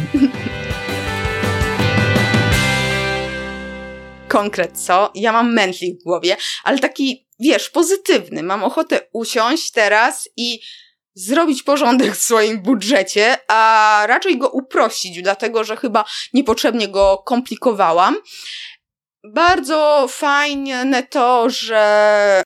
Konkret 4.28 4.78
co? 4.80 5.10
Ja 5.14 5.32
mam 5.32 5.52
mętlik 5.54 6.00
w 6.00 6.04
głowie, 6.04 6.36
ale 6.64 6.78
taki, 6.78 7.26
wiesz, 7.40 7.70
pozytywny. 7.70 8.42
Mam 8.42 8.64
ochotę 8.64 9.00
usiąść 9.12 9.70
teraz 9.70 10.28
i 10.36 10.60
zrobić 11.14 11.62
porządek 11.62 12.12
w 12.12 12.22
swoim 12.22 12.62
budżecie, 12.62 13.36
a 13.48 14.02
raczej 14.08 14.38
go 14.38 14.48
uprościć, 14.48 15.22
dlatego 15.22 15.64
że 15.64 15.76
chyba 15.76 16.04
niepotrzebnie 16.34 16.88
go 16.88 17.22
komplikowałam. 17.26 18.16
Bardzo 19.24 20.06
fajne 20.10 21.02
to, 21.02 21.50
że 21.50 22.42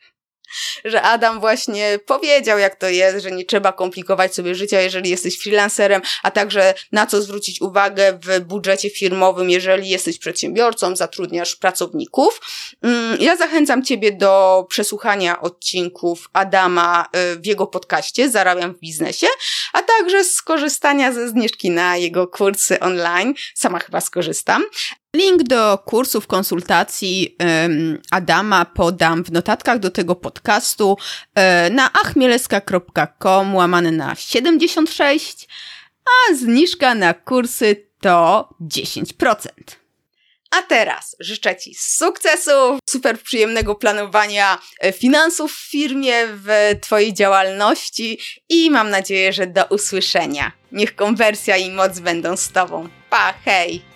że 0.84 1.02
Adam 1.02 1.40
właśnie 1.40 1.98
powiedział, 2.06 2.58
jak 2.58 2.76
to 2.76 2.88
jest, 2.88 3.22
że 3.22 3.30
nie 3.30 3.44
trzeba 3.44 3.72
komplikować 3.72 4.34
sobie 4.34 4.54
życia, 4.54 4.80
jeżeli 4.80 5.10
jesteś 5.10 5.38
freelancerem, 5.38 6.02
a 6.22 6.30
także 6.30 6.74
na 6.92 7.06
co 7.06 7.22
zwrócić 7.22 7.60
uwagę 7.60 8.18
w 8.22 8.40
budżecie 8.40 8.90
firmowym, 8.90 9.50
jeżeli 9.50 9.88
jesteś 9.88 10.18
przedsiębiorcą, 10.18 10.96
zatrudniasz 10.96 11.56
pracowników. 11.56 12.40
Mm, 12.82 13.20
ja 13.20 13.36
zachęcam 13.36 13.84
Ciebie 13.84 14.12
do 14.12 14.66
przesłuchania 14.68 15.40
odcinków 15.40 16.28
Adama 16.32 17.06
y, 17.34 17.40
w 17.40 17.46
jego 17.46 17.66
podcaście 17.66 18.30
Zarabiam 18.30 18.74
w 18.74 18.80
biznesie, 18.80 19.26
a 19.72 19.82
także 19.82 20.24
skorzystania 20.24 21.12
ze 21.12 21.28
zniżki 21.28 21.70
na 21.70 21.96
jego 21.96 22.26
kursy 22.26 22.80
online. 22.80 23.34
Sama 23.54 23.78
chyba 23.78 24.00
skorzystam. 24.00 24.64
Link 25.16 25.42
do 25.42 25.78
kursów 25.78 26.26
konsultacji 26.26 27.36
um, 27.40 28.02
Adama 28.10 28.64
podam 28.64 29.24
w 29.24 29.32
notatkach 29.32 29.78
do 29.78 29.90
tego 29.90 30.14
podcastu 30.14 30.88
um, 30.90 31.74
na 31.74 31.92
achmieleska.com 31.92 33.54
łamane 33.54 33.92
na 33.92 34.14
76, 34.14 35.48
a 36.04 36.34
zniżka 36.34 36.94
na 36.94 37.14
kursy 37.14 37.86
to 38.00 38.48
10%. 38.60 39.48
A 40.50 40.62
teraz 40.62 41.16
życzę 41.20 41.56
Ci 41.56 41.74
sukcesów, 41.74 42.78
super 42.88 43.20
przyjemnego 43.20 43.74
planowania 43.74 44.58
e, 44.80 44.92
finansów 44.92 45.52
w 45.52 45.70
firmie, 45.70 46.14
w 46.26 46.48
Twojej 46.80 47.14
działalności 47.14 48.18
i 48.48 48.70
mam 48.70 48.90
nadzieję, 48.90 49.32
że 49.32 49.46
do 49.46 49.64
usłyszenia. 49.64 50.52
Niech 50.72 50.96
konwersja 50.96 51.56
i 51.56 51.70
moc 51.70 51.98
będą 51.98 52.36
z 52.36 52.48
Tobą. 52.48 52.88
Pa, 53.10 53.34
hej! 53.44 53.95